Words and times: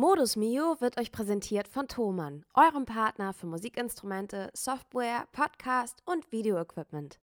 Modus 0.00 0.34
Mio 0.34 0.80
wird 0.80 0.98
euch 0.98 1.12
präsentiert 1.12 1.68
von 1.68 1.86
Thomann, 1.86 2.46
eurem 2.54 2.86
Partner 2.86 3.34
für 3.34 3.44
Musikinstrumente, 3.44 4.48
Software, 4.54 5.28
Podcast 5.30 6.02
und 6.06 6.32
Videoequipment. 6.32 7.20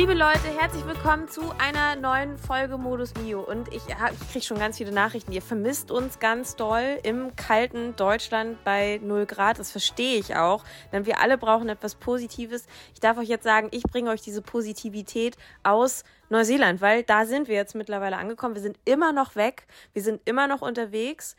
Liebe 0.00 0.14
Leute, 0.14 0.48
herzlich 0.58 0.86
willkommen 0.86 1.28
zu 1.28 1.42
einer 1.58 1.94
neuen 1.94 2.38
Folge 2.38 2.78
Modus 2.78 3.12
Mio. 3.16 3.42
Und 3.42 3.68
ich, 3.68 3.82
ich 3.86 4.30
kriege 4.32 4.42
schon 4.42 4.58
ganz 4.58 4.78
viele 4.78 4.92
Nachrichten. 4.92 5.30
Ihr 5.30 5.42
vermisst 5.42 5.90
uns 5.90 6.18
ganz 6.18 6.56
doll 6.56 6.98
im 7.02 7.36
kalten 7.36 7.94
Deutschland 7.96 8.64
bei 8.64 8.98
0 9.02 9.26
Grad. 9.26 9.58
Das 9.58 9.70
verstehe 9.70 10.18
ich 10.18 10.36
auch, 10.36 10.64
denn 10.90 11.04
wir 11.04 11.20
alle 11.20 11.36
brauchen 11.36 11.68
etwas 11.68 11.96
Positives. 11.96 12.66
Ich 12.94 13.00
darf 13.00 13.18
euch 13.18 13.28
jetzt 13.28 13.44
sagen, 13.44 13.68
ich 13.72 13.82
bringe 13.82 14.08
euch 14.08 14.22
diese 14.22 14.40
Positivität 14.40 15.36
aus 15.64 16.04
Neuseeland, 16.30 16.80
weil 16.80 17.02
da 17.02 17.26
sind 17.26 17.46
wir 17.46 17.56
jetzt 17.56 17.74
mittlerweile 17.74 18.16
angekommen. 18.16 18.54
Wir 18.54 18.62
sind 18.62 18.78
immer 18.86 19.12
noch 19.12 19.36
weg, 19.36 19.66
wir 19.92 20.02
sind 20.02 20.22
immer 20.24 20.48
noch 20.48 20.62
unterwegs. 20.62 21.36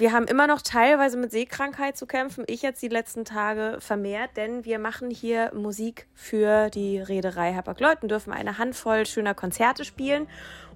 Wir 0.00 0.12
haben 0.12 0.24
immer 0.24 0.46
noch 0.46 0.62
teilweise 0.62 1.18
mit 1.18 1.30
Seekrankheit 1.30 1.94
zu 1.94 2.06
kämpfen. 2.06 2.44
Ich 2.46 2.62
jetzt 2.62 2.80
die 2.80 2.88
letzten 2.88 3.26
Tage 3.26 3.76
vermehrt, 3.80 4.30
denn 4.34 4.64
wir 4.64 4.78
machen 4.78 5.10
hier 5.10 5.52
Musik 5.54 6.06
für 6.14 6.70
die 6.70 7.00
Reederei 7.00 7.52
Hapag-Lloyd 7.52 7.98
und 8.00 8.10
dürfen 8.10 8.32
eine 8.32 8.56
Handvoll 8.56 9.04
schöner 9.04 9.34
Konzerte 9.34 9.84
spielen. 9.84 10.26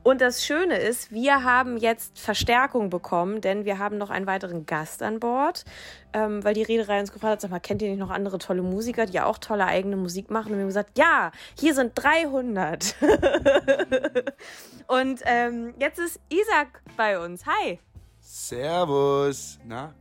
Und 0.02 0.20
das 0.20 0.44
Schöne 0.44 0.76
ist, 0.76 1.10
wir 1.10 1.42
haben 1.42 1.78
jetzt 1.78 2.18
Verstärkung 2.18 2.90
bekommen, 2.90 3.40
denn 3.40 3.64
wir 3.64 3.78
haben 3.78 3.96
noch 3.96 4.10
einen 4.10 4.26
weiteren 4.26 4.66
Gast 4.66 5.02
an 5.02 5.20
Bord, 5.20 5.64
ähm, 6.12 6.44
weil 6.44 6.52
die 6.52 6.62
Reederei 6.62 7.00
uns 7.00 7.10
gefragt 7.10 7.32
hat, 7.32 7.40
sag 7.40 7.50
mal, 7.50 7.60
kennt 7.60 7.80
ihr 7.80 7.88
nicht 7.88 8.00
noch 8.00 8.10
andere 8.10 8.36
tolle 8.36 8.60
Musiker, 8.60 9.06
die 9.06 9.20
auch 9.20 9.38
tolle 9.38 9.64
eigene 9.64 9.96
Musik 9.96 10.30
machen? 10.30 10.48
Und 10.48 10.58
wir 10.58 10.64
haben 10.64 10.68
gesagt, 10.68 10.98
ja, 10.98 11.32
hier 11.58 11.72
sind 11.72 11.92
300. 11.94 12.94
und 14.86 15.20
ähm, 15.24 15.72
jetzt 15.78 15.98
ist 15.98 16.20
Isaac 16.28 16.82
bei 16.98 17.18
uns. 17.18 17.46
Hi. 17.46 17.80
Servus. 18.24 19.58
Na? 19.66 19.94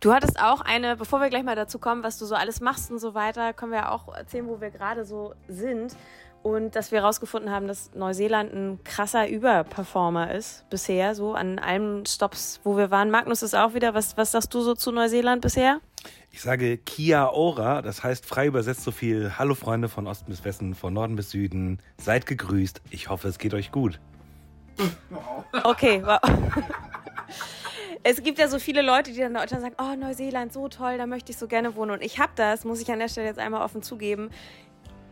Du 0.00 0.12
hattest 0.12 0.38
auch 0.38 0.60
eine, 0.60 0.96
bevor 0.96 1.20
wir 1.20 1.30
gleich 1.30 1.44
mal 1.44 1.56
dazu 1.56 1.78
kommen, 1.78 2.02
was 2.02 2.18
du 2.18 2.26
so 2.26 2.34
alles 2.34 2.60
machst 2.60 2.90
und 2.90 2.98
so 2.98 3.14
weiter, 3.14 3.54
können 3.54 3.72
wir 3.72 3.78
ja 3.78 3.90
auch 3.90 4.14
erzählen, 4.14 4.46
wo 4.46 4.60
wir 4.60 4.70
gerade 4.70 5.04
so 5.06 5.34
sind. 5.48 5.96
Und 6.42 6.76
dass 6.76 6.92
wir 6.92 7.00
herausgefunden 7.00 7.50
haben, 7.50 7.66
dass 7.66 7.94
Neuseeland 7.94 8.52
ein 8.52 8.84
krasser 8.84 9.26
Überperformer 9.26 10.34
ist 10.34 10.68
bisher, 10.68 11.14
so 11.14 11.32
an 11.32 11.58
allen 11.58 12.04
Stops, 12.04 12.60
wo 12.64 12.76
wir 12.76 12.90
waren. 12.90 13.10
Magnus 13.10 13.42
ist 13.42 13.54
auch 13.54 13.72
wieder. 13.72 13.94
Was, 13.94 14.18
was 14.18 14.32
sagst 14.32 14.52
du 14.52 14.60
so 14.60 14.74
zu 14.74 14.92
Neuseeland 14.92 15.40
bisher? 15.40 15.80
Ich 16.30 16.42
sage 16.42 16.76
Kia 16.76 17.30
Ora, 17.30 17.80
das 17.80 18.04
heißt 18.04 18.26
frei 18.26 18.48
übersetzt 18.48 18.84
so 18.84 18.90
viel 18.90 19.38
Hallo 19.38 19.54
Freunde 19.54 19.88
von 19.88 20.06
Osten 20.06 20.30
bis 20.30 20.44
Westen, 20.44 20.74
von 20.74 20.92
Norden 20.92 21.16
bis 21.16 21.30
Süden. 21.30 21.78
Seid 21.96 22.26
gegrüßt. 22.26 22.82
Ich 22.90 23.08
hoffe, 23.08 23.28
es 23.28 23.38
geht 23.38 23.54
euch 23.54 23.72
gut. 23.72 23.98
Okay, 25.62 26.02
wow. 26.04 26.20
es 28.02 28.22
gibt 28.22 28.38
ja 28.38 28.48
so 28.48 28.58
viele 28.58 28.82
Leute, 28.82 29.12
die 29.12 29.20
dann 29.20 29.34
Deutschland 29.34 29.62
sagen, 29.62 29.76
oh, 29.78 29.96
Neuseeland, 29.96 30.52
so 30.52 30.68
toll, 30.68 30.98
da 30.98 31.06
möchte 31.06 31.32
ich 31.32 31.38
so 31.38 31.46
gerne 31.46 31.74
wohnen. 31.76 31.92
Und 31.92 32.02
ich 32.02 32.18
habe 32.18 32.32
das, 32.36 32.64
muss 32.64 32.80
ich 32.80 32.90
an 32.90 32.98
der 32.98 33.08
Stelle 33.08 33.26
jetzt 33.26 33.38
einmal 33.38 33.62
offen 33.62 33.82
zugeben, 33.82 34.30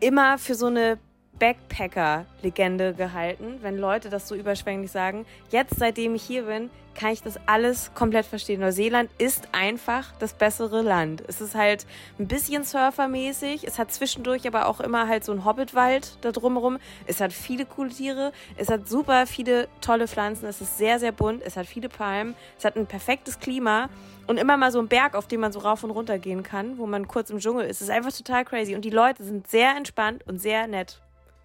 immer 0.01 0.39
für 0.39 0.55
so 0.55 0.67
eine 0.67 0.99
Backpacker-Legende 1.43 2.95
gehalten, 2.95 3.59
wenn 3.63 3.77
Leute 3.77 4.11
das 4.11 4.29
so 4.29 4.37
überschwänglich 4.37 4.93
sagen. 4.93 5.27
Jetzt, 5.51 5.75
seitdem 5.77 6.15
ich 6.15 6.23
hier 6.23 6.45
bin, 6.45 6.71
kann 6.95 7.11
ich 7.11 7.21
das 7.21 7.37
alles 7.47 7.91
komplett 7.95 8.27
verstehen. 8.27 8.61
Neuseeland 8.61 9.11
ist 9.19 9.49
einfach 9.51 10.13
das 10.21 10.35
bessere 10.35 10.83
Land. 10.83 11.25
Es 11.27 11.41
ist 11.41 11.57
halt 11.57 11.85
ein 12.21 12.29
bisschen 12.29 12.63
surfermäßig. 12.63 13.65
Es 13.67 13.81
hat 13.81 13.91
zwischendurch 13.91 14.47
aber 14.47 14.69
auch 14.69 14.79
immer 14.79 15.09
halt 15.09 15.25
so 15.25 15.33
ein 15.33 15.45
Hobbitwald 15.45 16.17
da 16.21 16.31
drumherum. 16.31 16.79
Es 17.07 17.21
hat 17.21 17.33
viele 17.33 17.67
coole 17.67 17.91
Tiere. 17.91 18.31
Es 18.57 18.69
hat 18.69 18.89
super 18.89 19.27
viele 19.27 19.67
tolle 19.81 20.07
Pflanzen. 20.07 20.47
Es 20.47 20.61
ist 20.61 20.79
sehr, 20.79 21.01
sehr 21.01 21.11
bunt. 21.11 21.43
Es 21.45 21.57
hat 21.57 21.67
viele 21.67 21.89
Palmen. 21.89 22.37
Es 22.57 22.65
hat 22.65 22.77
ein 22.77 22.87
perfektes 22.87 23.41
Klima. 23.41 23.89
Und 24.29 24.39
immer 24.39 24.57
mal 24.57 24.71
so 24.71 24.79
ein 24.79 24.87
Berg, 24.87 25.17
auf 25.17 25.27
dem 25.27 25.41
man 25.41 25.51
so 25.51 25.59
rauf 25.59 25.83
und 25.83 25.91
runter 25.91 26.21
gehen 26.21 26.45
kann, 26.45 26.79
wo 26.79 26.87
man 26.87 27.09
kurz 27.09 27.31
im 27.31 27.41
Dschungel 27.41 27.67
ist. 27.67 27.81
Es 27.81 27.89
ist 27.89 27.91
einfach 27.91 28.13
total 28.13 28.45
crazy. 28.45 28.77
Und 28.77 28.85
die 28.85 28.91
Leute 28.91 29.25
sind 29.25 29.49
sehr 29.49 29.77
entspannt 29.77 30.25
und 30.29 30.39
sehr 30.39 30.69
nett. 30.69 31.02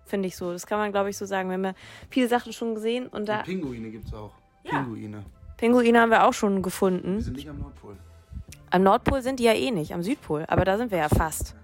Finde 0.08 0.28
ich 0.28 0.36
so. 0.36 0.52
Das 0.52 0.66
kann 0.66 0.80
man, 0.80 0.92
glaube 0.92 1.10
ich, 1.10 1.18
so 1.18 1.26
sagen. 1.26 1.50
Wir 1.50 1.54
haben 1.56 1.66
ja 1.66 1.74
viele 2.10 2.28
Sachen 2.28 2.54
schon 2.54 2.76
gesehen. 2.76 3.08
Und 3.08 3.28
da. 3.28 3.40
Und 3.40 3.46
Pinguine 3.46 3.90
gibt 3.90 4.08
es 4.08 4.14
auch. 4.14 4.32
Ja. 4.64 4.82
Pinguine. 4.82 5.24
Pinguine 5.58 6.00
haben 6.00 6.12
wir 6.12 6.26
auch 6.26 6.34
schon 6.34 6.62
gefunden. 6.62 7.18
Die 7.18 7.24
sind 7.24 7.36
nicht 7.36 7.50
am 7.50 7.60
Nordpol. 7.60 7.98
Am 8.70 8.84
Nordpol 8.84 9.22
sind 9.22 9.40
die 9.40 9.44
ja 9.44 9.54
eh 9.54 9.72
nicht, 9.72 9.94
am 9.94 10.04
Südpol. 10.04 10.46
Aber 10.48 10.66
da 10.66 10.78
sind 10.78 10.92
wir 10.92 10.98
ja 11.00 11.10
fast. 11.10 11.56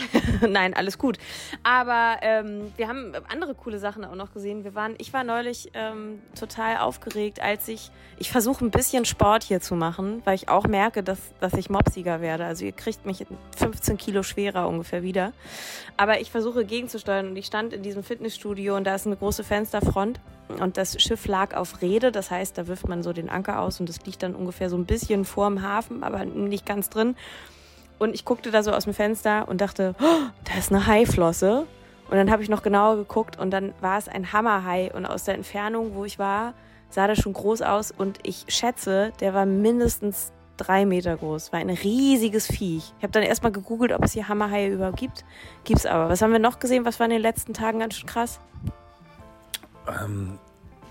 Nein, 0.48 0.74
alles 0.74 0.98
gut. 0.98 1.18
Aber 1.62 2.16
ähm, 2.22 2.72
wir 2.76 2.88
haben 2.88 3.12
andere 3.28 3.54
coole 3.54 3.78
Sachen 3.78 4.04
auch 4.04 4.14
noch 4.14 4.32
gesehen. 4.32 4.64
Wir 4.64 4.74
waren, 4.74 4.94
ich 4.98 5.12
war 5.12 5.24
neulich 5.24 5.70
ähm, 5.74 6.20
total 6.38 6.78
aufgeregt, 6.78 7.40
als 7.40 7.68
ich, 7.68 7.90
ich 8.18 8.30
versuche 8.30 8.64
ein 8.64 8.70
bisschen 8.70 9.04
Sport 9.04 9.44
hier 9.44 9.60
zu 9.60 9.74
machen, 9.74 10.22
weil 10.24 10.34
ich 10.34 10.48
auch 10.48 10.66
merke, 10.66 11.02
dass, 11.02 11.18
dass 11.40 11.54
ich 11.54 11.70
mopsiger 11.70 12.20
werde. 12.20 12.44
Also 12.44 12.64
ihr 12.64 12.72
kriegt 12.72 13.06
mich 13.06 13.26
15 13.56 13.96
Kilo 13.98 14.22
schwerer 14.22 14.68
ungefähr 14.68 15.02
wieder. 15.02 15.32
Aber 15.96 16.20
ich 16.20 16.30
versuche 16.30 16.64
gegenzusteuern 16.64 17.28
und 17.28 17.36
ich 17.36 17.46
stand 17.46 17.72
in 17.72 17.82
diesem 17.82 18.02
Fitnessstudio 18.02 18.76
und 18.76 18.84
da 18.84 18.94
ist 18.94 19.06
eine 19.06 19.16
große 19.16 19.44
Fensterfront 19.44 20.20
und 20.60 20.76
das 20.76 21.00
Schiff 21.00 21.26
lag 21.26 21.54
auf 21.54 21.82
Rede. 21.82 22.12
Das 22.12 22.30
heißt, 22.30 22.56
da 22.56 22.66
wirft 22.66 22.88
man 22.88 23.02
so 23.02 23.12
den 23.12 23.28
Anker 23.28 23.60
aus 23.60 23.80
und 23.80 23.88
das 23.88 24.04
liegt 24.04 24.22
dann 24.22 24.34
ungefähr 24.34 24.70
so 24.70 24.76
ein 24.76 24.86
bisschen 24.86 25.24
vorm 25.24 25.62
Hafen, 25.62 26.02
aber 26.02 26.24
nicht 26.24 26.66
ganz 26.66 26.90
drin. 26.90 27.16
Und 27.98 28.14
ich 28.14 28.24
guckte 28.24 28.50
da 28.50 28.62
so 28.62 28.72
aus 28.72 28.84
dem 28.84 28.94
Fenster 28.94 29.48
und 29.48 29.60
dachte, 29.60 29.94
oh, 30.00 30.28
da 30.44 30.58
ist 30.58 30.72
eine 30.72 30.86
Haiflosse. 30.86 31.66
Und 32.10 32.16
dann 32.16 32.30
habe 32.30 32.42
ich 32.42 32.48
noch 32.48 32.62
genauer 32.62 32.96
geguckt 32.96 33.38
und 33.38 33.50
dann 33.50 33.74
war 33.80 33.98
es 33.98 34.08
ein 34.08 34.32
Hammerhai. 34.32 34.90
Und 34.94 35.04
aus 35.04 35.24
der 35.24 35.34
Entfernung, 35.34 35.94
wo 35.94 36.04
ich 36.04 36.18
war, 36.18 36.54
sah 36.90 37.06
der 37.06 37.16
schon 37.16 37.32
groß 37.32 37.62
aus. 37.62 37.90
Und 37.90 38.18
ich 38.22 38.44
schätze, 38.48 39.12
der 39.20 39.34
war 39.34 39.44
mindestens 39.44 40.32
drei 40.56 40.86
Meter 40.86 41.16
groß. 41.16 41.52
War 41.52 41.60
ein 41.60 41.70
riesiges 41.70 42.46
Viech. 42.46 42.92
Ich 42.98 43.02
habe 43.02 43.12
dann 43.12 43.22
erstmal 43.22 43.52
gegoogelt, 43.52 43.92
ob 43.92 44.04
es 44.04 44.12
hier 44.12 44.28
Hammerhaie 44.28 44.68
überhaupt 44.68 44.98
gibt. 44.98 45.24
Gibt's 45.64 45.86
aber. 45.86 46.08
Was 46.08 46.22
haben 46.22 46.32
wir 46.32 46.38
noch 46.38 46.58
gesehen? 46.58 46.84
Was 46.84 46.98
war 46.98 47.06
in 47.06 47.12
den 47.12 47.22
letzten 47.22 47.52
Tagen 47.52 47.80
ganz 47.80 47.94
schön 47.94 48.08
krass? 48.08 48.40
Ähm, 49.86 50.38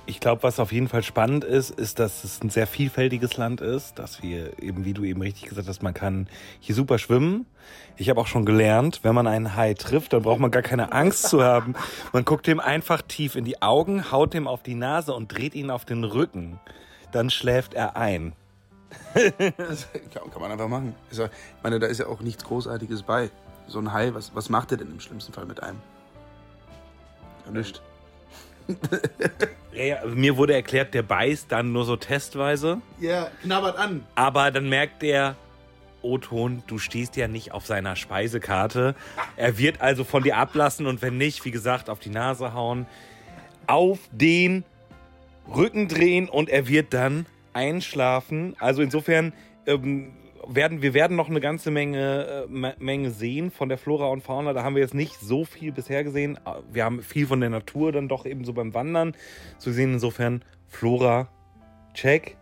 ich 0.08 0.22
glaube, 0.22 0.44
was 0.44 0.60
auf 0.60 0.72
jeden 0.72 0.88
Fall 0.88 1.04
spannend 1.04 1.44
ist, 1.44 1.70
ist, 1.70 2.00
dass 2.00 2.24
es 2.24 2.42
ein 2.42 2.50
sehr 2.50 2.66
vielfältiges 2.66 3.36
Land 3.36 3.60
ist, 3.60 4.00
dass 4.00 4.24
wir 4.24 4.62
eben, 4.64 4.86
wie 4.86 4.94
du 4.94 5.04
eben 5.04 5.22
richtig 5.22 5.50
gesagt 5.50 5.68
hast, 5.68 5.84
man 5.84 5.94
kann 5.94 6.28
hier 6.62 6.74
super 6.74 6.98
schwimmen. 6.98 7.46
Ich 7.98 8.10
habe 8.10 8.20
auch 8.22 8.28
schon 8.28 8.46
gelernt, 8.46 9.02
wenn 9.04 9.14
man 9.14 9.28
einen 9.28 9.56
Hai 9.56 9.74
trifft, 9.74 10.14
dann 10.14 10.24
braucht 10.24 10.40
man 10.40 10.50
gar 10.50 10.62
keine 10.62 10.94
Angst 10.94 11.24
zu 11.24 11.44
haben. 11.44 11.76
Man 12.14 12.24
guckt 12.24 12.48
dem 12.48 12.62
einfach 12.62 13.02
tief 13.02 13.36
in 13.36 13.44
die 13.44 13.62
Augen, 13.62 14.10
haut 14.12 14.34
dem 14.34 14.48
auf 14.48 14.64
die 14.64 14.76
Nase 14.76 15.14
und 15.14 15.28
dreht 15.28 15.54
ihn 15.56 15.70
auf 15.70 15.84
den 15.84 16.06
Rücken. 16.06 16.60
Dann 17.12 17.30
schläft 17.30 17.74
er 17.74 17.98
ein. 17.98 18.34
kann 19.14 20.42
man 20.42 20.52
einfach 20.52 20.70
machen. 20.70 20.96
Ich 21.12 21.20
meine, 21.62 21.80
da 21.80 21.88
ist 21.88 22.00
ja 22.00 22.08
auch 22.08 22.22
nichts 22.22 22.46
Großartiges 22.46 23.04
bei. 23.04 23.30
So 23.68 23.80
ein 23.80 23.92
Hai, 23.92 24.14
was, 24.14 24.34
was 24.34 24.48
macht 24.48 24.72
er 24.72 24.78
denn 24.78 24.90
im 24.90 25.02
schlimmsten 25.02 25.34
Fall 25.34 25.46
mit 25.46 25.62
einem? 25.62 25.80
Ja, 27.46 27.52
nichts 27.52 27.82
ja, 29.74 29.84
ja, 29.84 30.06
mir 30.06 30.38
wurde 30.38 30.54
erklärt, 30.54 30.94
der 30.94 31.04
beißt 31.04 31.52
dann 31.52 31.72
nur 31.72 31.86
so 31.86 31.96
testweise. 31.96 32.82
Ja, 33.00 33.30
knabbert 33.42 33.78
an. 33.78 34.06
Aber 34.16 34.52
dann 34.52 34.70
merkt 34.70 35.02
der, 35.02 35.36
O-Ton, 36.02 36.64
du 36.68 36.78
stehst 36.78 37.16
ja 37.16 37.28
nicht 37.28 37.52
auf 37.52 37.66
seiner 37.66 37.96
Speisekarte. 37.96 38.96
Er 39.36 39.58
wird 39.58 39.82
also 39.82 40.04
von 40.04 40.24
dir 40.24 40.38
ablassen 40.38 40.86
und 40.86 41.02
wenn 41.02 41.18
nicht, 41.18 41.44
wie 41.46 41.52
gesagt, 41.52 41.90
auf 41.90 42.00
die 42.00 42.10
Nase 42.10 42.54
hauen, 42.54 42.86
auf 43.66 44.00
den 44.12 44.64
Rücken 45.54 45.88
drehen 45.88 46.30
und 46.30 46.50
er 46.50 46.68
wird 46.68 46.94
dann 46.94 47.26
einschlafen. 47.54 48.56
Also 48.60 48.82
insofern 48.82 49.34
ähm, 49.66 50.14
werden, 50.46 50.82
wir 50.82 50.94
werden 50.94 51.16
noch 51.16 51.30
eine 51.30 51.40
ganze 51.40 51.72
Menge, 51.72 52.48
äh, 52.52 52.74
Menge 52.80 53.12
sehen 53.12 53.52
von 53.52 53.70
der 53.70 53.78
Flora 53.78 54.08
und 54.08 54.22
Fauna. 54.22 54.54
Da 54.54 54.64
haben 54.64 54.76
wir 54.76 54.82
jetzt 54.82 54.94
nicht 54.94 55.20
so 55.20 55.46
viel 55.46 55.72
bisher 55.72 56.04
gesehen. 56.04 56.40
Wir 56.72 56.84
haben 56.84 57.02
viel 57.02 57.28
von 57.28 57.40
der 57.40 57.50
Natur 57.50 57.92
dann 57.92 58.08
doch 58.08 58.26
eben 58.26 58.44
so 58.44 58.54
beim 58.54 58.74
Wandern 58.74 59.16
zu 59.58 59.72
sehen. 59.72 59.94
Insofern 59.94 60.44
Flora, 60.68 61.30
check, 61.94 62.38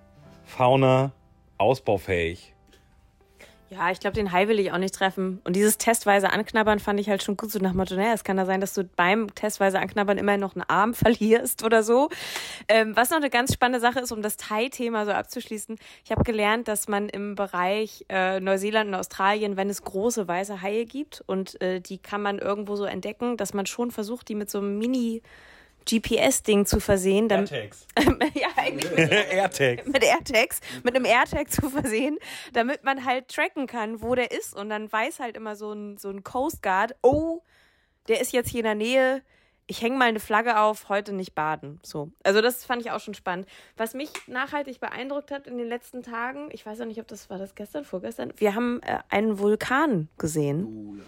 Fauna, 0.46 1.12
ausbaufähig. 1.58 2.55
Ja, 3.70 3.90
ich 3.90 4.00
glaube, 4.00 4.14
den 4.14 4.32
Hai 4.32 4.48
will 4.48 4.60
ich 4.60 4.72
auch 4.72 4.78
nicht 4.78 4.94
treffen. 4.94 5.42
Und 5.44 5.56
dieses 5.56 5.80
testweise 5.80 6.32
Anknabbern 6.32 6.78
fand 6.78 7.00
ich 7.00 7.10
halt 7.10 7.24
schon 7.24 7.36
gut 7.36 7.52
so 7.52 7.58
nach 7.58 7.74
Motto, 7.74 7.96
naja, 7.96 8.14
es 8.14 8.24
kann 8.24 8.38
da 8.38 8.46
sein, 8.46 8.62
dass 8.62 8.76
du 8.76 8.84
beim 8.84 9.34
testweise 9.34 9.80
Anknabbern 9.80 10.20
immer 10.20 10.38
noch 10.38 10.56
einen 10.56 10.64
Arm 10.68 10.94
verlierst 10.94 11.64
oder 11.64 11.82
so. 11.82 12.10
Ähm, 12.68 12.96
was 12.96 13.10
noch 13.10 13.18
eine 13.18 13.32
ganz 13.32 13.54
spannende 13.54 13.80
Sache 13.80 14.00
ist, 14.00 14.12
um 14.12 14.22
das 14.22 14.38
Thai-Thema 14.38 15.06
so 15.06 15.12
abzuschließen. 15.12 15.78
Ich 16.04 16.12
habe 16.12 16.24
gelernt, 16.24 16.68
dass 16.68 16.88
man 16.88 17.10
im 17.10 17.34
Bereich 17.34 18.06
äh, 18.08 18.40
Neuseeland 18.40 18.90
und 18.90 18.96
Australien, 18.96 19.58
wenn 19.58 19.70
es 19.70 19.82
große 19.82 20.28
weiße 20.28 20.62
Haie 20.62 20.86
gibt 20.86 21.24
und 21.26 21.60
äh, 21.62 21.82
die 21.82 21.98
kann 21.98 22.22
man 22.22 22.38
irgendwo 22.38 22.76
so 22.76 22.86
entdecken, 22.86 23.36
dass 23.36 23.56
man 23.56 23.66
schon 23.66 23.90
versucht, 23.90 24.30
die 24.30 24.36
mit 24.36 24.50
so 24.52 24.60
einem 24.60 24.78
Mini- 24.78 25.24
GPS-Ding 25.90 26.66
zu 26.66 26.80
versehen. 26.80 27.30
Dann, 27.30 27.48
AirTags. 27.48 27.88
ja, 28.34 28.48
eigentlich 28.56 28.92
mit, 28.96 29.12
AirTags. 29.12 29.88
mit 29.88 30.04
AirTags, 30.04 30.60
mit 30.84 30.96
einem 30.96 31.06
AirTag 31.06 31.52
zu 31.52 31.70
versehen, 31.70 32.18
damit 32.54 32.84
man 32.84 33.06
halt 33.06 33.28
tracken 33.28 33.68
kann, 33.68 34.02
wo 34.02 34.16
der 34.16 34.32
ist. 34.32 34.56
Und 34.56 34.70
dann 34.70 34.92
weiß 34.92 35.20
halt 35.20 35.38
immer 35.38 35.56
so 35.56 35.72
ein, 35.72 35.98
so 35.98 36.10
ein 36.10 36.24
Coast 36.24 36.62
Guard, 36.62 36.96
oh, 37.02 37.42
der 38.08 38.22
ist 38.22 38.34
jetzt 38.34 38.50
hier 38.50 38.60
in 38.60 38.66
der 38.66 38.76
Nähe. 38.76 39.22
Ich 39.68 39.82
hänge 39.82 39.98
mal 39.98 40.06
eine 40.06 40.20
Flagge 40.20 40.60
auf, 40.60 40.90
heute 40.90 41.12
nicht 41.12 41.34
baden. 41.34 41.80
So. 41.82 42.12
Also 42.24 42.42
das 42.42 42.64
fand 42.64 42.84
ich 42.84 42.92
auch 42.92 43.00
schon 43.00 43.16
spannend. 43.16 43.48
Was 43.78 43.96
mich 43.96 44.10
nachhaltig 44.28 44.80
beeindruckt 44.80 45.32
hat 45.32 45.48
in 45.48 45.58
den 45.58 45.68
letzten 45.68 46.04
Tagen, 46.04 46.50
ich 46.52 46.64
weiß 46.66 46.82
auch 46.82 46.86
nicht, 46.86 47.00
ob 47.00 47.08
das 47.08 47.32
war 47.32 47.40
das 47.40 47.56
gestern, 47.56 47.84
vorgestern, 47.84 48.32
wir 48.38 48.54
haben 48.54 48.80
äh, 48.84 49.00
einen 49.10 49.40
Vulkan 49.40 50.10
gesehen. 50.20 51.02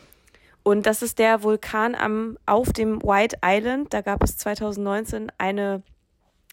Und 0.67 0.85
das 0.85 1.01
ist 1.01 1.17
der 1.17 1.43
Vulkan 1.43 1.95
am, 1.95 2.37
auf 2.45 2.73
dem 2.73 3.01
White 3.01 3.37
Island. 3.41 3.93
Da 3.93 4.01
gab 4.01 4.21
es 4.21 4.35
2019 4.35 5.31
eine 5.37 5.81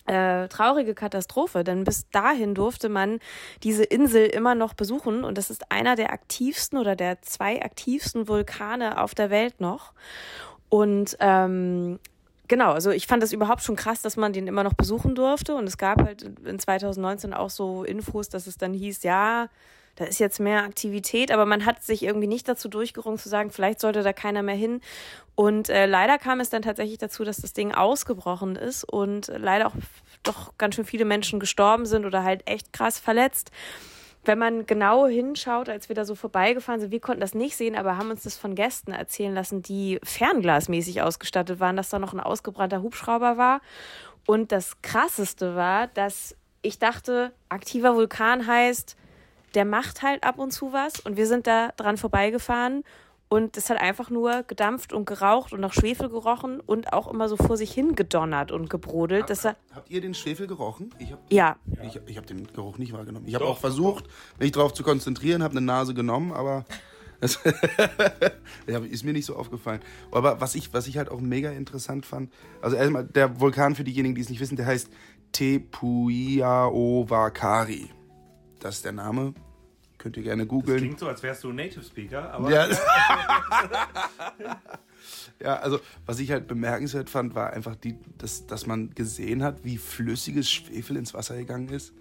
äh, 0.06 0.46
traurige 0.46 0.94
Katastrophe, 0.94 1.64
denn 1.64 1.82
bis 1.82 2.08
dahin 2.10 2.54
durfte 2.54 2.88
man 2.88 3.18
diese 3.64 3.82
Insel 3.82 4.26
immer 4.26 4.54
noch 4.54 4.74
besuchen 4.74 5.24
und 5.24 5.36
das 5.36 5.50
ist 5.50 5.72
einer 5.72 5.96
der 5.96 6.12
aktivsten 6.12 6.78
oder 6.78 6.94
der 6.94 7.22
zwei 7.22 7.60
aktivsten 7.60 8.28
Vulkane 8.28 9.02
auf 9.02 9.16
der 9.16 9.30
Welt 9.30 9.60
noch. 9.60 9.94
Und 10.68 11.16
ähm, 11.18 11.98
genau, 12.46 12.70
also 12.70 12.92
ich 12.92 13.08
fand 13.08 13.20
das 13.20 13.32
überhaupt 13.32 13.62
schon 13.62 13.74
krass, 13.74 14.00
dass 14.00 14.16
man 14.16 14.32
den 14.32 14.46
immer 14.46 14.62
noch 14.62 14.74
besuchen 14.74 15.16
durfte 15.16 15.56
und 15.56 15.66
es 15.66 15.76
gab 15.76 16.00
halt 16.00 16.22
in 16.22 16.60
2019 16.60 17.34
auch 17.34 17.50
so 17.50 17.82
Infos, 17.82 18.28
dass 18.28 18.46
es 18.46 18.58
dann 18.58 18.74
hieß, 18.74 19.02
ja, 19.02 19.48
da 19.96 20.04
ist 20.04 20.18
jetzt 20.18 20.40
mehr 20.40 20.64
Aktivität, 20.64 21.30
aber 21.30 21.46
man 21.46 21.64
hat 21.64 21.82
sich 21.82 22.02
irgendwie 22.02 22.26
nicht 22.26 22.48
dazu 22.48 22.68
durchgerungen 22.68 23.18
zu 23.18 23.28
sagen, 23.28 23.50
vielleicht 23.50 23.80
sollte 23.80 24.02
da 24.02 24.12
keiner 24.12 24.42
mehr 24.42 24.54
hin. 24.54 24.80
Und 25.34 25.68
äh, 25.68 25.86
leider 25.86 26.18
kam 26.18 26.40
es 26.40 26.50
dann 26.50 26.62
tatsächlich 26.62 26.98
dazu, 26.98 27.24
dass 27.24 27.38
das 27.38 27.52
Ding 27.52 27.72
ausgebrochen 27.72 28.56
ist 28.56 28.84
und 28.84 29.32
leider 29.36 29.66
auch 29.66 29.74
doch 30.22 30.56
ganz 30.58 30.74
schön 30.74 30.84
viele 30.84 31.04
Menschen 31.04 31.40
gestorben 31.40 31.86
sind 31.86 32.06
oder 32.06 32.24
halt 32.24 32.48
echt 32.48 32.72
krass 32.72 32.98
verletzt. 32.98 33.50
Wenn 34.24 34.38
man 34.38 34.64
genau 34.64 35.06
hinschaut, 35.06 35.68
als 35.68 35.88
wir 35.88 35.96
da 35.96 36.04
so 36.04 36.14
vorbeigefahren 36.14 36.80
sind, 36.80 36.90
wir 36.90 37.00
konnten 37.00 37.20
das 37.20 37.34
nicht 37.34 37.56
sehen, 37.56 37.76
aber 37.76 37.98
haben 37.98 38.10
uns 38.10 38.22
das 38.22 38.36
von 38.36 38.54
Gästen 38.54 38.92
erzählen 38.92 39.34
lassen, 39.34 39.62
die 39.62 40.00
fernglasmäßig 40.02 41.02
ausgestattet 41.02 41.60
waren, 41.60 41.76
dass 41.76 41.90
da 41.90 41.98
noch 41.98 42.14
ein 42.14 42.20
ausgebrannter 42.20 42.82
Hubschrauber 42.82 43.36
war. 43.36 43.60
Und 44.26 44.50
das 44.50 44.80
Krasseste 44.80 45.56
war, 45.56 45.88
dass 45.88 46.34
ich 46.62 46.78
dachte, 46.78 47.32
aktiver 47.50 47.94
Vulkan 47.94 48.46
heißt, 48.46 48.96
der 49.54 49.64
macht 49.64 50.02
halt 50.02 50.24
ab 50.24 50.38
und 50.38 50.52
zu 50.52 50.72
was 50.72 51.00
und 51.00 51.16
wir 51.16 51.26
sind 51.26 51.46
da 51.46 51.72
dran 51.76 51.96
vorbeigefahren 51.96 52.84
und 53.28 53.56
es 53.56 53.70
hat 53.70 53.80
einfach 53.80 54.10
nur 54.10 54.44
gedampft 54.44 54.92
und 54.92 55.06
geraucht 55.06 55.52
und 55.52 55.58
nach 55.60 55.72
Schwefel 55.72 56.08
gerochen 56.08 56.60
und 56.60 56.92
auch 56.92 57.10
immer 57.10 57.28
so 57.28 57.36
vor 57.36 57.56
sich 57.56 57.72
hin 57.72 57.96
gedonnert 57.96 58.52
und 58.52 58.70
gebrodelt. 58.70 59.28
Das 59.30 59.42
war, 59.44 59.56
Habt 59.74 59.90
ihr 59.90 60.00
den 60.00 60.14
Schwefel 60.14 60.46
gerochen? 60.46 60.94
Ich 60.98 61.10
habe 61.10 61.20
ja, 61.30 61.56
ich, 61.82 61.98
ich 62.06 62.16
hab 62.16 62.26
den 62.26 62.46
Geruch 62.52 62.78
nicht 62.78 62.92
wahrgenommen. 62.92 63.26
Ich 63.26 63.34
habe 63.34 63.46
auch 63.46 63.58
versucht, 63.58 64.04
mich 64.38 64.52
darauf 64.52 64.72
zu 64.72 64.84
konzentrieren, 64.84 65.42
habe 65.42 65.50
eine 65.52 65.62
Nase 65.62 65.94
genommen, 65.94 66.32
aber 66.32 66.64
das 67.20 67.40
ja, 68.66 68.78
ist 68.78 69.04
mir 69.04 69.12
nicht 69.12 69.26
so 69.26 69.36
aufgefallen. 69.36 69.80
Aber 70.12 70.40
was 70.40 70.54
ich, 70.54 70.72
was 70.72 70.86
ich 70.86 70.96
halt 70.98 71.10
auch 71.10 71.20
mega 71.20 71.50
interessant 71.50 72.06
fand, 72.06 72.32
also 72.60 72.76
erstmal 72.76 73.04
der 73.04 73.40
Vulkan 73.40 73.74
für 73.74 73.82
diejenigen, 73.84 74.14
die 74.14 74.20
es 74.20 74.28
nicht 74.28 74.40
wissen, 74.40 74.56
der 74.56 74.66
heißt 74.66 74.90
Tepuiaowakari. 75.32 77.90
Das 78.64 78.76
ist 78.76 78.84
der 78.86 78.92
Name. 78.92 79.34
Könnt 79.98 80.16
ihr 80.16 80.22
gerne 80.22 80.46
googeln. 80.46 80.78
Klingt 80.78 80.98
so, 80.98 81.06
als 81.06 81.22
wärst 81.22 81.44
du 81.44 81.52
Native 81.52 81.84
Speaker, 81.84 82.32
aber 82.32 82.50
Ja. 82.50 82.66
ja, 85.38 85.56
also 85.56 85.80
was 86.06 86.18
ich 86.18 86.30
halt 86.30 86.46
bemerkenswert 86.46 87.10
fand, 87.10 87.34
war 87.34 87.52
einfach, 87.52 87.76
die, 87.76 87.98
dass, 88.16 88.46
dass 88.46 88.66
man 88.66 88.94
gesehen 88.94 89.42
hat, 89.42 89.64
wie 89.64 89.76
flüssiges 89.76 90.50
Schwefel 90.50 90.96
ins 90.96 91.12
Wasser 91.12 91.36
gegangen 91.36 91.68
ist. 91.68 91.92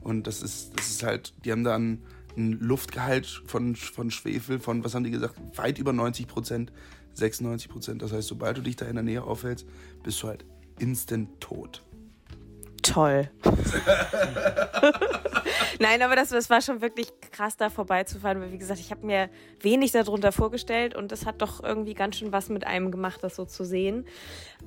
Und 0.00 0.26
das 0.26 0.42
ist, 0.42 0.76
das 0.76 0.88
ist 0.88 1.04
halt, 1.04 1.34
die 1.44 1.52
haben 1.52 1.62
da 1.62 1.76
einen, 1.76 2.02
einen 2.36 2.58
Luftgehalt 2.58 3.44
von, 3.46 3.76
von 3.76 4.10
Schwefel 4.10 4.58
von, 4.58 4.82
was 4.82 4.96
haben 4.96 5.04
die 5.04 5.12
gesagt, 5.12 5.36
weit 5.56 5.78
über 5.78 5.92
90 5.92 6.26
Prozent, 6.26 6.72
96 7.14 7.70
Prozent. 7.70 8.02
Das 8.02 8.10
heißt, 8.12 8.26
sobald 8.26 8.56
du 8.56 8.62
dich 8.62 8.74
da 8.74 8.86
in 8.86 8.96
der 8.96 9.04
Nähe 9.04 9.22
aufhältst, 9.22 9.68
bist 10.02 10.20
du 10.24 10.26
halt 10.26 10.44
instant 10.80 11.40
tot. 11.40 11.84
Toll. 12.88 13.30
Nein, 15.80 16.02
aber 16.02 16.16
das, 16.16 16.30
das 16.30 16.50
war 16.50 16.60
schon 16.60 16.80
wirklich 16.80 17.12
krass, 17.30 17.56
da 17.56 17.70
vorbeizufahren, 17.70 18.40
weil 18.40 18.50
wie 18.50 18.58
gesagt, 18.58 18.80
ich 18.80 18.90
habe 18.90 19.06
mir 19.06 19.30
wenig 19.60 19.92
darunter 19.92 20.32
vorgestellt 20.32 20.96
und 20.96 21.12
das 21.12 21.24
hat 21.24 21.40
doch 21.40 21.62
irgendwie 21.62 21.94
ganz 21.94 22.16
schön 22.16 22.32
was 22.32 22.48
mit 22.48 22.66
einem 22.66 22.90
gemacht, 22.90 23.20
das 23.22 23.36
so 23.36 23.44
zu 23.44 23.64
sehen. 23.64 24.04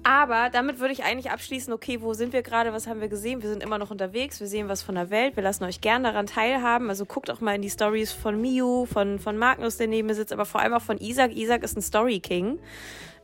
Aber 0.03 0.49
damit 0.49 0.79
würde 0.79 0.93
ich 0.93 1.03
eigentlich 1.03 1.29
abschließen, 1.31 1.73
okay, 1.73 2.01
wo 2.01 2.13
sind 2.13 2.31
wir 2.31 2.43
gerade, 2.43 2.71
was 2.71 2.87
haben 2.87 3.01
wir 3.01 3.09
gesehen? 3.09 3.41
Wir 3.41 3.49
sind 3.49 3.61
immer 3.61 3.77
noch 3.77 3.91
unterwegs, 3.91 4.39
wir 4.39 4.47
sehen 4.47 4.69
was 4.69 4.81
von 4.83 4.95
der 4.95 5.09
Welt, 5.09 5.35
wir 5.35 5.43
lassen 5.43 5.65
euch 5.65 5.81
gerne 5.81 6.07
daran 6.09 6.27
teilhaben. 6.27 6.89
Also 6.89 7.05
guckt 7.05 7.29
auch 7.29 7.41
mal 7.41 7.55
in 7.55 7.61
die 7.61 7.69
Stories 7.69 8.13
von 8.13 8.39
Miu, 8.39 8.85
von, 8.85 9.19
von 9.19 9.37
Magnus, 9.37 9.75
der 9.77 9.87
neben 9.87 10.07
mir 10.07 10.15
sitzt, 10.15 10.31
aber 10.31 10.45
vor 10.45 10.61
allem 10.61 10.73
auch 10.73 10.81
von 10.81 10.97
Isaac. 10.97 11.35
Isaac 11.35 11.63
ist 11.63 11.77
ein 11.77 11.81
Story 11.81 12.19
King. 12.19 12.59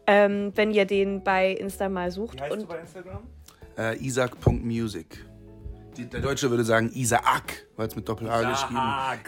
Ähm, 0.09 0.53
wenn 0.55 0.71
ihr 0.71 0.85
den 0.85 1.21
bei 1.21 1.51
Insta 1.51 1.89
mal 1.89 2.11
sucht. 2.11 2.37
Wie 2.37 2.43
heißt 2.43 2.53
Und 2.53 2.61
du 2.61 2.67
bei 2.67 2.79
Instagram? 2.79 3.23
Äh, 3.77 3.97
Isaac.music. 4.03 5.25
Der 5.97 6.21
Deutsche 6.21 6.49
würde 6.49 6.63
sagen 6.63 6.91
Isaac, 6.93 7.67
weil 7.75 7.87
es 7.87 7.95
mit 7.95 8.07
Doppel-A 8.07 8.51
geschrieben 8.51 8.79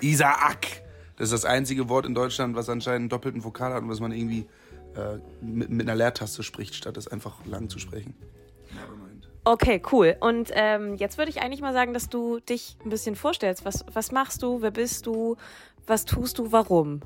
Isaac. 0.02 0.84
Das 1.16 1.32
ist 1.32 1.44
das 1.44 1.46
einzige 1.46 1.90
Wort 1.90 2.06
in 2.06 2.14
Deutschland, 2.14 2.56
was 2.56 2.70
anscheinend 2.70 3.00
einen 3.00 3.10
doppelten 3.10 3.44
Vokal 3.44 3.74
hat 3.74 3.84
und 3.84 3.90
was 3.90 4.00
man 4.00 4.12
irgendwie 4.12 4.48
äh, 4.96 5.20
mit, 5.42 5.70
mit 5.70 5.88
einer 5.88 5.96
Leertaste 5.96 6.44
spricht, 6.44 6.76
statt 6.76 6.96
es 6.98 7.08
einfach 7.08 7.46
lang 7.46 7.70
zu 7.70 7.80
sprechen. 7.80 8.16
Nevermind. 8.72 9.30
Okay, 9.44 9.82
cool. 9.92 10.16
Und 10.20 10.52
ähm, 10.54 10.96
jetzt 10.96 11.18
würde 11.18 11.30
ich 11.32 11.42
eigentlich 11.42 11.62
mal 11.62 11.74
sagen, 11.74 11.94
dass 11.94 12.10
du 12.10 12.40
dich 12.40 12.78
ein 12.84 12.90
bisschen 12.90 13.16
vorstellst. 13.16 13.66
Was, 13.66 13.86
was 13.94 14.12
machst 14.12 14.44
du? 14.44 14.62
Wer 14.62 14.72
bist 14.72 15.06
du? 15.06 15.38
Was 15.88 16.06
tust 16.06 16.38
du? 16.38 16.52
Warum? 16.52 17.02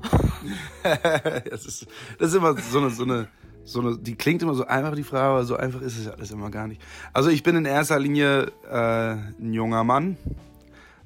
das, 0.82 1.64
ist, 1.64 1.86
das 2.18 2.28
ist 2.28 2.34
immer 2.34 2.56
so 2.58 2.78
eine, 2.78 2.90
so 2.90 3.04
eine, 3.04 3.28
so 3.64 3.80
eine, 3.80 3.98
die 3.98 4.14
klingt 4.14 4.42
immer 4.42 4.54
so 4.54 4.66
einfach, 4.66 4.94
die 4.94 5.04
Frage, 5.04 5.30
aber 5.30 5.44
so 5.44 5.56
einfach 5.56 5.80
ist 5.80 5.98
es 5.98 6.06
ja 6.06 6.12
alles 6.12 6.30
immer 6.30 6.50
gar 6.50 6.68
nicht. 6.68 6.80
Also 7.12 7.30
ich 7.30 7.42
bin 7.42 7.56
in 7.56 7.64
erster 7.64 7.98
Linie 7.98 8.52
äh, 8.70 9.14
ein 9.40 9.52
junger 9.52 9.84
Mann 9.84 10.16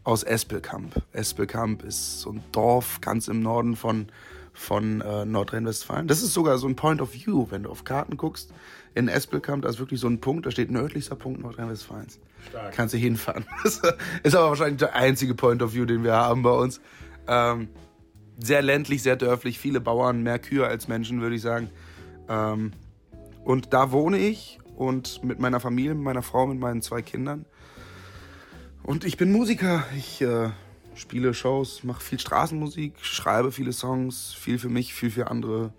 aus 0.05 0.22
Espelkamp. 0.22 1.02
Espelkamp 1.12 1.84
ist 1.84 2.20
so 2.20 2.31
ein 2.31 2.43
Dorf 2.52 3.00
ganz 3.00 3.28
im 3.28 3.43
Norden 3.43 3.76
von, 3.76 4.08
von 4.52 5.00
äh, 5.00 5.25
Nordrhein-Westfalen. 5.25 6.08
Das 6.08 6.22
ist 6.22 6.34
sogar 6.34 6.58
so 6.58 6.66
ein 6.66 6.76
Point 6.76 7.00
of 7.00 7.14
View, 7.14 7.46
wenn 7.50 7.62
du 7.62 7.70
auf 7.70 7.84
Karten 7.84 8.16
guckst. 8.16 8.52
In 8.94 9.08
Espelkamp, 9.08 9.62
da 9.62 9.69
ist 9.69 9.78
wirklich 9.78 10.00
so 10.00 10.08
ein 10.08 10.20
Punkt, 10.20 10.46
da 10.46 10.50
steht 10.50 10.70
nördlichster 10.70 11.14
Punkt 11.14 11.40
Nordrhein-Westfalens. 11.40 12.19
Kannst 12.75 12.94
du 12.94 12.99
hinfahren. 12.99 13.44
Das 13.62 13.82
ist 14.22 14.34
aber 14.34 14.49
wahrscheinlich 14.49 14.78
der 14.78 14.94
einzige 14.94 15.34
Point 15.34 15.62
of 15.62 15.75
View, 15.75 15.84
den 15.84 16.02
wir 16.02 16.14
haben 16.14 16.43
bei 16.43 16.50
uns. 16.50 16.81
Ähm, 17.26 17.69
sehr 18.38 18.62
ländlich, 18.62 19.02
sehr 19.02 19.16
dörflich, 19.16 19.58
viele 19.58 19.81
Bauern, 19.81 20.22
mehr 20.22 20.38
Kühe 20.38 20.66
als 20.66 20.88
Menschen, 20.88 21.20
würde 21.20 21.37
ich 21.37 21.43
sagen. 21.43 21.70
Ähm, 22.29 22.73
und 23.44 23.73
da 23.73 23.93
wohne 23.93 24.19
ich 24.19 24.58
und 24.77 25.25
mit 25.25 25.39
meiner 25.39 25.61
Familie, 25.61 25.94
mit 25.94 26.05
meiner 26.05 26.23
Frau, 26.23 26.47
mit 26.47 26.58
meinen 26.58 26.82
zwei 26.82 27.03
Kindern. 27.03 27.47
Und 28.82 29.05
ich 29.05 29.17
bin 29.17 29.32
Musiker. 29.32 29.85
Ich 29.97 30.23
äh, 30.23 30.51
spiele 30.94 31.35
Shows, 31.35 31.85
mache 31.85 32.01
viel 32.01 32.19
Straßenmusik, 32.19 32.94
schreibe 33.01 33.53
viele 33.53 33.73
Songs, 33.73 34.35
viel 34.35 34.58
für 34.58 34.69
mich, 34.69 34.94
viel 34.94 35.11
für 35.11 35.31
andere. 35.31 35.73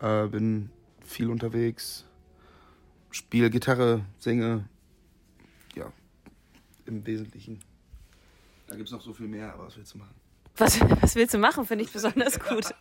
Äh, 0.00 0.26
bin 0.28 0.70
viel 1.04 1.30
unterwegs, 1.30 2.04
spiele 3.10 3.50
Gitarre, 3.50 4.04
singe. 4.18 4.68
Ja, 5.74 5.92
im 6.84 7.06
Wesentlichen. 7.06 7.60
Da 8.66 8.74
gibt 8.74 8.88
es 8.88 8.92
noch 8.92 9.02
so 9.02 9.12
viel 9.14 9.28
mehr, 9.28 9.54
aber 9.54 9.66
was 9.66 9.76
willst 9.76 9.94
du 9.94 9.98
machen? 9.98 10.14
Was, 10.56 10.80
was 11.02 11.14
willst 11.14 11.34
du 11.34 11.38
machen? 11.38 11.64
Finde 11.66 11.84
ich 11.84 11.92
besonders 11.92 12.38
gut. 12.40 12.74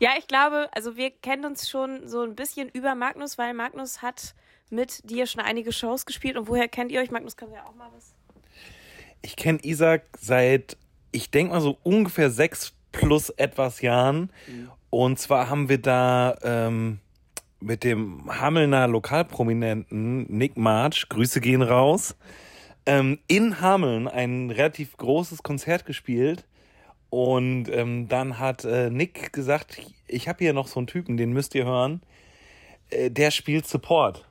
Ja, 0.00 0.10
ich 0.18 0.26
glaube, 0.26 0.68
also 0.72 0.96
wir 0.96 1.10
kennen 1.10 1.44
uns 1.44 1.68
schon 1.68 2.08
so 2.08 2.22
ein 2.22 2.34
bisschen 2.34 2.68
über 2.68 2.94
Magnus, 2.94 3.38
weil 3.38 3.54
Magnus 3.54 4.02
hat 4.02 4.34
mit 4.70 5.08
dir 5.08 5.26
schon 5.26 5.40
einige 5.40 5.72
Shows 5.72 6.06
gespielt. 6.06 6.36
Und 6.36 6.48
woher 6.48 6.68
kennt 6.68 6.90
ihr 6.90 7.00
euch? 7.00 7.10
Magnus, 7.10 7.36
kann 7.36 7.52
ja 7.52 7.64
auch 7.64 7.74
mal 7.74 7.88
was. 7.94 8.14
Ich 9.22 9.36
kenne 9.36 9.58
Isaac 9.62 10.04
seit, 10.18 10.76
ich 11.12 11.30
denke 11.30 11.54
mal 11.54 11.60
so 11.60 11.78
ungefähr 11.82 12.30
sechs 12.30 12.72
plus 12.92 13.30
etwas 13.30 13.80
Jahren. 13.80 14.30
Und 14.90 15.18
zwar 15.18 15.50
haben 15.50 15.68
wir 15.68 15.78
da 15.78 16.36
ähm, 16.42 17.00
mit 17.60 17.84
dem 17.84 18.40
Hamelner 18.40 18.88
Lokalprominenten 18.88 20.24
Nick 20.24 20.56
March, 20.56 21.08
Grüße 21.08 21.40
gehen 21.40 21.62
raus, 21.62 22.16
ähm, 22.86 23.18
in 23.26 23.60
Hameln 23.60 24.08
ein 24.08 24.50
relativ 24.50 24.96
großes 24.96 25.42
Konzert 25.42 25.86
gespielt. 25.86 26.44
Und 27.10 27.68
ähm, 27.68 28.08
dann 28.08 28.38
hat 28.38 28.64
äh, 28.64 28.90
Nick 28.90 29.32
gesagt, 29.32 29.80
ich 30.08 30.28
habe 30.28 30.38
hier 30.38 30.52
noch 30.52 30.68
so 30.68 30.80
einen 30.80 30.86
Typen, 30.86 31.16
den 31.16 31.32
müsst 31.32 31.54
ihr 31.54 31.64
hören. 31.64 32.02
Äh, 32.90 33.10
der 33.10 33.30
spielt 33.30 33.66
Support. 33.66 34.24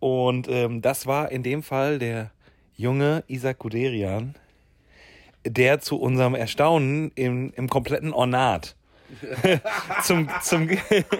Und 0.00 0.48
ähm, 0.48 0.82
das 0.82 1.06
war 1.06 1.30
in 1.30 1.42
dem 1.42 1.62
Fall 1.62 1.98
der 1.98 2.30
junge 2.76 3.24
Isaac 3.26 3.58
Guderian, 3.58 4.34
der 5.44 5.80
zu 5.80 6.00
unserem 6.00 6.34
Erstaunen 6.34 7.12
im, 7.14 7.52
im 7.54 7.68
kompletten 7.68 8.12
Ornat 8.12 8.76
zum, 10.02 10.28
zum, 10.42 10.68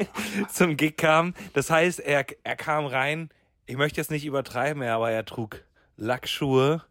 zum 0.49 0.77
Gig 0.77 0.97
kam. 0.97 1.35
Das 1.53 1.71
heißt, 1.71 2.01
er, 2.01 2.25
er 2.43 2.57
kam 2.57 2.87
rein 2.87 3.31
ich 3.67 3.77
möchte 3.77 4.01
jetzt 4.01 4.11
nicht 4.11 4.27
übertreiben, 4.27 4.83
aber 4.83 5.11
er 5.11 5.25
trug 5.25 5.63
Lackschuhe, 6.03 6.83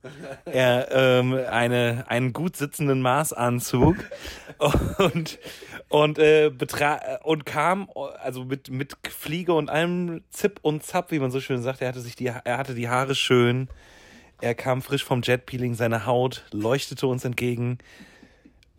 er 0.46 0.88
ähm, 0.92 1.34
eine, 1.34 2.06
einen 2.08 2.34
gut 2.34 2.56
sitzenden 2.56 3.02
Maßanzug 3.02 3.98
und 4.98 5.40
und 5.90 6.18
äh, 6.18 6.50
betra 6.50 7.20
und 7.24 7.46
kam 7.46 7.90
also 8.24 8.46
mit 8.46 8.70
mit 8.70 8.96
Fliege 9.10 9.54
und 9.54 9.70
allem 9.70 10.24
Zip 10.30 10.60
und 10.62 10.84
Zap, 10.84 11.12
wie 11.12 11.20
man 11.20 11.32
so 11.32 11.42
schön 11.42 11.62
sagt. 11.62 11.82
Er 11.82 11.90
hatte 11.90 12.00
sich 12.00 12.16
die 12.16 12.28
er 12.28 12.58
hatte 12.58 12.74
die 12.74 12.88
Haare 12.88 13.14
schön. 13.14 13.68
Er 14.40 14.56
kam 14.56 14.82
frisch 14.82 15.04
vom 15.04 15.22
Jetpeeling, 15.22 15.76
seine 15.76 16.06
Haut 16.06 16.46
leuchtete 16.52 17.06
uns 17.06 17.26
entgegen. 17.26 17.78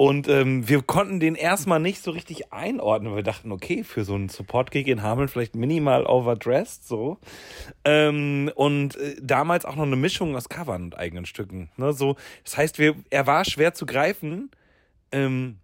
Und 0.02 0.26
ähm, 0.26 0.68
wir 0.68 0.82
konnten 0.82 1.20
den 1.20 1.36
erstmal 1.36 1.78
nicht 1.78 2.02
so 2.02 2.10
richtig 2.10 2.52
einordnen. 2.52 3.14
Wir 3.14 3.22
dachten, 3.22 3.52
okay, 3.52 3.84
für 3.84 4.02
so 4.02 4.16
einen 4.16 4.28
Support-Gig 4.28 4.88
in 4.88 5.00
Hameln 5.00 5.28
vielleicht 5.28 5.54
minimal 5.54 6.06
overdressed, 6.06 6.88
so. 6.88 7.18
Ähm, 7.84 8.50
und 8.56 8.96
äh, 8.96 9.14
damals 9.22 9.64
auch 9.64 9.76
noch 9.76 9.84
eine 9.84 9.94
Mischung 9.94 10.34
aus 10.34 10.48
Covern 10.48 10.82
und 10.82 10.98
eigenen 10.98 11.24
Stücken. 11.24 11.70
Ne? 11.76 11.92
So, 11.92 12.16
das 12.42 12.56
heißt, 12.56 12.80
wir, 12.80 12.96
er 13.10 13.28
war 13.28 13.44
schwer 13.44 13.74
zu 13.74 13.86
greifen, 13.86 14.50
ähm, 15.12 15.58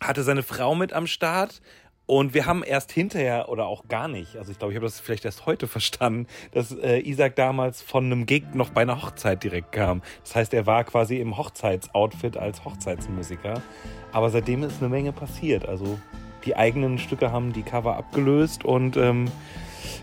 hatte 0.00 0.24
seine 0.24 0.42
Frau 0.42 0.74
mit 0.74 0.92
am 0.92 1.06
Start 1.06 1.62
und 2.10 2.34
wir 2.34 2.44
haben 2.44 2.64
erst 2.64 2.90
hinterher 2.90 3.48
oder 3.50 3.66
auch 3.66 3.86
gar 3.86 4.08
nicht, 4.08 4.34
also 4.34 4.50
ich 4.50 4.58
glaube, 4.58 4.72
ich 4.72 4.76
habe 4.76 4.86
das 4.86 4.98
vielleicht 4.98 5.24
erst 5.24 5.46
heute 5.46 5.68
verstanden, 5.68 6.26
dass 6.50 6.72
äh, 6.72 6.98
Isaac 7.08 7.36
damals 7.36 7.82
von 7.82 8.04
einem 8.06 8.26
Gig 8.26 8.52
noch 8.52 8.70
bei 8.70 8.82
einer 8.82 9.00
Hochzeit 9.00 9.44
direkt 9.44 9.70
kam. 9.70 10.02
Das 10.24 10.34
heißt, 10.34 10.52
er 10.52 10.66
war 10.66 10.82
quasi 10.82 11.20
im 11.20 11.36
Hochzeitsoutfit 11.36 12.36
als 12.36 12.64
Hochzeitsmusiker. 12.64 13.62
Aber 14.10 14.30
seitdem 14.30 14.64
ist 14.64 14.80
eine 14.80 14.88
Menge 14.88 15.12
passiert. 15.12 15.68
Also 15.68 16.00
die 16.44 16.56
eigenen 16.56 16.98
Stücke 16.98 17.30
haben 17.30 17.52
die 17.52 17.62
Cover 17.62 17.96
abgelöst 17.96 18.64
und 18.64 18.96
ähm, 18.96 19.30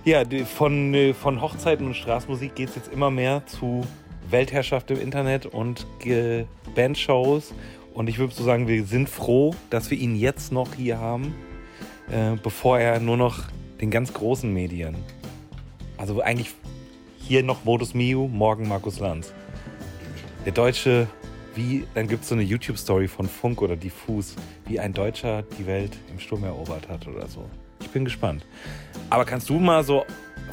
ja, 0.06 0.24
die, 0.24 0.46
von, 0.46 0.94
äh, 0.94 1.14
von 1.14 1.42
Hochzeiten 1.42 1.88
und 1.88 1.96
Straßmusik 1.96 2.56
geht 2.56 2.70
es 2.70 2.76
jetzt 2.76 2.94
immer 2.94 3.12
mehr 3.12 3.46
zu 3.48 3.86
Weltherrschaft 4.30 4.92
im 4.92 5.02
Internet 5.02 5.46
und 5.46 5.86
Bandshows. 6.74 7.54
Und 7.94 8.08
ich 8.08 8.18
würde 8.18 8.34
so 8.34 8.46
sagen, 8.46 8.70
wir 8.70 8.86
sind 8.86 9.10
froh, 9.10 9.54
dass 9.70 9.92
wir 9.92 9.98
ihn 9.98 10.16
jetzt 10.16 10.54
noch 10.54 10.76
hier 10.76 11.00
haben 11.00 11.36
äh, 12.12 12.36
bevor 12.42 12.80
er 12.80 13.00
nur 13.00 13.18
noch 13.18 13.44
den 13.82 13.92
ganz 13.92 14.14
großen 14.14 14.52
Medien, 14.52 14.96
also 15.98 16.22
eigentlich 16.22 16.54
hier 17.18 17.44
noch 17.44 17.66
Modus 17.66 17.94
Miu, 17.94 18.28
morgen 18.28 18.68
Markus 18.68 19.00
Lanz. 19.00 19.34
Der 20.46 20.54
Deutsche, 20.54 21.08
wie, 21.56 21.86
dann 21.94 22.08
gibt 22.08 22.24
es 22.24 22.30
so 22.30 22.36
eine 22.36 22.44
YouTube-Story 22.44 23.08
von 23.08 23.28
Funk 23.28 23.62
oder 23.62 23.76
Diffus, 23.76 24.36
wie 24.66 24.80
ein 24.80 24.94
Deutscher 24.94 25.44
die 25.58 25.66
Welt 25.66 25.98
im 26.12 26.20
Sturm 26.20 26.44
erobert 26.44 26.88
hat 26.88 27.08
oder 27.08 27.28
so. 27.28 27.50
Ich 27.82 27.90
bin 27.90 28.06
gespannt. 28.06 28.46
Aber 29.10 29.26
kannst 29.26 29.50
du 29.50 29.60
mal 29.60 29.84
so 29.84 30.06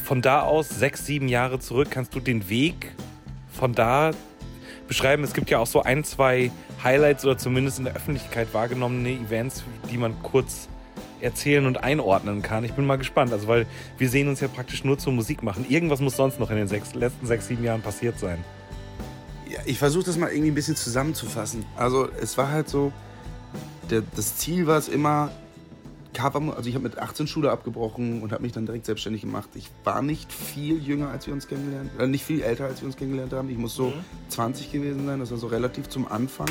von 0.02 0.20
da 0.20 0.42
aus, 0.42 0.68
sechs, 0.68 1.06
sieben 1.06 1.28
Jahre 1.28 1.58
zurück, 1.60 1.88
kannst 1.90 2.14
du 2.14 2.20
den 2.20 2.48
Weg 2.48 2.92
von 3.52 3.72
da 3.72 4.10
beschreiben? 4.88 5.22
Es 5.24 5.32
gibt 5.32 5.50
ja 5.50 5.58
auch 5.58 5.66
so 5.66 5.82
ein, 5.82 6.04
zwei 6.04 6.50
Highlights 6.82 7.24
oder 7.24 7.38
zumindest 7.38 7.78
in 7.78 7.84
der 7.84 7.94
Öffentlichkeit 7.94 8.52
wahrgenommene 8.52 9.10
Events, 9.10 9.64
die 9.90 9.96
man 9.96 10.20
kurz 10.22 10.68
erzählen 11.20 11.66
und 11.66 11.82
einordnen 11.82 12.42
kann. 12.42 12.64
Ich 12.64 12.72
bin 12.72 12.86
mal 12.86 12.96
gespannt, 12.96 13.32
also 13.32 13.48
weil 13.48 13.66
wir 13.98 14.08
sehen 14.08 14.28
uns 14.28 14.40
ja 14.40 14.48
praktisch 14.48 14.84
nur 14.84 14.98
zur 14.98 15.12
Musik 15.12 15.42
machen. 15.42 15.66
Irgendwas 15.68 16.00
muss 16.00 16.16
sonst 16.16 16.40
noch 16.40 16.50
in 16.50 16.56
den 16.56 16.68
sechs, 16.68 16.94
letzten 16.94 17.26
sechs, 17.26 17.48
sieben 17.48 17.64
Jahren 17.64 17.82
passiert 17.82 18.18
sein. 18.18 18.44
Ja, 19.48 19.60
ich 19.64 19.78
versuche 19.78 20.04
das 20.04 20.16
mal 20.16 20.30
irgendwie 20.30 20.50
ein 20.50 20.54
bisschen 20.54 20.76
zusammenzufassen. 20.76 21.64
Also 21.76 22.08
es 22.20 22.36
war 22.38 22.50
halt 22.50 22.68
so, 22.68 22.92
der, 23.90 24.02
das 24.14 24.36
Ziel 24.36 24.66
war 24.66 24.78
es 24.78 24.88
immer, 24.88 25.30
Cover, 26.14 26.56
also 26.56 26.68
ich 26.68 26.74
habe 26.74 26.84
mit 26.84 26.98
18 26.98 27.26
Schule 27.26 27.50
abgebrochen 27.50 28.22
und 28.22 28.32
habe 28.32 28.42
mich 28.42 28.52
dann 28.52 28.64
direkt 28.64 28.86
selbstständig 28.86 29.22
gemacht. 29.22 29.50
Ich 29.54 29.70
war 29.82 30.00
nicht 30.00 30.32
viel 30.32 30.82
jünger, 30.82 31.10
als 31.10 31.26
wir 31.26 31.34
uns 31.34 31.48
kennengelernt, 31.48 31.90
äh, 31.98 32.06
nicht 32.06 32.24
viel 32.24 32.40
älter, 32.40 32.64
als 32.66 32.80
wir 32.80 32.86
uns 32.86 32.96
kennengelernt 32.96 33.32
haben. 33.32 33.50
Ich 33.50 33.58
muss 33.58 33.74
so 33.74 33.88
mhm. 33.88 34.04
20 34.28 34.72
gewesen 34.72 35.04
sein, 35.06 35.20
das 35.20 35.30
war 35.30 35.38
so 35.38 35.48
relativ 35.48 35.88
zum 35.88 36.10
Anfang 36.10 36.48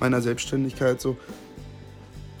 meiner 0.00 0.22
Selbstständigkeit 0.22 1.00
so. 1.00 1.18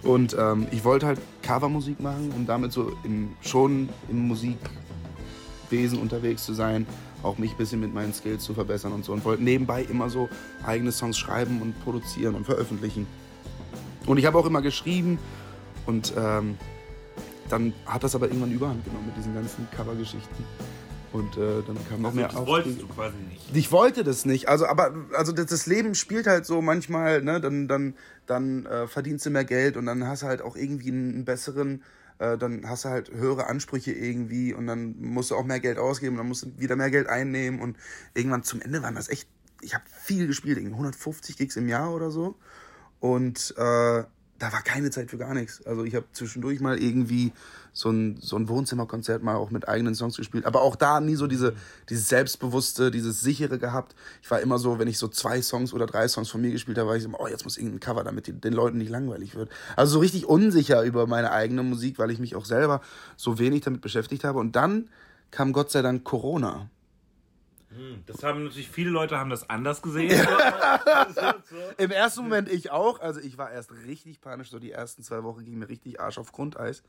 Und 0.02 0.36
ähm, 0.38 0.66
ich 0.72 0.84
wollte 0.84 1.06
halt 1.06 1.20
Covermusik 1.42 2.00
machen, 2.00 2.32
um 2.36 2.46
damit 2.46 2.72
so 2.72 2.92
im, 3.04 3.30
schon 3.40 3.88
im 4.08 4.26
Musikwesen 4.26 5.98
unterwegs 5.98 6.44
zu 6.44 6.54
sein, 6.54 6.86
auch 7.22 7.38
mich 7.38 7.52
ein 7.52 7.56
bisschen 7.56 7.80
mit 7.80 7.94
meinen 7.94 8.12
Skills 8.12 8.42
zu 8.42 8.52
verbessern 8.52 8.92
und 8.92 9.04
so. 9.04 9.12
Und 9.12 9.24
wollte 9.24 9.42
nebenbei 9.44 9.82
immer 9.82 10.10
so 10.10 10.28
eigene 10.66 10.90
Songs 10.90 11.16
schreiben 11.18 11.62
und 11.62 11.80
produzieren 11.84 12.34
und 12.34 12.44
veröffentlichen. 12.44 13.06
Und 14.06 14.18
ich 14.18 14.26
habe 14.26 14.38
auch 14.38 14.46
immer 14.46 14.62
geschrieben 14.62 15.18
und 15.86 16.12
ähm, 16.16 16.56
dann 17.48 17.72
hat 17.86 18.02
das 18.02 18.14
aber 18.14 18.26
irgendwann 18.26 18.52
überhand 18.52 18.84
genommen 18.84 19.06
mit 19.06 19.16
diesen 19.16 19.34
ganzen 19.34 19.68
Covergeschichten. 19.70 20.44
Und 21.12 21.36
äh, 21.36 21.62
dann 21.66 21.76
kam 21.88 22.00
noch 22.00 22.08
also, 22.08 22.20
mehr 22.20 22.28
das 22.28 22.46
wolltest 22.46 22.80
du 22.80 22.88
quasi 22.88 23.16
nicht. 23.28 23.54
Ich 23.54 23.70
wollte 23.70 24.02
das 24.02 24.24
nicht. 24.24 24.48
Also, 24.48 24.66
aber 24.66 24.94
also 25.14 25.32
das, 25.32 25.46
das 25.46 25.66
Leben 25.66 25.94
spielt 25.94 26.26
halt 26.26 26.46
so 26.46 26.62
manchmal, 26.62 27.22
ne, 27.22 27.40
dann, 27.40 27.68
dann, 27.68 27.94
dann 28.26 28.64
äh, 28.64 28.88
verdienst 28.88 29.26
du 29.26 29.30
mehr 29.30 29.44
Geld 29.44 29.76
und 29.76 29.86
dann 29.86 30.06
hast 30.06 30.22
du 30.22 30.26
halt 30.26 30.40
auch 30.40 30.56
irgendwie 30.56 30.90
einen 30.90 31.24
besseren, 31.26 31.82
äh, 32.18 32.38
dann 32.38 32.66
hast 32.66 32.86
du 32.86 32.88
halt 32.88 33.10
höhere 33.12 33.46
Ansprüche 33.46 33.92
irgendwie 33.92 34.54
und 34.54 34.66
dann 34.66 34.94
musst 35.00 35.30
du 35.30 35.36
auch 35.36 35.44
mehr 35.44 35.60
Geld 35.60 35.78
ausgeben 35.78 36.14
und 36.14 36.18
dann 36.18 36.28
musst 36.28 36.44
du 36.44 36.58
wieder 36.58 36.76
mehr 36.76 36.90
Geld 36.90 37.08
einnehmen 37.08 37.60
und 37.60 37.76
irgendwann 38.14 38.42
zum 38.42 38.62
Ende 38.62 38.82
waren 38.82 38.94
das 38.94 39.10
echt, 39.10 39.28
ich 39.60 39.74
habe 39.74 39.84
viel 39.86 40.26
gespielt, 40.26 40.56
150 40.58 41.36
Gigs 41.36 41.56
im 41.56 41.68
Jahr 41.68 41.92
oder 41.94 42.10
so. 42.10 42.36
Und 43.00 43.54
äh, 43.58 44.04
da 44.42 44.52
war 44.52 44.62
keine 44.62 44.90
Zeit 44.90 45.08
für 45.08 45.18
gar 45.18 45.34
nichts. 45.34 45.64
Also 45.64 45.84
ich 45.84 45.94
habe 45.94 46.06
zwischendurch 46.12 46.58
mal 46.58 46.76
irgendwie 46.76 47.32
so 47.72 47.90
ein, 47.90 48.16
so 48.20 48.34
ein 48.34 48.48
Wohnzimmerkonzert 48.48 49.22
mal 49.22 49.36
auch 49.36 49.50
mit 49.50 49.68
eigenen 49.68 49.94
Songs 49.94 50.16
gespielt. 50.16 50.46
Aber 50.46 50.62
auch 50.62 50.74
da 50.74 51.00
nie 51.00 51.14
so 51.14 51.28
diese, 51.28 51.54
dieses 51.88 52.08
Selbstbewusste, 52.08 52.90
dieses 52.90 53.20
Sichere 53.20 53.60
gehabt. 53.60 53.94
Ich 54.20 54.28
war 54.32 54.40
immer 54.40 54.58
so, 54.58 54.80
wenn 54.80 54.88
ich 54.88 54.98
so 54.98 55.06
zwei 55.06 55.40
Songs 55.42 55.72
oder 55.72 55.86
drei 55.86 56.08
Songs 56.08 56.28
von 56.28 56.40
mir 56.40 56.50
gespielt 56.50 56.76
habe, 56.78 56.88
war 56.88 56.96
ich 56.96 57.04
so, 57.04 57.10
oh, 57.16 57.28
jetzt 57.28 57.44
muss 57.44 57.56
irgendein 57.56 57.78
Cover, 57.78 58.02
damit 58.02 58.26
die, 58.26 58.32
den 58.32 58.52
Leuten 58.52 58.78
nicht 58.78 58.90
langweilig 58.90 59.36
wird. 59.36 59.48
Also 59.76 59.92
so 59.92 59.98
richtig 60.00 60.26
unsicher 60.26 60.82
über 60.82 61.06
meine 61.06 61.30
eigene 61.30 61.62
Musik, 61.62 62.00
weil 62.00 62.10
ich 62.10 62.18
mich 62.18 62.34
auch 62.34 62.44
selber 62.44 62.80
so 63.16 63.38
wenig 63.38 63.60
damit 63.60 63.80
beschäftigt 63.80 64.24
habe. 64.24 64.40
Und 64.40 64.56
dann 64.56 64.88
kam 65.30 65.52
Gott 65.52 65.70
sei 65.70 65.82
Dank 65.82 66.02
Corona. 66.02 66.68
Das 68.06 68.22
haben 68.22 68.44
natürlich 68.44 68.68
viele 68.68 68.90
Leute 68.90 69.18
haben 69.18 69.30
das 69.30 69.48
anders 69.48 69.82
gesehen. 69.82 70.26
Im 71.78 71.90
ersten 71.90 72.22
Moment 72.22 72.50
ich 72.50 72.70
auch. 72.70 73.00
Also 73.00 73.20
ich 73.20 73.38
war 73.38 73.50
erst 73.50 73.72
richtig 73.86 74.20
panisch. 74.20 74.50
So 74.50 74.58
die 74.58 74.72
ersten 74.72 75.02
zwei 75.02 75.22
Wochen 75.22 75.44
ging 75.44 75.58
mir 75.58 75.68
richtig 75.68 76.00
Arsch 76.00 76.18
auf 76.18 76.32
Grundeis. 76.32 76.82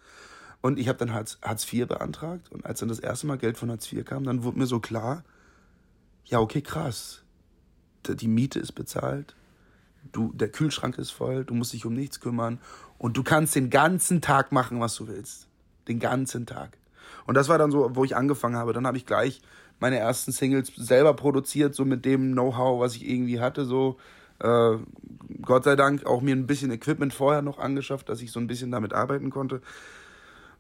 Und 0.62 0.80
ich 0.80 0.88
habe 0.88 0.98
dann 0.98 1.14
Hartz, 1.14 1.38
Hartz 1.42 1.72
IV 1.72 1.88
beantragt. 1.88 2.52
Und 2.52 2.66
als 2.66 2.80
dann 2.80 2.90
das 2.90 3.00
erste 3.00 3.28
Mal 3.28 3.38
Geld 3.38 3.58
von 3.58 3.70
Hartz 3.70 3.92
IV 3.92 4.06
kam, 4.06 4.24
dann 4.24 4.44
wurde 4.44 4.60
mir 4.60 4.66
so 4.66 4.80
klar, 4.80 5.24
ja, 6.26 6.40
okay, 6.40 6.62
krass. 6.62 7.24
Die 8.08 8.28
Miete 8.28 8.60
ist 8.60 8.74
bezahlt. 8.74 9.36
Du, 10.12 10.32
der 10.34 10.50
Kühlschrank 10.50 10.98
ist 10.98 11.12
voll. 11.12 11.46
Du 11.46 11.54
musst 11.54 11.74
dich 11.74 11.86
um 11.86 11.94
nichts 11.94 12.20
kümmern. 12.20 12.60
Und 12.98 13.18
du 13.18 13.24
kannst 13.24 13.56
den 13.56 13.70
ganzen 13.70 14.22
Tag 14.22 14.52
machen, 14.52 14.80
was 14.80 14.96
du 14.96 15.08
willst. 15.08 15.48
Den 15.88 16.00
ganzen 16.00 16.46
Tag. 16.46 16.78
Und 17.26 17.36
das 17.36 17.50
war 17.50 17.58
dann 17.58 17.72
so, 17.72 17.96
wo 17.96 18.04
ich 18.04 18.16
angefangen 18.16 18.56
habe. 18.56 18.74
Dann 18.74 18.88
habe 18.88 18.98
ich 18.98 19.06
gleich 19.06 19.42
meine 19.80 19.98
ersten 19.98 20.32
Singles 20.32 20.72
selber 20.76 21.14
produziert, 21.14 21.76
so 21.76 21.86
mit 21.86 22.06
dem 22.06 22.34
Know-how, 22.34 22.80
was 22.80 22.96
ich 22.96 23.08
irgendwie 23.08 23.40
hatte, 23.40 23.66
so. 23.66 23.98
Äh, 24.40 24.78
Gott 25.42 25.66
sei 25.66 25.76
Dank 25.76 26.06
auch 26.06 26.22
mir 26.22 26.36
ein 26.36 26.48
bisschen 26.48 26.72
Equipment 26.72 27.14
vorher 27.14 27.42
noch 27.42 27.60
angeschafft, 27.60 28.10
dass 28.10 28.22
ich 28.22 28.32
so 28.32 28.40
ein 28.40 28.48
bisschen 28.48 28.72
damit 28.72 28.94
arbeiten 28.94 29.30
konnte. 29.30 29.62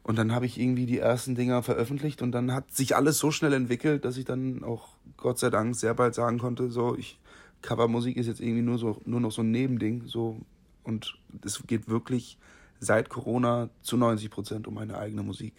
Und 0.03 0.17
dann 0.17 0.35
habe 0.35 0.45
ich 0.45 0.59
irgendwie 0.59 0.85
die 0.85 0.99
ersten 0.99 1.33
Dinger 1.33 1.63
veröffentlicht 1.63 2.21
und 2.21 2.33
dann 2.33 2.53
hat 2.53 2.71
sich 2.73 2.95
alles 2.95 3.17
so 3.17 3.31
schnell 3.31 3.53
entwickelt, 3.53 4.03
dass 4.03 4.17
ich 4.17 4.25
dann 4.25 4.63
auch 4.63 4.89
Gott 5.15 5.39
sei 5.39 5.49
Dank 5.49 5.75
sehr 5.75 5.93
bald 5.93 6.13
sagen 6.13 6.39
konnte, 6.39 6.69
so 6.69 6.95
ich 6.97 7.19
Covermusik 7.61 8.17
ist 8.17 8.27
jetzt 8.27 8.41
irgendwie 8.41 8.61
nur 8.61 8.77
so 8.77 9.01
nur 9.05 9.21
noch 9.21 9.31
so 9.31 9.41
ein 9.41 9.51
Nebending, 9.51 10.03
so 10.05 10.41
und 10.83 11.17
es 11.45 11.63
geht 11.65 11.87
wirklich 11.87 12.37
seit 12.81 13.07
Corona 13.07 13.69
zu 13.81 13.95
90 13.95 14.29
Prozent 14.29 14.67
um 14.67 14.73
meine 14.73 14.97
eigene 14.97 15.23
Musik. 15.23 15.53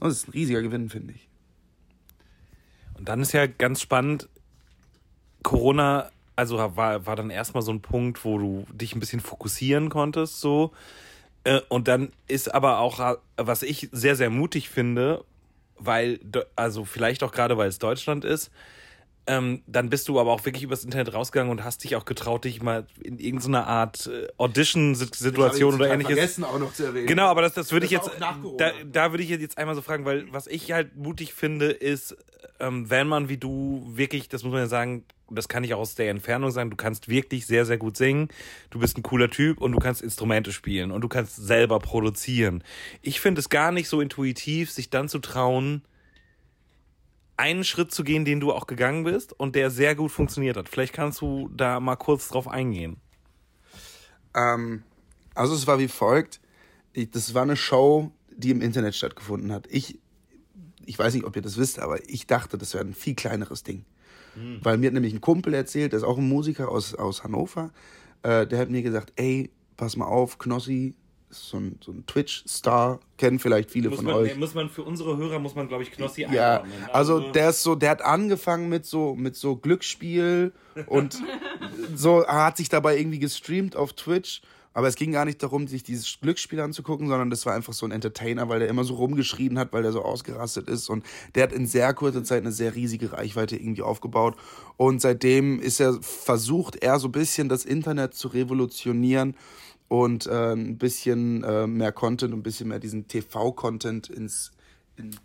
Und 0.00 0.08
das 0.08 0.18
ist 0.18 0.28
ein 0.28 0.32
riesiger 0.32 0.62
Gewinn, 0.62 0.90
finde 0.90 1.14
ich. 1.14 1.28
Und 2.96 3.08
dann 3.08 3.20
ist 3.20 3.32
ja 3.32 3.46
ganz 3.46 3.80
spannend, 3.80 4.28
Corona, 5.42 6.10
also 6.34 6.58
war, 6.76 7.06
war 7.06 7.16
dann 7.16 7.30
erstmal 7.30 7.62
so 7.62 7.72
ein 7.72 7.80
Punkt, 7.80 8.24
wo 8.24 8.38
du 8.38 8.66
dich 8.72 8.94
ein 8.94 9.00
bisschen 9.00 9.20
fokussieren 9.20 9.88
konntest, 9.90 10.40
so. 10.40 10.72
Äh, 11.44 11.60
und 11.68 11.88
dann 11.88 12.12
ist 12.26 12.52
aber 12.52 12.78
auch, 12.78 13.16
was 13.36 13.62
ich 13.62 13.88
sehr, 13.92 14.16
sehr 14.16 14.30
mutig 14.30 14.68
finde, 14.68 15.24
weil, 15.78 16.20
also 16.56 16.84
vielleicht 16.84 17.22
auch 17.22 17.32
gerade, 17.32 17.56
weil 17.56 17.68
es 17.68 17.78
Deutschland 17.78 18.24
ist, 18.24 18.50
ähm, 19.26 19.62
dann 19.66 19.90
bist 19.90 20.08
du 20.08 20.20
aber 20.20 20.32
auch 20.32 20.44
wirklich 20.44 20.62
übers 20.62 20.84
Internet 20.84 21.12
rausgegangen 21.12 21.50
und 21.50 21.64
hast 21.64 21.82
dich 21.82 21.96
auch 21.96 22.04
getraut, 22.04 22.44
dich 22.44 22.62
mal 22.62 22.86
in 23.02 23.18
irgendeiner 23.18 23.66
Art 23.66 24.06
äh, 24.06 24.28
Audition-Situation 24.38 25.74
oder 25.74 25.90
ähnliches. 25.90 26.14
vergessen 26.14 26.44
auch 26.44 26.58
noch 26.58 26.72
zu 26.72 26.84
erwähnen. 26.84 27.06
Genau, 27.06 27.26
aber 27.26 27.42
das, 27.42 27.54
das 27.54 27.72
würde 27.72 27.86
ich 27.86 27.92
jetzt, 27.92 28.10
da, 28.20 28.72
da 28.90 29.12
würde 29.12 29.24
ich 29.24 29.30
jetzt 29.30 29.58
einmal 29.58 29.74
so 29.74 29.82
fragen, 29.82 30.04
weil 30.04 30.32
was 30.32 30.46
ich 30.46 30.70
halt 30.72 30.96
mutig 30.96 31.34
finde, 31.34 31.70
ist, 31.70 32.16
ähm, 32.60 32.88
wenn 32.88 33.08
man 33.08 33.28
wie 33.28 33.36
du 33.36 33.84
wirklich, 33.88 34.28
das 34.28 34.44
muss 34.44 34.52
man 34.52 34.60
ja 34.60 34.68
sagen, 34.68 35.04
das 35.28 35.48
kann 35.48 35.64
ich 35.64 35.74
auch 35.74 35.80
aus 35.80 35.96
der 35.96 36.10
Entfernung 36.10 36.52
sagen, 36.52 36.70
du 36.70 36.76
kannst 36.76 37.08
wirklich 37.08 37.46
sehr, 37.46 37.66
sehr 37.66 37.78
gut 37.78 37.96
singen, 37.96 38.28
du 38.70 38.78
bist 38.78 38.96
ein 38.96 39.02
cooler 39.02 39.28
Typ 39.28 39.60
und 39.60 39.72
du 39.72 39.78
kannst 39.78 40.02
Instrumente 40.02 40.52
spielen 40.52 40.92
und 40.92 41.00
du 41.00 41.08
kannst 41.08 41.34
selber 41.36 41.80
produzieren. 41.80 42.62
Ich 43.02 43.20
finde 43.20 43.40
es 43.40 43.48
gar 43.48 43.72
nicht 43.72 43.88
so 43.88 44.00
intuitiv, 44.00 44.70
sich 44.70 44.88
dann 44.88 45.08
zu 45.08 45.18
trauen, 45.18 45.82
einen 47.36 47.64
Schritt 47.64 47.92
zu 47.92 48.04
gehen, 48.04 48.24
den 48.24 48.40
du 48.40 48.52
auch 48.52 48.66
gegangen 48.66 49.04
bist 49.04 49.38
und 49.38 49.54
der 49.54 49.70
sehr 49.70 49.94
gut 49.94 50.10
funktioniert 50.10 50.56
hat. 50.56 50.68
Vielleicht 50.68 50.92
kannst 50.92 51.20
du 51.20 51.50
da 51.54 51.80
mal 51.80 51.96
kurz 51.96 52.28
drauf 52.28 52.48
eingehen. 52.48 52.96
Ähm, 54.34 54.82
also 55.34 55.54
es 55.54 55.66
war 55.66 55.78
wie 55.78 55.88
folgt. 55.88 56.40
Ich, 56.92 57.10
das 57.10 57.34
war 57.34 57.42
eine 57.42 57.56
Show, 57.56 58.10
die 58.30 58.50
im 58.50 58.62
Internet 58.62 58.94
stattgefunden 58.94 59.52
hat. 59.52 59.66
Ich, 59.70 59.98
ich 60.84 60.98
weiß 60.98 61.14
nicht, 61.14 61.24
ob 61.24 61.36
ihr 61.36 61.42
das 61.42 61.58
wisst, 61.58 61.78
aber 61.78 62.08
ich 62.08 62.26
dachte, 62.26 62.58
das 62.58 62.74
wäre 62.74 62.84
ein 62.84 62.94
viel 62.94 63.14
kleineres 63.14 63.62
Ding. 63.62 63.84
Mhm. 64.34 64.60
Weil 64.62 64.78
mir 64.78 64.86
hat 64.86 64.94
nämlich 64.94 65.14
ein 65.14 65.20
Kumpel 65.20 65.54
erzählt, 65.54 65.92
der 65.92 65.98
ist 65.98 66.04
auch 66.04 66.18
ein 66.18 66.28
Musiker 66.28 66.70
aus, 66.70 66.94
aus 66.94 67.24
Hannover, 67.24 67.70
äh, 68.22 68.46
der 68.46 68.58
hat 68.58 68.70
mir 68.70 68.82
gesagt, 68.82 69.12
ey, 69.16 69.50
pass 69.76 69.96
mal 69.96 70.06
auf, 70.06 70.38
Knossi, 70.38 70.94
so 71.30 71.58
ein, 71.58 71.78
so 71.84 71.92
ein 71.92 72.04
Twitch-Star, 72.06 73.00
kennen 73.18 73.38
vielleicht 73.38 73.70
viele 73.70 73.88
muss 73.88 73.98
von 73.98 74.06
man, 74.06 74.14
euch. 74.14 74.36
Muss 74.36 74.54
man 74.54 74.68
für 74.68 74.82
unsere 74.82 75.16
Hörer, 75.16 75.38
muss 75.38 75.54
man, 75.54 75.68
glaube 75.68 75.82
ich, 75.82 75.92
Knossi 75.92 76.26
Ja, 76.30 76.64
also 76.92 77.20
der 77.20 77.50
ist 77.50 77.62
so, 77.62 77.74
der 77.74 77.90
hat 77.90 78.02
angefangen 78.02 78.68
mit 78.68 78.86
so, 78.86 79.14
mit 79.14 79.36
so 79.36 79.56
Glücksspiel 79.56 80.52
und 80.86 81.22
so 81.94 82.26
hat 82.26 82.56
sich 82.56 82.68
dabei 82.68 82.98
irgendwie 82.98 83.18
gestreamt 83.18 83.76
auf 83.76 83.92
Twitch. 83.92 84.42
Aber 84.76 84.88
es 84.88 84.96
ging 84.96 85.10
gar 85.10 85.24
nicht 85.24 85.42
darum, 85.42 85.68
sich 85.68 85.84
dieses 85.84 86.20
Glücksspiel 86.20 86.60
anzugucken, 86.60 87.08
sondern 87.08 87.30
das 87.30 87.46
war 87.46 87.54
einfach 87.54 87.72
so 87.72 87.86
ein 87.86 87.92
Entertainer, 87.92 88.50
weil 88.50 88.58
der 88.58 88.68
immer 88.68 88.84
so 88.84 88.96
rumgeschrien 88.96 89.58
hat, 89.58 89.72
weil 89.72 89.82
der 89.82 89.92
so 89.92 90.02
ausgerastet 90.02 90.68
ist. 90.68 90.90
Und 90.90 91.02
der 91.34 91.44
hat 91.44 91.52
in 91.54 91.66
sehr 91.66 91.94
kurzer 91.94 92.22
Zeit 92.24 92.42
eine 92.42 92.52
sehr 92.52 92.74
riesige 92.74 93.12
Reichweite 93.14 93.56
irgendwie 93.56 93.80
aufgebaut. 93.80 94.36
Und 94.76 95.00
seitdem 95.00 95.60
ist 95.60 95.80
er 95.80 95.94
versucht, 96.02 96.76
er 96.76 96.98
so 96.98 97.08
ein 97.08 97.12
bisschen 97.12 97.48
das 97.48 97.64
Internet 97.64 98.12
zu 98.12 98.28
revolutionieren 98.28 99.34
und 99.88 100.26
äh, 100.26 100.52
ein 100.52 100.78
bisschen 100.78 101.44
äh, 101.44 101.66
mehr 101.66 101.92
Content, 101.92 102.32
ein 102.34 102.42
bisschen 102.42 102.68
mehr 102.68 102.78
diesen 102.78 103.08
TV-Content 103.08 104.08
ins. 104.10 104.52
In 104.96 105.16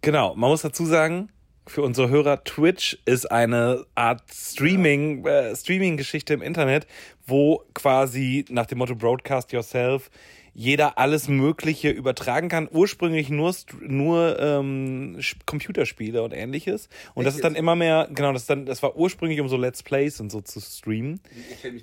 genau, 0.00 0.34
man 0.34 0.50
muss 0.50 0.62
dazu 0.62 0.84
sagen, 0.84 1.30
für 1.70 1.82
unsere 1.82 2.10
Hörer, 2.10 2.42
Twitch 2.44 2.98
ist 3.04 3.30
eine 3.30 3.86
Art 3.94 4.22
Streaming, 4.32 5.24
äh, 5.24 5.54
Streaming-Geschichte 5.54 6.34
im 6.34 6.42
Internet, 6.42 6.86
wo 7.26 7.62
quasi 7.74 8.44
nach 8.50 8.66
dem 8.66 8.78
Motto 8.78 8.96
Broadcast 8.96 9.52
Yourself 9.52 10.10
jeder 10.52 10.98
alles 10.98 11.28
Mögliche 11.28 11.90
übertragen 11.90 12.48
kann. 12.48 12.68
Ursprünglich 12.70 13.30
nur, 13.30 13.54
nur 13.80 14.38
ähm, 14.40 15.20
Computerspiele 15.46 16.22
und 16.22 16.32
ähnliches. 16.32 16.88
Und 17.14 17.24
das 17.24 17.36
ist 17.36 17.44
dann 17.44 17.54
immer 17.54 17.76
mehr, 17.76 18.08
genau, 18.12 18.32
das, 18.32 18.46
dann, 18.46 18.66
das 18.66 18.82
war 18.82 18.96
ursprünglich, 18.96 19.40
um 19.40 19.48
so 19.48 19.56
Let's 19.56 19.84
Plays 19.84 20.20
und 20.20 20.30
so 20.30 20.40
zu 20.40 20.60
streamen. 20.60 21.20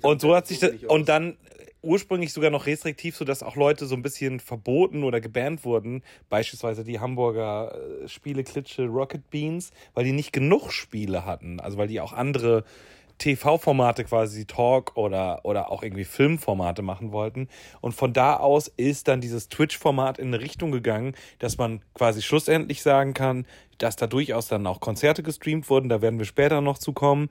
Und 0.02 0.20
so 0.20 0.36
hat 0.36 0.46
sich 0.46 0.58
das, 0.58 0.72
und 0.86 1.08
dann 1.08 1.38
ursprünglich 1.82 2.32
sogar 2.32 2.50
noch 2.50 2.66
restriktiv, 2.66 3.16
sodass 3.16 3.42
auch 3.42 3.56
Leute 3.56 3.86
so 3.86 3.94
ein 3.94 4.02
bisschen 4.02 4.40
verboten 4.40 5.04
oder 5.04 5.20
gebannt 5.20 5.64
wurden. 5.64 6.02
Beispielsweise 6.28 6.84
die 6.84 7.00
Hamburger 7.00 7.74
äh, 7.74 8.08
Spieleklitsche 8.08 8.86
Rocket 8.86 9.30
Beans, 9.30 9.72
weil 9.94 10.04
die 10.04 10.12
nicht 10.12 10.32
genug 10.32 10.72
Spiele 10.72 11.24
hatten. 11.24 11.60
Also 11.60 11.78
weil 11.78 11.88
die 11.88 12.00
auch 12.00 12.12
andere 12.12 12.64
TV-Formate 13.18 14.04
quasi 14.04 14.46
Talk 14.46 14.96
oder, 14.96 15.44
oder 15.44 15.70
auch 15.70 15.82
irgendwie 15.82 16.04
Filmformate 16.04 16.82
machen 16.82 17.12
wollten. 17.12 17.48
Und 17.80 17.92
von 17.92 18.12
da 18.12 18.36
aus 18.36 18.68
ist 18.68 19.08
dann 19.08 19.20
dieses 19.20 19.48
Twitch-Format 19.48 20.18
in 20.18 20.28
eine 20.28 20.40
Richtung 20.40 20.70
gegangen, 20.70 21.14
dass 21.38 21.58
man 21.58 21.82
quasi 21.94 22.22
schlussendlich 22.22 22.82
sagen 22.82 23.14
kann, 23.14 23.46
dass 23.78 23.96
da 23.96 24.06
durchaus 24.06 24.48
dann 24.48 24.66
auch 24.66 24.80
Konzerte 24.80 25.22
gestreamt 25.22 25.68
wurden, 25.68 25.88
da 25.88 26.00
werden 26.00 26.18
wir 26.18 26.26
später 26.26 26.60
noch 26.60 26.78
zu 26.78 26.92
kommen. 26.92 27.28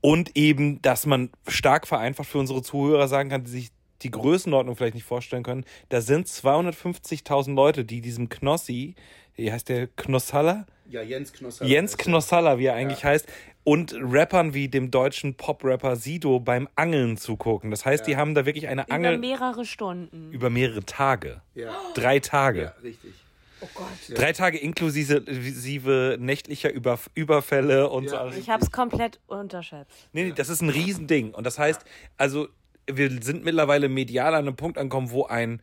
Und 0.00 0.36
eben, 0.36 0.82
dass 0.82 1.06
man 1.06 1.30
stark 1.46 1.86
vereinfacht 1.86 2.28
für 2.28 2.38
unsere 2.38 2.62
Zuhörer 2.62 3.08
sagen 3.08 3.30
kann, 3.30 3.44
die 3.44 3.50
sich 3.50 3.70
die 4.04 4.10
Größenordnung 4.10 4.76
vielleicht 4.76 4.94
nicht 4.94 5.04
vorstellen 5.04 5.42
können. 5.42 5.64
Da 5.88 6.00
sind 6.00 6.26
250.000 6.26 7.54
Leute, 7.54 7.84
die 7.84 8.00
diesem 8.00 8.28
Knossi, 8.28 8.94
wie 9.34 9.52
heißt 9.52 9.68
der, 9.68 9.86
Knossalla? 9.88 10.66
Ja, 10.88 11.02
Jens 11.02 11.32
Knossalla. 11.32 11.70
Jens 11.70 11.96
Knossalla, 11.96 12.58
wie 12.58 12.66
er 12.66 12.74
eigentlich 12.74 13.02
ja. 13.02 13.10
heißt, 13.10 13.26
und 13.64 13.94
Rappern 13.96 14.54
wie 14.54 14.68
dem 14.68 14.90
deutschen 14.90 15.34
Pop-Rapper 15.34 15.96
Sido 15.96 16.40
beim 16.40 16.68
Angeln 16.74 17.16
zugucken. 17.16 17.70
Das 17.70 17.86
heißt, 17.86 18.06
ja. 18.06 18.14
die 18.14 18.16
haben 18.16 18.34
da 18.34 18.44
wirklich 18.44 18.68
eine 18.68 18.90
Angel. 18.90 19.14
Über 19.14 19.20
mehrere 19.20 19.64
Stunden. 19.64 20.32
Über 20.32 20.50
mehrere 20.50 20.84
Tage. 20.84 21.40
Ja. 21.54 21.72
Drei 21.94 22.18
Tage. 22.18 22.62
Ja, 22.62 22.74
richtig. 22.82 23.12
Oh 23.60 23.68
Gott. 23.74 23.86
Drei 24.18 24.32
Tage 24.32 24.58
inklusive 24.58 26.16
nächtlicher 26.18 26.72
Über 26.72 26.98
Überfälle 27.14 27.88
und 27.88 28.10
ja. 28.10 28.30
so. 28.30 28.36
Ich 28.36 28.50
habe 28.50 28.64
es 28.64 28.72
komplett 28.72 29.20
unterschätzt. 29.28 30.08
Nee, 30.12 30.24
nee, 30.24 30.32
das 30.32 30.48
ist 30.48 30.62
ein 30.62 30.68
Riesending. 30.68 31.32
Und 31.32 31.46
das 31.46 31.60
heißt, 31.60 31.84
also 32.16 32.48
wir 32.90 33.22
sind 33.22 33.44
mittlerweile 33.44 33.88
medial 33.88 34.34
an 34.34 34.46
einem 34.46 34.56
Punkt 34.56 34.78
angekommen, 34.78 35.10
wo 35.10 35.24
ein, 35.26 35.60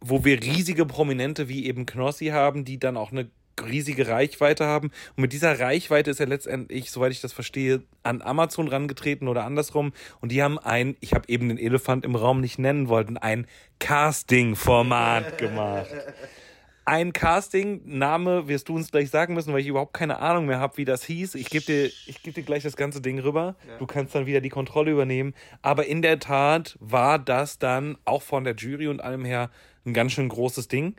wo 0.00 0.24
wir 0.24 0.42
riesige 0.42 0.86
Prominente 0.86 1.48
wie 1.48 1.66
eben 1.66 1.86
Knossi 1.86 2.26
haben, 2.26 2.64
die 2.64 2.78
dann 2.78 2.96
auch 2.96 3.12
eine 3.12 3.30
riesige 3.62 4.08
Reichweite 4.08 4.66
haben. 4.66 4.88
Und 5.16 5.22
mit 5.22 5.32
dieser 5.32 5.58
Reichweite 5.60 6.10
ist 6.10 6.20
er 6.20 6.26
letztendlich, 6.26 6.90
soweit 6.90 7.12
ich 7.12 7.20
das 7.20 7.32
verstehe, 7.32 7.82
an 8.02 8.22
Amazon 8.22 8.68
rangetreten 8.68 9.28
oder 9.28 9.44
andersrum. 9.44 9.92
Und 10.20 10.32
die 10.32 10.42
haben 10.42 10.58
ein, 10.58 10.96
ich 11.00 11.14
habe 11.14 11.28
eben 11.28 11.48
den 11.48 11.58
Elefant 11.58 12.04
im 12.04 12.16
Raum 12.16 12.40
nicht 12.40 12.58
nennen 12.58 12.88
wollten, 12.88 13.16
ein 13.16 13.46
Casting-Format 13.78 15.38
gemacht. 15.38 15.90
Ein 16.86 17.14
Casting, 17.14 17.80
Name 17.86 18.46
wirst 18.46 18.68
du 18.68 18.76
uns 18.76 18.90
gleich 18.90 19.08
sagen 19.08 19.32
müssen, 19.32 19.52
weil 19.52 19.60
ich 19.60 19.68
überhaupt 19.68 19.94
keine 19.94 20.18
Ahnung 20.18 20.44
mehr 20.44 20.60
habe, 20.60 20.76
wie 20.76 20.84
das 20.84 21.02
hieß. 21.04 21.34
Ich 21.34 21.48
gebe 21.48 21.64
dir, 21.64 21.86
ich 21.86 22.22
geb 22.22 22.34
dir 22.34 22.42
gleich 22.42 22.62
das 22.62 22.76
ganze 22.76 23.00
Ding 23.00 23.18
rüber. 23.18 23.56
Ja. 23.66 23.78
Du 23.78 23.86
kannst 23.86 24.14
dann 24.14 24.26
wieder 24.26 24.42
die 24.42 24.50
Kontrolle 24.50 24.90
übernehmen. 24.90 25.34
Aber 25.62 25.86
in 25.86 26.02
der 26.02 26.18
Tat 26.18 26.76
war 26.80 27.18
das 27.18 27.58
dann 27.58 27.96
auch 28.04 28.20
von 28.20 28.44
der 28.44 28.54
Jury 28.54 28.88
und 28.88 29.00
allem 29.02 29.24
her 29.24 29.50
ein 29.86 29.94
ganz 29.94 30.12
schön 30.12 30.28
großes 30.28 30.68
Ding. 30.68 30.94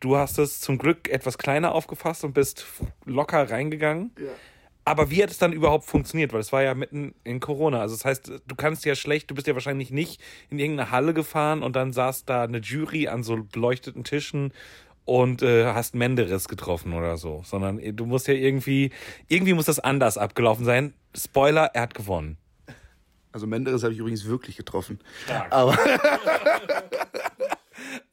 Du 0.00 0.16
hast 0.16 0.38
es 0.38 0.60
zum 0.60 0.76
Glück 0.76 1.08
etwas 1.08 1.38
kleiner 1.38 1.72
aufgefasst 1.74 2.22
und 2.24 2.34
bist 2.34 2.66
locker 3.06 3.50
reingegangen. 3.50 4.12
Ja. 4.18 4.28
Aber 4.84 5.10
wie 5.10 5.22
hat 5.22 5.30
es 5.30 5.38
dann 5.38 5.52
überhaupt 5.52 5.84
funktioniert? 5.84 6.32
Weil 6.32 6.40
es 6.40 6.52
war 6.52 6.62
ja 6.62 6.74
mitten 6.74 7.14
in 7.22 7.38
Corona. 7.40 7.80
Also 7.80 7.94
das 7.94 8.04
heißt, 8.04 8.32
du 8.46 8.54
kannst 8.56 8.84
ja 8.84 8.94
schlecht, 8.94 9.30
du 9.30 9.34
bist 9.34 9.46
ja 9.46 9.54
wahrscheinlich 9.54 9.90
nicht 9.90 10.20
in 10.48 10.58
irgendeine 10.58 10.90
Halle 10.90 11.14
gefahren 11.14 11.62
und 11.62 11.76
dann 11.76 11.92
saß 11.92 12.24
da 12.24 12.44
eine 12.44 12.58
Jury 12.58 13.08
an 13.08 13.22
so 13.22 13.36
beleuchteten 13.36 14.04
Tischen 14.04 14.52
und 15.04 15.42
äh, 15.42 15.66
hast 15.66 15.94
Menderes 15.94 16.48
getroffen 16.48 16.92
oder 16.92 17.16
so. 17.16 17.42
Sondern 17.44 17.80
du 17.96 18.06
musst 18.06 18.28
ja 18.28 18.34
irgendwie, 18.34 18.90
irgendwie 19.28 19.54
muss 19.54 19.66
das 19.66 19.80
anders 19.80 20.18
abgelaufen 20.18 20.64
sein. 20.64 20.94
Spoiler, 21.16 21.70
er 21.74 21.82
hat 21.82 21.94
gewonnen. 21.94 22.36
Also 23.32 23.46
Menderes 23.46 23.82
habe 23.82 23.92
ich 23.92 23.98
übrigens 23.98 24.24
wirklich 24.26 24.56
getroffen. 24.56 24.98
Stark. 25.24 25.52
Aber 25.52 25.78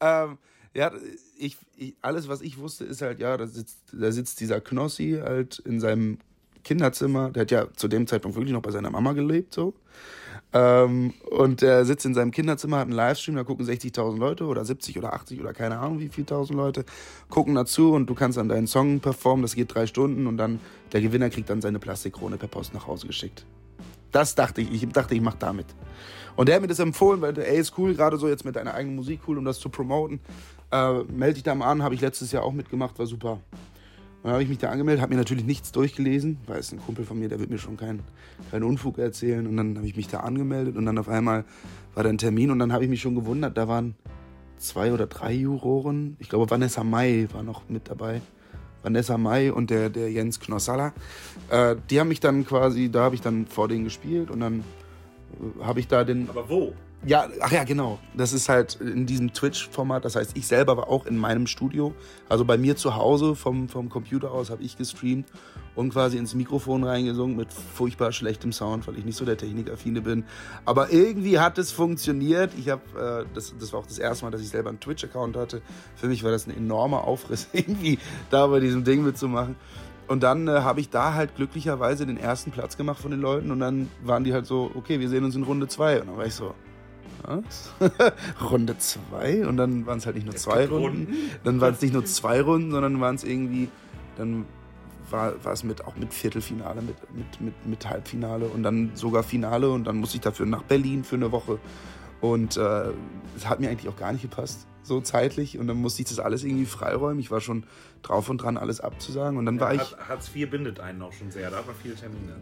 ähm, 0.00 0.38
ja, 0.74 0.92
ich, 1.38 1.56
ich, 1.76 1.96
alles, 2.02 2.28
was 2.28 2.40
ich 2.40 2.58
wusste, 2.58 2.84
ist 2.84 3.02
halt, 3.02 3.18
ja, 3.18 3.36
da 3.36 3.46
sitzt, 3.46 3.78
da 3.92 4.12
sitzt 4.12 4.40
dieser 4.40 4.60
Knossi 4.60 5.20
halt 5.22 5.58
in 5.60 5.80
seinem 5.80 6.18
Kinderzimmer. 6.62 7.30
Der 7.30 7.42
hat 7.42 7.50
ja 7.50 7.72
zu 7.74 7.88
dem 7.88 8.06
Zeitpunkt 8.06 8.36
wirklich 8.36 8.52
noch 8.52 8.62
bei 8.62 8.70
seiner 8.70 8.90
Mama 8.90 9.12
gelebt, 9.12 9.54
so. 9.54 9.74
Ähm, 10.52 11.12
und 11.30 11.62
er 11.62 11.84
sitzt 11.84 12.06
in 12.06 12.14
seinem 12.14 12.30
Kinderzimmer, 12.30 12.78
hat 12.78 12.84
einen 12.84 12.92
Livestream, 12.92 13.36
da 13.36 13.44
gucken 13.44 13.66
60.000 13.66 14.18
Leute 14.18 14.44
oder 14.44 14.64
70 14.64 14.96
oder 14.96 15.12
80 15.12 15.40
oder 15.40 15.52
keine 15.52 15.78
Ahnung 15.78 16.00
wie 16.00 16.08
viel 16.08 16.24
tausend 16.24 16.56
Leute, 16.56 16.86
gucken 17.28 17.54
dazu 17.54 17.92
und 17.92 18.06
du 18.08 18.14
kannst 18.14 18.38
dann 18.38 18.48
deinen 18.48 18.66
Song 18.66 19.00
performen, 19.00 19.42
das 19.42 19.54
geht 19.54 19.74
drei 19.74 19.86
Stunden 19.86 20.26
und 20.26 20.38
dann 20.38 20.60
der 20.92 21.02
Gewinner 21.02 21.28
kriegt 21.28 21.50
dann 21.50 21.60
seine 21.60 21.78
Plastikkrone 21.78 22.38
per 22.38 22.48
Post 22.48 22.72
nach 22.72 22.86
Hause 22.86 23.06
geschickt. 23.06 23.44
Das 24.10 24.34
dachte 24.34 24.62
ich, 24.62 24.72
ich 24.72 24.88
dachte, 24.88 25.14
ich 25.14 25.20
mach 25.20 25.34
damit. 25.34 25.66
Und 26.34 26.48
der 26.48 26.54
hat 26.54 26.62
mir 26.62 26.68
das 26.68 26.78
empfohlen, 26.78 27.20
weil, 27.20 27.36
ey, 27.38 27.58
ist 27.58 27.76
cool, 27.76 27.94
gerade 27.94 28.16
so 28.16 28.26
jetzt 28.26 28.44
mit 28.44 28.56
deiner 28.56 28.72
eigenen 28.72 28.96
Musik 28.96 29.20
cool, 29.28 29.36
um 29.36 29.44
das 29.44 29.58
zu 29.58 29.68
promoten. 29.68 30.20
Äh, 30.70 31.02
melde 31.04 31.34
dich 31.34 31.42
da 31.42 31.54
mal 31.54 31.66
an, 31.66 31.82
habe 31.82 31.94
ich 31.94 32.00
letztes 32.00 32.32
Jahr 32.32 32.44
auch 32.44 32.52
mitgemacht, 32.52 32.98
war 32.98 33.06
super. 33.06 33.40
Dann 34.22 34.32
habe 34.32 34.42
ich 34.42 34.48
mich 34.48 34.58
da 34.58 34.70
angemeldet, 34.70 35.00
habe 35.00 35.14
mir 35.14 35.18
natürlich 35.18 35.44
nichts 35.44 35.70
durchgelesen, 35.72 36.38
weil 36.46 36.58
es 36.58 36.72
ein 36.72 36.80
Kumpel 36.80 37.04
von 37.04 37.18
mir, 37.18 37.28
der 37.28 37.38
wird 37.38 37.50
mir 37.50 37.58
schon 37.58 37.76
keinen 37.76 38.02
kein 38.50 38.62
Unfug 38.64 38.98
erzählen. 38.98 39.46
Und 39.46 39.56
dann 39.56 39.76
habe 39.76 39.86
ich 39.86 39.96
mich 39.96 40.08
da 40.08 40.20
angemeldet 40.20 40.76
und 40.76 40.86
dann 40.86 40.98
auf 40.98 41.08
einmal 41.08 41.44
war 41.94 42.02
da 42.02 42.10
ein 42.10 42.18
Termin 42.18 42.50
und 42.50 42.58
dann 42.58 42.72
habe 42.72 42.84
ich 42.84 42.90
mich 42.90 43.00
schon 43.00 43.14
gewundert, 43.14 43.56
da 43.56 43.68
waren 43.68 43.94
zwei 44.56 44.92
oder 44.92 45.06
drei 45.06 45.32
Juroren. 45.32 46.16
Ich 46.18 46.28
glaube, 46.28 46.50
Vanessa 46.50 46.82
May 46.82 47.28
war 47.32 47.42
noch 47.42 47.68
mit 47.68 47.88
dabei. 47.88 48.20
Vanessa 48.82 49.18
May 49.18 49.50
und 49.50 49.70
der, 49.70 49.90
der 49.90 50.10
Jens 50.10 50.40
Knossalla. 50.40 50.92
Äh, 51.50 51.76
die 51.90 52.00
haben 52.00 52.08
mich 52.08 52.20
dann 52.20 52.44
quasi, 52.44 52.90
da 52.90 53.02
habe 53.02 53.14
ich 53.14 53.20
dann 53.20 53.46
vor 53.46 53.68
denen 53.68 53.84
gespielt 53.84 54.30
und 54.30 54.40
dann 54.40 54.64
habe 55.60 55.80
ich 55.80 55.88
da 55.88 56.04
den. 56.04 56.28
Aber 56.30 56.48
wo? 56.48 56.72
Ja, 57.06 57.28
ach 57.40 57.52
ja, 57.52 57.62
genau. 57.62 58.00
Das 58.16 58.32
ist 58.32 58.48
halt 58.48 58.74
in 58.80 59.06
diesem 59.06 59.32
Twitch-Format. 59.32 60.04
Das 60.04 60.16
heißt, 60.16 60.36
ich 60.36 60.48
selber 60.48 60.76
war 60.76 60.88
auch 60.88 61.06
in 61.06 61.16
meinem 61.16 61.46
Studio. 61.46 61.94
Also 62.28 62.44
bei 62.44 62.58
mir 62.58 62.76
zu 62.76 62.96
Hause 62.96 63.36
vom, 63.36 63.68
vom 63.68 63.88
Computer 63.88 64.32
aus 64.32 64.50
habe 64.50 64.64
ich 64.64 64.76
gestreamt 64.76 65.28
und 65.76 65.92
quasi 65.92 66.18
ins 66.18 66.34
Mikrofon 66.34 66.82
reingesungen 66.82 67.36
mit 67.36 67.52
furchtbar 67.52 68.10
schlechtem 68.10 68.52
Sound, 68.52 68.88
weil 68.88 68.98
ich 68.98 69.04
nicht 69.04 69.16
so 69.16 69.24
der 69.24 69.36
Technikaffine 69.36 70.00
bin. 70.00 70.24
Aber 70.64 70.92
irgendwie 70.92 71.38
hat 71.38 71.56
es 71.58 71.70
funktioniert. 71.70 72.50
Ich 72.58 72.68
habe, 72.68 73.26
äh, 73.28 73.32
das, 73.32 73.54
das 73.58 73.72
war 73.72 73.80
auch 73.80 73.86
das 73.86 73.98
erste 73.98 74.24
Mal, 74.24 74.32
dass 74.32 74.40
ich 74.40 74.48
selber 74.48 74.70
einen 74.70 74.80
Twitch-Account 74.80 75.36
hatte. 75.36 75.62
Für 75.94 76.08
mich 76.08 76.24
war 76.24 76.32
das 76.32 76.48
ein 76.48 76.56
enormer 76.56 77.04
Aufriss, 77.04 77.48
irgendwie 77.52 78.00
da 78.30 78.48
bei 78.48 78.58
diesem 78.58 78.82
Ding 78.82 79.04
mitzumachen. 79.04 79.54
Und 80.08 80.24
dann 80.24 80.48
äh, 80.48 80.62
habe 80.62 80.80
ich 80.80 80.90
da 80.90 81.14
halt 81.14 81.36
glücklicherweise 81.36 82.06
den 82.06 82.16
ersten 82.16 82.50
Platz 82.50 82.76
gemacht 82.76 83.00
von 83.00 83.12
den 83.12 83.20
Leuten 83.20 83.52
und 83.52 83.60
dann 83.60 83.88
waren 84.02 84.24
die 84.24 84.32
halt 84.32 84.46
so, 84.46 84.70
okay, 84.74 84.98
wir 84.98 85.08
sehen 85.08 85.22
uns 85.22 85.36
in 85.36 85.44
Runde 85.44 85.68
zwei. 85.68 86.00
Und 86.00 86.08
dann 86.08 86.16
war 86.16 86.26
ich 86.26 86.34
so? 86.34 86.54
Runde 88.50 88.78
zwei? 88.78 89.46
Und 89.46 89.56
dann 89.56 89.86
waren 89.86 89.98
es 89.98 90.06
halt 90.06 90.16
nicht 90.16 90.26
nur 90.26 90.36
zwei 90.36 90.66
Runden. 90.66 91.06
Runden. 91.06 91.14
Dann 91.44 91.60
waren 91.60 91.74
es 91.74 91.82
nicht 91.82 91.92
nur 91.92 92.04
zwei 92.04 92.40
Runden, 92.40 92.70
sondern 92.70 93.00
waren 93.00 93.14
es 93.14 93.24
irgendwie, 93.24 93.68
dann 94.16 94.46
war, 95.10 95.32
war 95.44 95.52
es 95.52 95.64
mit, 95.64 95.84
auch 95.84 95.96
mit 95.96 96.12
Viertelfinale, 96.12 96.82
mit, 96.82 96.96
mit, 97.14 97.40
mit, 97.40 97.66
mit 97.66 97.88
Halbfinale 97.88 98.46
und 98.46 98.62
dann 98.62 98.90
sogar 98.94 99.22
Finale 99.22 99.70
und 99.70 99.84
dann 99.84 99.96
musste 99.96 100.16
ich 100.16 100.22
dafür 100.22 100.46
nach 100.46 100.62
Berlin 100.62 101.04
für 101.04 101.16
eine 101.16 101.32
Woche. 101.32 101.58
Und 102.20 102.56
äh, 102.56 102.60
es 103.36 103.44
äh, 103.44 103.46
hat 103.46 103.60
mir 103.60 103.70
eigentlich 103.70 103.88
auch 103.88 103.96
gar 103.96 104.12
nicht 104.12 104.22
gepasst, 104.22 104.66
so 104.88 105.00
zeitlich. 105.00 105.58
Und 105.58 105.68
dann 105.68 105.76
musste 105.76 106.02
ich 106.02 106.08
das 106.08 106.18
alles 106.18 106.42
irgendwie 106.42 106.66
freiräumen. 106.66 107.20
Ich 107.20 107.30
war 107.30 107.40
schon 107.40 107.64
drauf 108.02 108.28
und 108.28 108.38
dran, 108.38 108.56
alles 108.56 108.80
abzusagen. 108.80 109.38
Und 109.38 109.46
dann 109.46 109.56
ja, 109.56 109.60
war 109.60 109.74
ich. 109.74 109.96
Hartz 110.08 110.30
IV 110.34 110.50
bindet 110.50 110.80
einen 110.80 111.02
auch 111.02 111.12
schon 111.12 111.30
sehr, 111.30 111.50
da 111.50 111.58
hat 111.58 111.66
man 111.66 111.76
viele 111.76 111.94
Termine. 111.94 112.34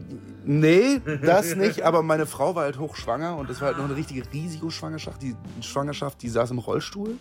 Nee, 0.44 1.00
das 1.22 1.56
nicht. 1.56 1.82
Aber 1.82 2.02
meine 2.02 2.26
Frau 2.26 2.54
war 2.54 2.64
halt 2.64 2.78
hochschwanger 2.78 3.37
und 3.37 3.50
das 3.50 3.61
war 3.61 3.68
halt 3.68 3.78
noch 3.78 3.85
eine 3.85 3.96
richtige 3.96 4.22
Risikoschwangerschaft. 4.32 5.22
Die 5.22 5.35
Schwangerschaft, 5.61 6.22
die 6.22 6.28
saß 6.28 6.50
im 6.52 6.59
Rollstuhl 6.59 7.16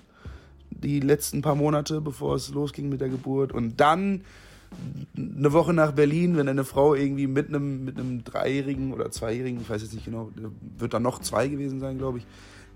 die 0.69 0.99
letzten 0.99 1.41
paar 1.41 1.55
Monate, 1.55 2.01
bevor 2.01 2.35
es 2.35 2.49
losging 2.49 2.89
mit 2.89 3.01
der 3.01 3.09
Geburt. 3.09 3.51
Und 3.51 3.79
dann 3.79 4.21
eine 5.15 5.53
Woche 5.53 5.73
nach 5.73 5.93
Berlin, 5.93 6.37
wenn 6.37 6.49
eine 6.49 6.63
Frau 6.63 6.95
irgendwie 6.95 7.27
mit 7.27 7.47
einem, 7.47 7.85
mit 7.85 7.97
einem 7.97 8.23
Dreijährigen 8.23 8.93
oder 8.93 9.09
Zweijährigen, 9.09 9.61
ich 9.61 9.69
weiß 9.69 9.81
jetzt 9.81 9.93
nicht 9.93 10.05
genau, 10.05 10.31
wird 10.77 10.93
dann 10.93 11.03
noch 11.03 11.19
zwei 11.19 11.47
gewesen 11.47 11.79
sein, 11.79 11.97
glaube 11.97 12.17
ich, 12.19 12.25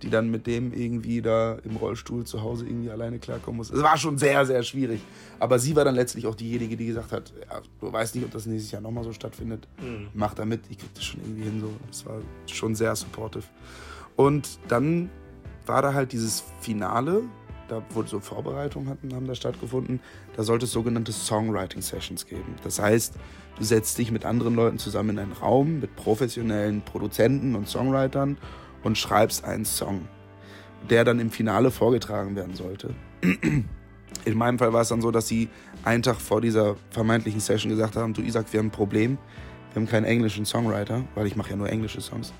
die 0.03 0.09
dann 0.09 0.29
mit 0.29 0.47
dem 0.47 0.73
irgendwie 0.73 1.21
da 1.21 1.57
im 1.63 1.75
Rollstuhl 1.75 2.25
zu 2.25 2.41
Hause 2.41 2.65
irgendwie 2.65 2.89
alleine 2.89 3.19
klarkommen 3.19 3.57
muss. 3.57 3.69
Es 3.69 3.81
war 3.81 3.97
schon 3.97 4.17
sehr, 4.17 4.45
sehr 4.45 4.63
schwierig. 4.63 5.01
Aber 5.39 5.59
sie 5.59 5.75
war 5.75 5.85
dann 5.85 5.95
letztlich 5.95 6.27
auch 6.27 6.35
diejenige, 6.35 6.77
die 6.77 6.87
gesagt 6.87 7.11
hat, 7.11 7.33
ja, 7.49 7.61
du 7.79 7.91
weißt 7.91 8.15
nicht, 8.15 8.25
ob 8.25 8.31
das 8.31 8.45
nächstes 8.45 8.71
Jahr 8.71 8.81
nochmal 8.81 9.03
so 9.03 9.13
stattfindet. 9.13 9.67
Mhm. 9.81 10.07
Mach 10.13 10.33
da 10.33 10.45
mit, 10.45 10.61
ich 10.69 10.77
krieg 10.77 10.93
das 10.93 11.03
schon 11.03 11.21
irgendwie 11.21 11.43
hin. 11.43 11.59
So. 11.61 11.71
Das 11.87 12.05
war 12.05 12.21
schon 12.47 12.75
sehr 12.75 12.95
supportive. 12.95 13.45
Und 14.15 14.59
dann 14.67 15.09
war 15.65 15.81
da 15.81 15.93
halt 15.93 16.11
dieses 16.11 16.43
Finale 16.59 17.23
da 17.69 17.83
wurde 17.91 18.09
so 18.09 18.19
Vorbereitungen 18.19 18.89
hatten, 18.89 19.13
haben 19.13 19.27
da 19.27 19.35
stattgefunden. 19.35 19.99
Da 20.35 20.43
sollte 20.43 20.65
es 20.65 20.71
sogenannte 20.71 21.11
Songwriting 21.11 21.81
Sessions 21.81 22.25
geben. 22.25 22.55
Das 22.63 22.79
heißt, 22.81 23.15
du 23.57 23.63
setzt 23.63 23.97
dich 23.97 24.11
mit 24.11 24.25
anderen 24.25 24.55
Leuten 24.55 24.79
zusammen 24.79 25.11
in 25.11 25.19
einen 25.19 25.31
Raum 25.33 25.79
mit 25.79 25.95
professionellen 25.95 26.81
Produzenten 26.81 27.55
und 27.55 27.67
Songwritern 27.67 28.37
und 28.83 28.97
schreibst 28.97 29.43
einen 29.43 29.65
Song, 29.65 30.07
der 30.89 31.03
dann 31.03 31.19
im 31.19 31.31
Finale 31.31 31.71
vorgetragen 31.71 32.35
werden 32.35 32.55
sollte. 32.55 32.93
In 34.25 34.37
meinem 34.37 34.59
Fall 34.59 34.73
war 34.73 34.81
es 34.81 34.89
dann 34.89 35.01
so, 35.01 35.11
dass 35.11 35.27
sie 35.27 35.49
einen 35.83 36.03
Tag 36.03 36.17
vor 36.19 36.41
dieser 36.41 36.75
vermeintlichen 36.91 37.39
Session 37.39 37.69
gesagt 37.69 37.95
haben, 37.95 38.13
du 38.13 38.21
Isaac, 38.21 38.51
wir 38.51 38.59
haben 38.59 38.67
ein 38.67 38.71
Problem. 38.71 39.17
Wir 39.73 39.81
haben 39.81 39.89
keinen 39.89 40.05
englischen 40.05 40.45
Songwriter, 40.45 41.03
weil 41.15 41.27
ich 41.27 41.35
mache 41.35 41.51
ja 41.51 41.55
nur 41.55 41.69
englische 41.69 42.01
Songs. 42.01 42.33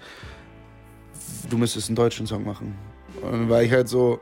Du 1.49 1.57
müsstest 1.57 1.89
einen 1.89 1.95
deutschen 1.95 2.25
Song 2.25 2.43
machen. 2.43 2.75
Und 3.21 3.31
dann 3.31 3.49
war 3.49 3.61
ich 3.61 3.71
halt 3.71 3.87
so, 3.87 4.19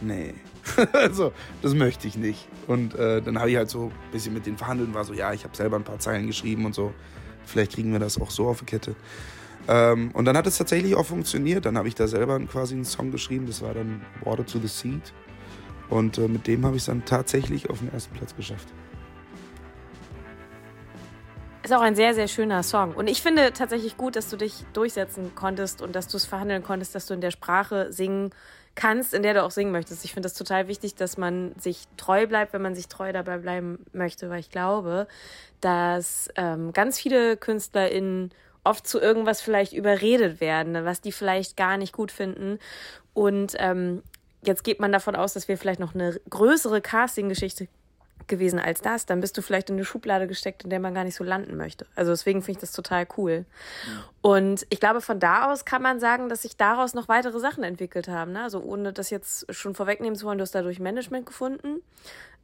nee. 0.00 0.34
also, 0.92 1.32
das 1.62 1.74
möchte 1.74 2.08
ich 2.08 2.16
nicht. 2.16 2.48
Und 2.66 2.94
äh, 2.94 3.22
dann 3.22 3.38
habe 3.38 3.50
ich 3.50 3.56
halt 3.56 3.70
so 3.70 3.86
ein 3.86 4.12
bisschen 4.12 4.34
mit 4.34 4.46
denen 4.46 4.56
verhandelt 4.56 4.88
und 4.88 4.94
war 4.94 5.04
so, 5.04 5.12
ja, 5.12 5.32
ich 5.32 5.44
habe 5.44 5.56
selber 5.56 5.76
ein 5.76 5.84
paar 5.84 5.98
Zeilen 5.98 6.26
geschrieben 6.26 6.64
und 6.64 6.74
so. 6.74 6.92
Vielleicht 7.44 7.72
kriegen 7.74 7.92
wir 7.92 7.98
das 7.98 8.20
auch 8.20 8.30
so 8.30 8.48
auf 8.48 8.60
die 8.60 8.66
Kette. 8.66 8.94
Ähm, 9.68 10.10
und 10.14 10.24
dann 10.24 10.36
hat 10.36 10.46
es 10.46 10.56
tatsächlich 10.56 10.96
auch 10.96 11.06
funktioniert. 11.06 11.66
Dann 11.66 11.76
habe 11.76 11.88
ich 11.88 11.94
da 11.94 12.08
selber 12.08 12.40
quasi 12.40 12.74
einen 12.74 12.86
Song 12.86 13.10
geschrieben. 13.10 13.46
Das 13.46 13.62
war 13.62 13.74
dann 13.74 14.00
Water 14.24 14.44
to 14.44 14.58
the 14.58 14.66
Seed. 14.66 15.12
Und 15.90 16.18
äh, 16.18 16.26
mit 16.26 16.46
dem 16.46 16.64
habe 16.64 16.76
ich 16.76 16.82
es 16.82 16.86
dann 16.86 17.04
tatsächlich 17.04 17.68
auf 17.70 17.78
den 17.78 17.92
ersten 17.92 18.14
Platz 18.14 18.34
geschafft. 18.34 18.68
Ist 21.62 21.74
auch 21.74 21.82
ein 21.82 21.96
sehr, 21.96 22.14
sehr 22.14 22.28
schöner 22.28 22.62
Song. 22.62 22.94
Und 22.94 23.08
ich 23.08 23.20
finde 23.20 23.52
tatsächlich 23.52 23.98
gut, 23.98 24.16
dass 24.16 24.30
du 24.30 24.38
dich 24.38 24.64
durchsetzen 24.72 25.34
konntest 25.34 25.82
und 25.82 25.94
dass 25.94 26.08
du 26.08 26.16
es 26.16 26.24
verhandeln 26.24 26.62
konntest, 26.62 26.94
dass 26.94 27.04
du 27.04 27.12
in 27.12 27.20
der 27.20 27.30
Sprache 27.30 27.92
singen 27.92 28.30
kannst, 28.74 29.12
in 29.12 29.22
der 29.22 29.34
du 29.34 29.42
auch 29.42 29.50
singen 29.50 29.72
möchtest. 29.72 30.02
Ich 30.04 30.14
finde 30.14 30.28
das 30.28 30.34
total 30.34 30.68
wichtig, 30.68 30.94
dass 30.94 31.18
man 31.18 31.52
sich 31.58 31.84
treu 31.98 32.26
bleibt, 32.26 32.54
wenn 32.54 32.62
man 32.62 32.74
sich 32.74 32.88
treu 32.88 33.12
dabei 33.12 33.36
bleiben 33.36 33.84
möchte, 33.92 34.30
weil 34.30 34.40
ich 34.40 34.50
glaube, 34.50 35.08
dass 35.60 36.30
ähm, 36.36 36.72
ganz 36.72 36.98
viele 36.98 37.36
KünstlerInnen 37.36 38.30
oft 38.64 38.86
zu 38.86 39.00
irgendwas 39.00 39.40
vielleicht 39.40 39.72
überredet 39.72 40.40
werden, 40.40 40.84
was 40.84 41.00
die 41.00 41.12
vielleicht 41.12 41.56
gar 41.56 41.76
nicht 41.76 41.92
gut 41.92 42.12
finden. 42.12 42.58
Und 43.14 43.54
ähm, 43.58 44.02
jetzt 44.42 44.64
geht 44.64 44.80
man 44.80 44.92
davon 44.92 45.16
aus, 45.16 45.34
dass 45.34 45.48
wir 45.48 45.58
vielleicht 45.58 45.80
noch 45.80 45.94
eine 45.94 46.20
größere 46.28 46.80
Casting-Geschichte 46.80 47.68
gewesen 48.28 48.58
als 48.58 48.80
das, 48.80 49.06
dann 49.06 49.20
bist 49.20 49.36
du 49.36 49.42
vielleicht 49.42 49.70
in 49.70 49.76
eine 49.76 49.84
Schublade 49.84 50.26
gesteckt, 50.26 50.62
in 50.64 50.70
der 50.70 50.80
man 50.80 50.94
gar 50.94 51.04
nicht 51.04 51.16
so 51.16 51.24
landen 51.24 51.56
möchte. 51.56 51.86
Also 51.96 52.12
deswegen 52.12 52.42
finde 52.42 52.58
ich 52.58 52.60
das 52.60 52.72
total 52.72 53.06
cool. 53.16 53.44
Und 54.20 54.66
ich 54.70 54.80
glaube, 54.80 55.00
von 55.00 55.18
da 55.18 55.50
aus 55.50 55.64
kann 55.64 55.82
man 55.82 55.98
sagen, 55.98 56.28
dass 56.28 56.42
sich 56.42 56.56
daraus 56.56 56.94
noch 56.94 57.08
weitere 57.08 57.40
Sachen 57.40 57.64
entwickelt 57.64 58.08
haben. 58.08 58.32
Ne? 58.32 58.42
Also 58.42 58.60
ohne 58.60 58.92
das 58.92 59.10
jetzt 59.10 59.52
schon 59.52 59.74
vorwegnehmen 59.74 60.16
zu 60.16 60.26
wollen, 60.26 60.38
du 60.38 60.42
hast 60.42 60.54
dadurch 60.54 60.78
Management 60.78 61.26
gefunden, 61.26 61.82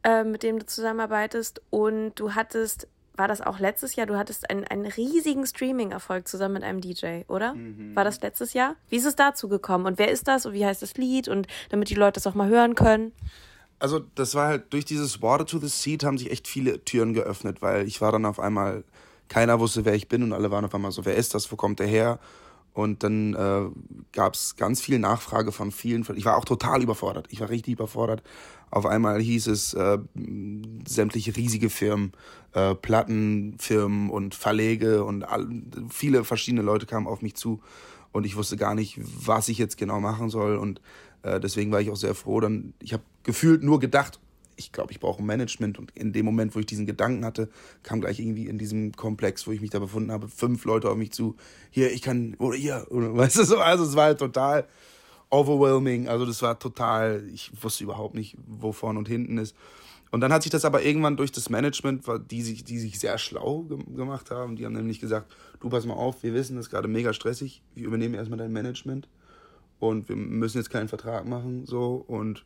äh, 0.03 0.23
mit 0.23 0.43
dem 0.43 0.59
du 0.59 0.65
zusammenarbeitest. 0.65 1.61
Und 1.69 2.15
du 2.15 2.33
hattest, 2.33 2.87
war 3.15 3.27
das 3.27 3.41
auch 3.41 3.59
letztes 3.59 3.95
Jahr, 3.95 4.07
du 4.07 4.17
hattest 4.17 4.49
einen, 4.49 4.65
einen 4.65 4.85
riesigen 4.85 5.45
Streaming-Erfolg 5.45 6.27
zusammen 6.27 6.55
mit 6.55 6.63
einem 6.63 6.81
DJ, 6.81 7.21
oder? 7.27 7.53
Mhm. 7.53 7.95
War 7.95 8.03
das 8.03 8.21
letztes 8.21 8.53
Jahr? 8.53 8.75
Wie 8.89 8.97
ist 8.97 9.05
es 9.05 9.15
dazu 9.15 9.47
gekommen? 9.47 9.85
Und 9.85 9.97
wer 9.97 10.11
ist 10.11 10.27
das? 10.27 10.45
Und 10.45 10.53
wie 10.53 10.65
heißt 10.65 10.81
das 10.81 10.95
Lied? 10.95 11.27
Und 11.27 11.47
damit 11.69 11.89
die 11.89 11.95
Leute 11.95 12.15
das 12.15 12.27
auch 12.27 12.35
mal 12.35 12.49
hören 12.49 12.75
können 12.75 13.11
also 13.79 13.99
das 14.15 14.35
war 14.35 14.47
halt 14.47 14.73
durch 14.73 14.85
dieses 14.85 15.21
Water 15.21 15.45
to 15.45 15.59
the 15.59 15.67
Seat 15.67 16.03
haben 16.03 16.17
sich 16.17 16.31
echt 16.31 16.47
viele 16.47 16.83
Türen 16.83 17.13
geöffnet, 17.13 17.61
weil 17.61 17.87
ich 17.87 18.01
war 18.01 18.11
dann 18.11 18.25
auf 18.25 18.39
einmal, 18.39 18.83
keiner 19.27 19.59
wusste, 19.59 19.85
wer 19.85 19.93
ich 19.93 20.07
bin 20.07 20.23
und 20.23 20.33
alle 20.33 20.51
waren 20.51 20.65
auf 20.65 20.75
einmal 20.75 20.91
so, 20.91 21.05
wer 21.05 21.15
ist 21.15 21.33
das, 21.33 21.51
wo 21.51 21.55
kommt 21.55 21.79
der 21.79 21.87
her? 21.87 22.19
Und 22.75 23.03
dann 23.03 23.33
äh, 23.35 23.69
gab 24.11 24.33
es 24.33 24.57
ganz 24.57 24.81
viel 24.81 24.99
Nachfrage 24.99 25.53
von 25.53 25.71
vielen. 25.71 26.05
Ich 26.15 26.25
war 26.25 26.35
auch 26.35 26.43
total 26.43 26.83
überfordert. 26.83 27.27
Ich 27.29 27.39
war 27.39 27.49
richtig 27.49 27.71
überfordert. 27.71 28.21
Auf 28.69 28.85
einmal 28.85 29.21
hieß 29.21 29.47
es 29.47 29.73
äh, 29.73 29.97
sämtliche 30.85 31.33
riesige 31.37 31.69
Firmen, 31.69 32.11
äh, 32.51 32.75
Plattenfirmen 32.75 34.09
und 34.09 34.35
Verlege 34.35 35.05
und 35.05 35.23
all, 35.23 35.47
viele 35.89 36.25
verschiedene 36.25 36.63
Leute 36.63 36.85
kamen 36.85 37.07
auf 37.07 37.21
mich 37.21 37.35
zu 37.35 37.61
und 38.11 38.25
ich 38.25 38.35
wusste 38.35 38.57
gar 38.57 38.75
nicht, 38.75 38.99
was 39.25 39.47
ich 39.47 39.57
jetzt 39.57 39.77
genau 39.77 40.01
machen 40.01 40.29
soll. 40.29 40.57
Und 40.57 40.81
äh, 41.23 41.39
deswegen 41.39 41.71
war 41.71 41.79
ich 41.79 41.91
auch 41.91 41.95
sehr 41.95 42.13
froh. 42.13 42.41
Dann, 42.41 42.73
ich 42.81 42.91
habe 42.91 43.03
gefühlt 43.23 43.63
nur 43.63 43.79
gedacht, 43.79 44.19
ich 44.55 44.71
glaube, 44.71 44.91
ich 44.91 44.99
brauche 44.99 45.21
ein 45.21 45.25
Management. 45.25 45.79
Und 45.79 45.91
in 45.95 46.13
dem 46.13 46.25
Moment, 46.25 46.55
wo 46.55 46.59
ich 46.59 46.65
diesen 46.65 46.85
Gedanken 46.85 47.25
hatte, 47.25 47.49
kam 47.83 48.01
gleich 48.01 48.19
irgendwie 48.19 48.47
in 48.47 48.57
diesem 48.57 48.93
Komplex, 48.93 49.47
wo 49.47 49.51
ich 49.51 49.61
mich 49.61 49.69
da 49.69 49.79
befunden 49.79 50.11
habe, 50.11 50.27
fünf 50.27 50.65
Leute 50.65 50.89
auf 50.89 50.97
mich 50.97 51.11
zu. 51.11 51.35
Hier, 51.71 51.91
ich 51.91 52.01
kann, 52.01 52.35
oder 52.39 52.57
hier, 52.57 52.87
oder, 52.89 53.15
weißt 53.17 53.37
du 53.37 53.43
so. 53.43 53.57
Also, 53.57 53.83
es 53.83 53.95
war 53.95 54.05
halt 54.05 54.19
total 54.19 54.67
overwhelming. 55.29 56.07
Also, 56.07 56.25
das 56.25 56.41
war 56.41 56.57
total, 56.59 57.27
ich 57.33 57.51
wusste 57.61 57.83
überhaupt 57.83 58.15
nicht, 58.15 58.37
wo 58.45 58.71
vorne 58.71 58.99
und 58.99 59.07
hinten 59.07 59.37
ist. 59.37 59.55
Und 60.11 60.21
dann 60.21 60.31
hat 60.31 60.43
sich 60.43 60.51
das 60.51 60.63
aber 60.63 60.81
irgendwann 60.81 61.17
durch 61.17 61.33
das 61.33 61.49
Management, 61.49 62.05
die 62.31 62.41
sich, 62.41 62.63
die 62.63 62.79
sich 62.79 62.99
sehr 62.99 63.17
schlau 63.17 63.63
ge 63.63 63.77
gemacht 63.95 64.31
haben, 64.31 64.55
die 64.55 64.65
haben 64.65 64.71
nämlich 64.71 65.01
gesagt, 65.01 65.29
du 65.59 65.67
pass 65.67 65.85
mal 65.85 65.95
auf, 65.95 66.23
wir 66.23 66.33
wissen, 66.33 66.55
das 66.55 66.67
ist 66.67 66.71
gerade 66.71 66.87
mega 66.87 67.11
stressig, 67.11 67.61
wir 67.73 67.85
übernehmen 67.85 68.13
erstmal 68.13 68.37
dein 68.37 68.53
Management 68.53 69.09
und 69.79 70.07
wir 70.07 70.15
müssen 70.15 70.57
jetzt 70.57 70.69
keinen 70.69 70.87
Vertrag 70.87 71.27
machen, 71.27 71.65
so 71.65 71.95
und 72.07 72.45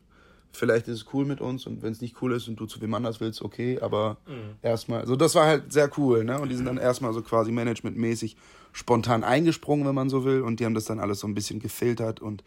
vielleicht 0.52 0.88
ist 0.88 0.96
es 0.96 1.06
cool 1.12 1.24
mit 1.24 1.40
uns 1.40 1.66
und 1.66 1.82
wenn 1.82 1.92
es 1.92 2.00
nicht 2.00 2.20
cool 2.22 2.32
ist 2.32 2.48
und 2.48 2.56
du 2.56 2.66
zu 2.66 2.80
wem 2.80 2.94
anders 2.94 3.20
willst, 3.20 3.42
okay, 3.42 3.78
aber 3.80 4.18
mhm. 4.26 4.56
erstmal, 4.62 5.06
so 5.06 5.16
das 5.16 5.34
war 5.34 5.46
halt 5.46 5.72
sehr 5.72 5.90
cool, 5.98 6.24
ne? 6.24 6.40
Und 6.40 6.48
die 6.48 6.54
sind 6.54 6.66
dann 6.66 6.78
erstmal 6.78 7.12
so 7.12 7.22
quasi 7.22 7.52
managementmäßig 7.52 8.36
spontan 8.72 9.24
eingesprungen, 9.24 9.86
wenn 9.86 9.94
man 9.94 10.10
so 10.10 10.24
will, 10.24 10.42
und 10.42 10.60
die 10.60 10.64
haben 10.64 10.74
das 10.74 10.84
dann 10.84 11.00
alles 11.00 11.20
so 11.20 11.26
ein 11.26 11.34
bisschen 11.34 11.60
gefiltert 11.60 12.20
und 12.20 12.44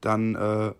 dann 0.00 0.34
äh, 0.34 0.72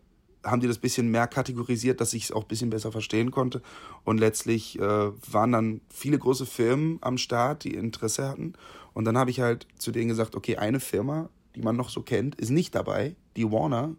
haben 0.44 0.60
die 0.60 0.68
das 0.68 0.78
bisschen 0.78 1.10
mehr 1.10 1.26
kategorisiert, 1.26 2.00
dass 2.00 2.14
ich 2.14 2.24
es 2.24 2.32
auch 2.32 2.42
ein 2.42 2.48
bisschen 2.48 2.70
besser 2.70 2.92
verstehen 2.92 3.30
konnte. 3.30 3.60
Und 4.04 4.18
letztlich 4.18 4.78
äh, 4.78 4.82
waren 4.82 5.52
dann 5.52 5.80
viele 5.90 6.16
große 6.16 6.46
Firmen 6.46 6.98
am 7.00 7.18
Start, 7.18 7.64
die 7.64 7.74
Interesse 7.74 8.28
hatten. 8.28 8.52
Und 8.94 9.04
dann 9.04 9.18
habe 9.18 9.30
ich 9.30 9.40
halt 9.40 9.66
zu 9.78 9.90
denen 9.90 10.08
gesagt, 10.08 10.36
okay, 10.36 10.56
eine 10.56 10.80
Firma 10.80 11.28
die 11.58 11.64
man 11.64 11.76
noch 11.76 11.90
so 11.90 12.02
kennt, 12.02 12.36
ist 12.36 12.50
nicht 12.50 12.74
dabei, 12.74 13.16
die 13.36 13.50
Warner. 13.50 13.94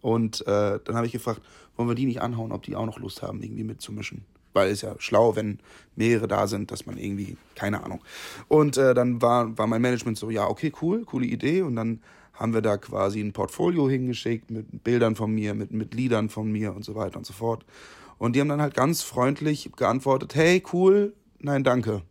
Und 0.00 0.46
äh, 0.46 0.78
dann 0.84 0.96
habe 0.96 1.06
ich 1.06 1.12
gefragt, 1.12 1.40
wollen 1.76 1.88
wir 1.88 1.94
die 1.94 2.06
nicht 2.06 2.20
anhauen, 2.20 2.52
ob 2.52 2.62
die 2.62 2.76
auch 2.76 2.86
noch 2.86 2.98
Lust 2.98 3.22
haben, 3.22 3.42
irgendwie 3.42 3.64
mitzumischen. 3.64 4.24
Weil 4.52 4.70
es 4.70 4.82
ja 4.82 4.94
schlau, 4.98 5.36
wenn 5.36 5.58
mehrere 5.96 6.26
da 6.26 6.46
sind, 6.46 6.70
dass 6.70 6.86
man 6.86 6.96
irgendwie, 6.96 7.36
keine 7.54 7.84
Ahnung. 7.84 8.02
Und 8.48 8.76
äh, 8.76 8.94
dann 8.94 9.20
war, 9.22 9.56
war 9.58 9.66
mein 9.66 9.82
Management 9.82 10.18
so, 10.18 10.30
ja, 10.30 10.48
okay, 10.48 10.72
cool, 10.82 11.04
coole 11.04 11.26
Idee. 11.26 11.62
Und 11.62 11.76
dann 11.76 12.00
haben 12.32 12.54
wir 12.54 12.62
da 12.62 12.76
quasi 12.76 13.20
ein 13.20 13.32
Portfolio 13.32 13.88
hingeschickt 13.88 14.50
mit 14.50 14.84
Bildern 14.84 15.16
von 15.16 15.32
mir, 15.32 15.54
mit, 15.54 15.72
mit 15.72 15.94
Liedern 15.94 16.28
von 16.28 16.50
mir 16.50 16.74
und 16.74 16.84
so 16.84 16.94
weiter 16.94 17.18
und 17.18 17.26
so 17.26 17.32
fort. 17.32 17.64
Und 18.16 18.34
die 18.34 18.40
haben 18.40 18.48
dann 18.48 18.62
halt 18.62 18.74
ganz 18.74 19.02
freundlich 19.02 19.70
geantwortet, 19.76 20.34
hey, 20.34 20.62
cool, 20.72 21.14
nein, 21.40 21.64
danke. 21.64 22.02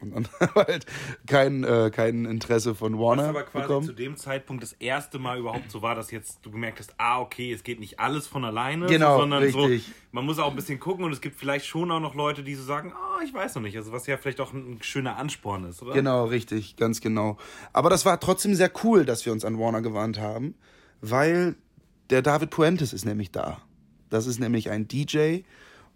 Und 0.00 0.12
dann 0.14 0.28
halt 0.54 0.86
kein, 1.26 1.64
äh, 1.64 1.90
kein 1.92 2.24
Interesse 2.24 2.74
von 2.74 2.98
Warner. 2.98 3.22
Was 3.22 3.28
aber 3.28 3.42
quasi 3.42 3.66
bekommen. 3.66 3.86
zu 3.86 3.92
dem 3.92 4.16
Zeitpunkt 4.16 4.62
das 4.62 4.72
erste 4.74 5.18
Mal 5.18 5.38
überhaupt 5.38 5.70
so 5.70 5.82
war, 5.82 5.94
dass 5.94 6.10
jetzt 6.10 6.38
du 6.42 6.50
gemerkt 6.50 6.78
hast, 6.78 6.94
ah, 6.98 7.20
okay, 7.20 7.52
es 7.52 7.62
geht 7.62 7.80
nicht 7.80 8.00
alles 8.00 8.26
von 8.26 8.44
alleine, 8.44 8.86
genau, 8.86 9.14
so, 9.14 9.20
sondern 9.20 9.42
richtig. 9.42 9.86
so, 9.86 9.92
man 10.12 10.24
muss 10.24 10.38
auch 10.38 10.50
ein 10.50 10.56
bisschen 10.56 10.80
gucken 10.80 11.04
und 11.04 11.12
es 11.12 11.20
gibt 11.20 11.38
vielleicht 11.38 11.66
schon 11.66 11.90
auch 11.90 12.00
noch 12.00 12.14
Leute, 12.14 12.42
die 12.42 12.54
so 12.54 12.62
sagen, 12.62 12.92
ah, 12.94 13.18
oh, 13.18 13.24
ich 13.24 13.32
weiß 13.32 13.54
noch 13.54 13.62
nicht. 13.62 13.76
Also 13.76 13.92
was 13.92 14.06
ja 14.06 14.16
vielleicht 14.16 14.40
auch 14.40 14.52
ein, 14.52 14.78
schöner 14.82 15.16
Ansporn 15.16 15.64
ist, 15.64 15.82
oder? 15.82 15.94
Genau, 15.94 16.24
richtig, 16.24 16.76
ganz 16.76 17.00
genau. 17.00 17.36
Aber 17.72 17.90
das 17.90 18.04
war 18.04 18.18
trotzdem 18.20 18.54
sehr 18.54 18.70
cool, 18.84 19.04
dass 19.04 19.24
wir 19.26 19.32
uns 19.32 19.44
an 19.44 19.58
Warner 19.58 19.82
gewandt 19.82 20.18
haben, 20.18 20.54
weil 21.00 21.56
der 22.10 22.22
David 22.22 22.50
Puentes 22.50 22.92
ist 22.92 23.04
nämlich 23.04 23.30
da. 23.30 23.58
Das 24.08 24.26
ist 24.26 24.40
nämlich 24.40 24.70
ein 24.70 24.88
DJ 24.88 25.40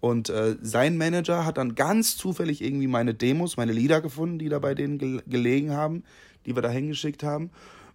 Und 0.04 0.28
äh, 0.28 0.56
sein 0.60 0.98
Manager 0.98 1.46
hat 1.46 1.56
dann 1.56 1.76
ganz 1.76 2.18
zufällig 2.18 2.60
irgendwie 2.60 2.88
meine 2.88 3.14
Demos, 3.14 3.56
meine 3.56 3.72
Lieder 3.72 4.02
gefunden, 4.02 4.38
die 4.38 4.50
da 4.50 4.58
bei 4.58 4.74
denen 4.74 4.98
gel 4.98 5.22
gelegen 5.26 5.72
haben, 5.72 6.04
die 6.44 6.54
wir 6.54 6.60
da 6.60 6.68
hingeschickt 6.68 7.22
haben. 7.22 7.48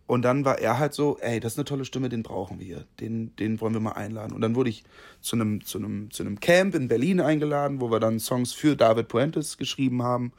Und 0.08 0.24
dann 0.24 0.44
war 0.44 0.58
er 0.58 0.80
halt 0.80 0.96
so, 0.96 1.20
ey, 1.22 1.40
das 1.40 1.52
ist 1.52 1.60
eine 1.60 1.66
tolle 1.66 1.86
Stimme, 1.86 2.10
den 2.10 2.24
brauchen 2.24 2.60
wir. 2.60 2.86
Den, 3.00 3.36
den 3.36 3.62
wollen 3.62 3.76
wir 3.76 3.80
mal 3.80 3.92
einladen. 3.92 4.34
Und 4.34 4.42
dann 4.42 4.56
wurde 4.56 4.72
ich 4.72 4.86
zu 5.22 5.36
einem, 5.36 5.64
zu, 5.64 5.78
einem, 5.78 6.10
zu 6.10 6.24
einem 6.24 6.40
Camp 6.40 6.74
in 6.74 6.88
Berlin 6.88 7.22
eingeladen, 7.22 7.80
wo 7.80 7.92
wir 7.92 8.00
dann 8.00 8.20
Songs 8.20 8.54
für 8.54 8.76
David 8.76 9.08
Puentes 9.08 9.60
geschrieben 9.60 10.02
haben. 10.02 10.34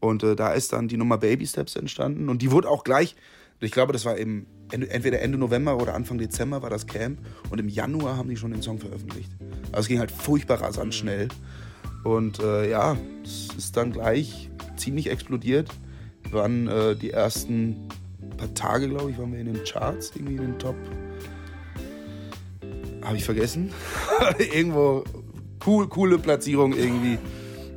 Und 0.00 0.24
äh, 0.24 0.34
da 0.34 0.52
ist 0.52 0.72
dann 0.72 0.88
die 0.88 0.96
Nummer 0.96 1.18
Baby 1.18 1.46
Steps 1.46 1.76
entstanden. 1.76 2.28
Und 2.28 2.42
die 2.42 2.50
wurde 2.50 2.68
auch 2.68 2.82
gleich, 2.82 3.14
ich 3.60 3.70
glaube, 3.70 3.92
das 3.92 4.04
war 4.04 4.16
im, 4.16 4.46
entweder 4.70 5.20
Ende 5.20 5.38
November 5.38 5.76
oder 5.76 5.94
Anfang 5.94 6.18
Dezember 6.18 6.62
war 6.62 6.70
das 6.70 6.86
Camp. 6.86 7.18
Und 7.50 7.58
im 7.58 7.68
Januar 7.68 8.16
haben 8.16 8.28
die 8.28 8.36
schon 8.36 8.50
den 8.50 8.62
Song 8.62 8.78
veröffentlicht. 8.78 9.30
Also 9.72 9.82
es 9.82 9.88
ging 9.88 9.98
halt 9.98 10.10
furchtbar 10.10 10.60
rasant 10.60 10.94
schnell. 10.94 11.28
Und 12.04 12.40
äh, 12.40 12.70
ja, 12.70 12.96
es 13.22 13.48
ist 13.56 13.76
dann 13.76 13.92
gleich 13.92 14.50
ziemlich 14.76 15.10
explodiert. 15.10 15.70
Wir 16.24 16.32
waren 16.32 16.68
äh, 16.68 16.96
die 16.96 17.10
ersten 17.10 17.88
paar 18.36 18.52
Tage, 18.54 18.88
glaube 18.88 19.10
ich, 19.10 19.18
waren 19.18 19.32
wir 19.32 19.40
in 19.40 19.52
den 19.52 19.64
Charts, 19.64 20.12
irgendwie 20.14 20.36
in 20.36 20.42
den 20.42 20.58
Top. 20.58 20.76
Habe 23.02 23.16
ich 23.16 23.24
vergessen. 23.24 23.72
Irgendwo 24.38 25.04
cool, 25.66 25.88
coole 25.88 26.18
Platzierung 26.18 26.74
irgendwie. 26.74 27.18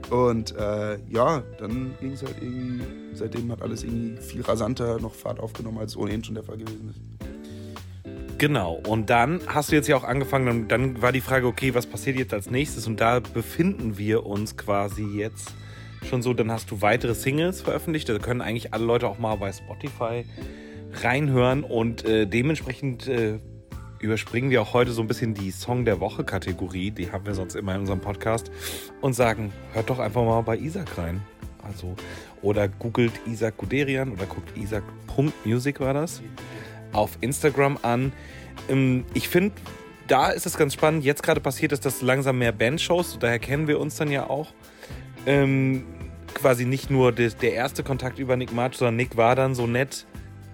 Und 0.09 0.55
äh, 0.55 0.97
ja, 1.09 1.43
dann 1.59 1.93
ging 1.99 2.13
es 2.13 2.23
halt 2.23 2.35
irgendwie, 2.41 2.83
seitdem 3.13 3.51
hat 3.51 3.61
alles 3.61 3.83
irgendwie 3.83 4.21
viel 4.21 4.41
rasanter 4.41 4.99
noch 4.99 5.13
Fahrt 5.13 5.39
aufgenommen, 5.39 5.79
als 5.79 5.97
ohnehin 5.97 6.23
schon 6.23 6.35
der 6.35 6.43
Fall 6.43 6.57
gewesen 6.57 6.89
ist. 6.89 7.01
Genau, 8.37 8.79
und 8.87 9.09
dann 9.09 9.41
hast 9.47 9.71
du 9.71 9.75
jetzt 9.75 9.87
ja 9.87 9.97
auch 9.97 10.03
angefangen, 10.03 10.67
dann 10.67 11.01
war 11.01 11.11
die 11.11 11.21
Frage, 11.21 11.47
okay, 11.47 11.73
was 11.73 11.87
passiert 11.87 12.17
jetzt 12.17 12.33
als 12.33 12.51
nächstes? 12.51 12.85
Und 12.85 13.01
da 13.01 13.19
befinden 13.19 13.97
wir 13.97 14.27
uns 14.27 14.55
quasi 14.55 15.03
jetzt 15.03 15.53
schon 16.07 16.21
so, 16.21 16.33
dann 16.33 16.51
hast 16.51 16.69
du 16.69 16.81
weitere 16.81 17.15
Singles 17.15 17.61
veröffentlicht. 17.61 18.07
Da 18.07 18.19
können 18.19 18.41
eigentlich 18.41 18.73
alle 18.73 18.85
Leute 18.85 19.07
auch 19.07 19.17
mal 19.17 19.35
bei 19.37 19.51
Spotify 19.51 20.23
reinhören 21.01 21.63
und 21.63 22.05
äh, 22.05 22.27
dementsprechend 22.27 23.07
äh, 23.07 23.39
überspringen 23.99 24.49
wir 24.49 24.61
auch 24.61 24.73
heute 24.73 24.91
so 24.91 25.01
ein 25.01 25.07
bisschen 25.07 25.33
die 25.33 25.51
Song 25.51 25.85
der 25.85 25.99
Woche 25.99 26.23
Kategorie, 26.23 26.91
die 26.91 27.11
haben 27.11 27.25
wir 27.25 27.33
sonst 27.33 27.55
immer 27.55 27.75
in 27.75 27.81
unserem 27.81 27.99
Podcast 27.99 28.51
und 29.01 29.13
sagen, 29.13 29.51
hört 29.73 29.89
doch 29.89 29.99
einfach 29.99 30.23
mal 30.23 30.41
bei 30.41 30.57
Isaac 30.57 30.97
rein. 30.97 31.21
Also 31.63 31.95
oder 32.41 32.67
googelt 32.67 33.13
Isaac 33.25 33.57
Guderian 33.57 34.11
oder 34.11 34.25
guckt 34.25 34.57
Isaac.music 34.57 35.79
war 35.79 35.93
das 35.93 36.21
auf 36.93 37.17
Instagram 37.21 37.77
an. 37.81 38.11
Ähm, 38.69 39.05
ich 39.13 39.29
finde, 39.29 39.55
da 40.07 40.29
ist 40.29 40.45
es 40.45 40.57
ganz 40.57 40.73
spannend. 40.73 41.03
Jetzt 41.03 41.23
gerade 41.23 41.41
passiert 41.41 41.71
ist, 41.71 41.85
dass 41.85 42.01
langsam 42.01 42.39
mehr 42.39 42.51
Bandshows, 42.51 43.17
daher 43.19 43.39
kennen 43.39 43.67
wir 43.67 43.79
uns 43.79 43.95
dann 43.97 44.09
ja 44.11 44.29
auch. 44.29 44.53
Ähm, 45.25 45.83
quasi 46.33 46.65
nicht 46.65 46.89
nur 46.89 47.11
des, 47.11 47.37
der 47.37 47.53
erste 47.53 47.83
Kontakt 47.83 48.19
über 48.19 48.37
Nick 48.37 48.53
March, 48.53 48.75
sondern 48.75 48.95
Nick 48.95 49.17
war 49.17 49.35
dann 49.35 49.55
so 49.55 49.67
nett, 49.67 50.05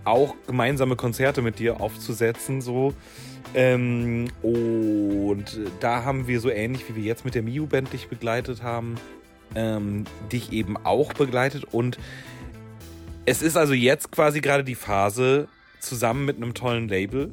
auch 0.05 0.35
gemeinsame 0.47 0.95
Konzerte 0.95 1.41
mit 1.41 1.59
dir 1.59 1.81
aufzusetzen, 1.81 2.61
so. 2.61 2.93
Ähm, 3.55 4.27
und 4.41 5.59
da 5.79 6.03
haben 6.03 6.27
wir 6.27 6.39
so 6.39 6.49
ähnlich 6.49 6.87
wie 6.89 6.95
wir 6.95 7.03
jetzt 7.03 7.25
mit 7.25 7.35
der 7.35 7.43
Miu 7.43 7.67
Band 7.67 7.93
dich 7.93 8.07
begleitet 8.07 8.63
haben, 8.63 8.95
ähm, 9.55 10.05
dich 10.31 10.51
eben 10.51 10.77
auch 10.77 11.13
begleitet. 11.13 11.65
Und 11.71 11.97
es 13.25 13.41
ist 13.41 13.55
also 13.55 13.73
jetzt 13.73 14.11
quasi 14.11 14.41
gerade 14.41 14.63
die 14.63 14.75
Phase 14.75 15.47
zusammen 15.79 16.25
mit 16.25 16.37
einem 16.37 16.53
tollen 16.53 16.87
Label, 16.87 17.31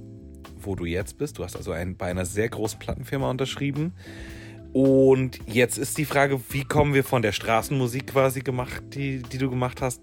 wo 0.59 0.75
du 0.75 0.85
jetzt 0.85 1.19
bist. 1.19 1.39
Du 1.39 1.45
hast 1.45 1.57
also 1.57 1.73
ein, 1.73 1.97
bei 1.97 2.07
einer 2.07 2.27
sehr 2.27 2.49
großen 2.49 2.79
Plattenfirma 2.79 3.31
unterschrieben. 3.31 3.95
Und 4.73 5.41
jetzt 5.47 5.79
ist 5.79 5.99
die 5.99 6.05
Frage, 6.05 6.41
wie 6.51 6.65
kommen 6.65 6.95
wir 6.95 7.03
von 7.03 7.23
der 7.23 7.33
Straßenmusik 7.33 8.09
quasi 8.09 8.41
gemacht, 8.41 8.83
die, 8.91 9.23
die 9.23 9.39
du 9.39 9.51
gemacht 9.51 9.83
hast, 9.83 10.01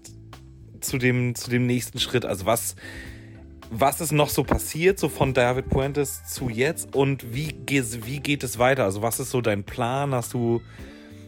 zu 0.80 0.98
dem, 0.98 1.34
zu 1.34 1.50
dem 1.50 1.66
nächsten 1.66 1.98
Schritt? 1.98 2.26
Also 2.26 2.44
was, 2.44 2.76
was 3.70 4.00
ist 4.00 4.12
noch 4.12 4.30
so 4.30 4.44
passiert, 4.44 4.98
so 4.98 5.08
von 5.08 5.34
David 5.34 5.68
Puentes 5.68 6.24
zu 6.24 6.48
jetzt 6.48 6.94
und 6.94 7.34
wie, 7.34 7.54
wie 7.66 8.20
geht 8.20 8.42
es 8.42 8.58
weiter? 8.58 8.84
Also 8.84 9.02
was 9.02 9.20
ist 9.20 9.30
so 9.30 9.40
dein 9.40 9.64
Plan? 9.64 10.14
Hast 10.14 10.34
du, 10.34 10.62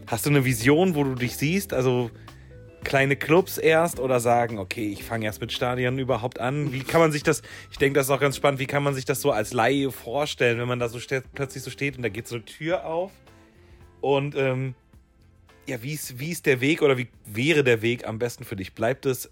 hast 0.07 0.25
du 0.25 0.29
eine 0.29 0.43
Vision, 0.43 0.95
wo 0.95 1.03
du 1.03 1.15
dich 1.15 1.37
siehst? 1.37 1.73
Also 1.73 2.09
kleine 2.83 3.15
Clubs 3.15 3.57
erst 3.57 3.99
oder 3.99 4.19
sagen, 4.19 4.57
okay, 4.57 4.89
ich 4.89 5.03
fange 5.03 5.25
erst 5.25 5.39
mit 5.39 5.51
Stadien 5.51 5.99
überhaupt 5.99 6.39
an? 6.39 6.73
Wie 6.73 6.79
kann 6.79 6.99
man 6.99 7.11
sich 7.11 7.23
das, 7.23 7.43
ich 7.71 7.77
denke, 7.77 7.99
das 7.99 8.07
ist 8.07 8.11
auch 8.11 8.19
ganz 8.19 8.37
spannend, 8.37 8.59
wie 8.59 8.65
kann 8.65 8.83
man 8.83 8.95
sich 8.95 9.05
das 9.05 9.21
so 9.21 9.31
als 9.31 9.53
Laie 9.53 9.91
vorstellen, 9.91 10.59
wenn 10.59 10.67
man 10.67 10.79
da 10.79 10.89
so 10.89 10.99
plötzlich 11.33 11.63
so 11.63 11.69
steht 11.69 11.97
und 11.97 12.03
da 12.03 12.09
geht 12.09 12.27
so 12.27 12.35
eine 12.35 12.45
Tür 12.45 12.85
auf 12.85 13.11
und 14.01 14.35
ähm, 14.35 14.73
ja, 15.67 15.83
wie 15.83 15.93
ist, 15.93 16.19
wie 16.19 16.31
ist 16.31 16.47
der 16.47 16.59
Weg 16.59 16.81
oder 16.81 16.97
wie 16.97 17.07
wäre 17.25 17.63
der 17.63 17.83
Weg 17.83 18.07
am 18.07 18.17
besten 18.17 18.43
für 18.43 18.55
dich? 18.55 18.73
Bleibt 18.73 19.05
es 19.05 19.29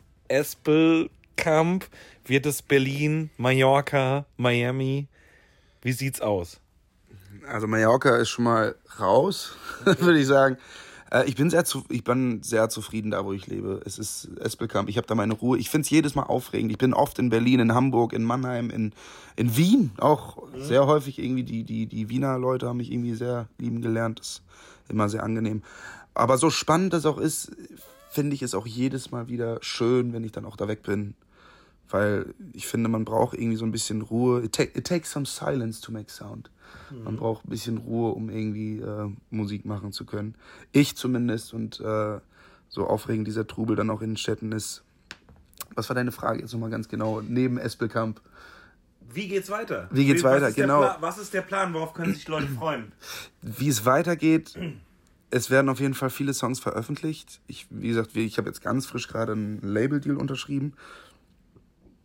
Espelkamp? 1.39 1.87
Wird 2.25 2.45
es 2.45 2.61
Berlin, 2.61 3.29
Mallorca, 3.37 4.25
Miami? 4.37 5.07
Wie 5.81 5.93
sieht's 5.93 6.21
aus? 6.21 6.59
Also 7.47 7.65
Mallorca 7.65 8.17
ist 8.17 8.29
schon 8.29 8.43
mal 8.43 8.75
raus, 8.99 9.55
würde 9.85 10.19
ich 10.19 10.27
sagen. 10.27 10.57
Äh, 11.11 11.27
ich 11.29 11.35
bin 11.35 11.49
sehr 11.49 11.63
zu, 11.63 11.85
ich 11.89 12.03
bin 12.03 12.43
sehr 12.43 12.67
zufrieden 12.69 13.11
da, 13.11 13.23
wo 13.23 13.31
ich 13.31 13.47
lebe. 13.47 13.81
Es 13.85 13.97
ist 13.97 14.29
Espelkamp. 14.39 14.89
Ich 14.89 14.97
habe 14.97 15.07
da 15.07 15.15
meine 15.15 15.33
Ruhe. 15.33 15.57
Ich 15.57 15.69
finde 15.69 15.85
es 15.85 15.89
jedes 15.89 16.13
Mal 16.13 16.23
aufregend. 16.23 16.71
Ich 16.71 16.77
bin 16.77 16.93
oft 16.93 17.17
in 17.19 17.29
Berlin, 17.29 17.61
in 17.61 17.73
Hamburg, 17.73 18.11
in 18.11 18.23
Mannheim, 18.23 18.69
in, 18.69 18.91
in 19.37 19.55
Wien 19.55 19.91
auch 19.97 20.45
mhm. 20.53 20.61
sehr 20.61 20.85
häufig 20.87 21.19
irgendwie 21.19 21.43
die 21.43 21.63
die 21.63 21.87
die 21.87 22.09
Wiener 22.09 22.37
Leute 22.37 22.67
haben 22.67 22.77
mich 22.77 22.91
irgendwie 22.91 23.15
sehr 23.15 23.47
lieben 23.57 23.81
gelernt. 23.81 24.19
Das 24.19 24.27
ist 24.27 24.41
immer 24.89 25.07
sehr 25.07 25.23
angenehm. 25.23 25.63
Aber 26.13 26.37
so 26.37 26.49
spannend 26.49 26.91
das 26.91 27.05
auch 27.05 27.17
ist, 27.17 27.51
finde 28.09 28.35
ich 28.35 28.41
es 28.41 28.53
auch 28.53 28.67
jedes 28.67 29.11
Mal 29.11 29.29
wieder 29.29 29.59
schön, 29.61 30.11
wenn 30.11 30.25
ich 30.25 30.33
dann 30.33 30.45
auch 30.45 30.57
da 30.57 30.67
weg 30.67 30.83
bin. 30.83 31.15
Weil 31.89 32.33
ich 32.53 32.67
finde, 32.67 32.89
man 32.89 33.05
braucht 33.05 33.33
irgendwie 33.35 33.57
so 33.57 33.65
ein 33.65 33.71
bisschen 33.71 34.01
Ruhe. 34.01 34.43
It, 34.43 34.53
take, 34.53 34.77
it 34.77 34.85
takes 34.85 35.11
some 35.11 35.25
silence 35.25 35.81
to 35.81 35.91
make 35.91 36.11
sound. 36.11 36.51
Mhm. 36.91 37.03
Man 37.03 37.17
braucht 37.17 37.45
ein 37.45 37.49
bisschen 37.49 37.77
Ruhe, 37.77 38.11
um 38.11 38.29
irgendwie 38.29 38.79
äh, 38.79 39.09
Musik 39.31 39.65
machen 39.65 39.91
zu 39.91 40.05
können. 40.05 40.35
Ich 40.71 40.95
zumindest. 40.95 41.53
Und 41.53 41.79
äh, 41.79 42.19
so 42.69 42.87
aufregend 42.87 43.27
dieser 43.27 43.47
Trubel 43.47 43.75
dann 43.75 43.89
auch 43.89 44.01
in 44.01 44.11
den 44.11 44.17
Städten 44.17 44.51
ist. 44.51 44.83
Was 45.75 45.89
war 45.89 45.95
deine 45.95 46.11
Frage 46.11 46.41
jetzt 46.41 46.53
nochmal 46.53 46.69
ganz 46.69 46.87
genau? 46.87 47.21
Neben 47.21 47.57
Espelkamp. 47.57 48.21
Wie 49.11 49.27
geht's 49.27 49.49
weiter? 49.49 49.89
Wie 49.91 50.05
geht's 50.05 50.23
was 50.23 50.33
weiter, 50.33 50.51
genau. 50.51 50.95
was 50.99 51.17
ist 51.17 51.33
der 51.33 51.41
Plan? 51.41 51.73
Worauf 51.73 51.93
können 51.93 52.13
sich 52.13 52.27
Leute 52.27 52.47
freuen? 52.47 52.91
Wie 53.41 53.67
es 53.67 53.85
weitergeht, 53.85 54.53
es 55.31 55.49
werden 55.49 55.69
auf 55.69 55.79
jeden 55.79 55.95
Fall 55.95 56.11
viele 56.11 56.33
Songs 56.33 56.59
veröffentlicht. 56.59 57.41
Ich, 57.47 57.65
wie 57.71 57.87
gesagt, 57.87 58.15
ich 58.15 58.37
habe 58.37 58.47
jetzt 58.47 58.61
ganz 58.61 58.85
frisch 58.85 59.07
gerade 59.07 59.31
einen 59.31 59.61
Label-Deal 59.61 60.15
unterschrieben. 60.15 60.73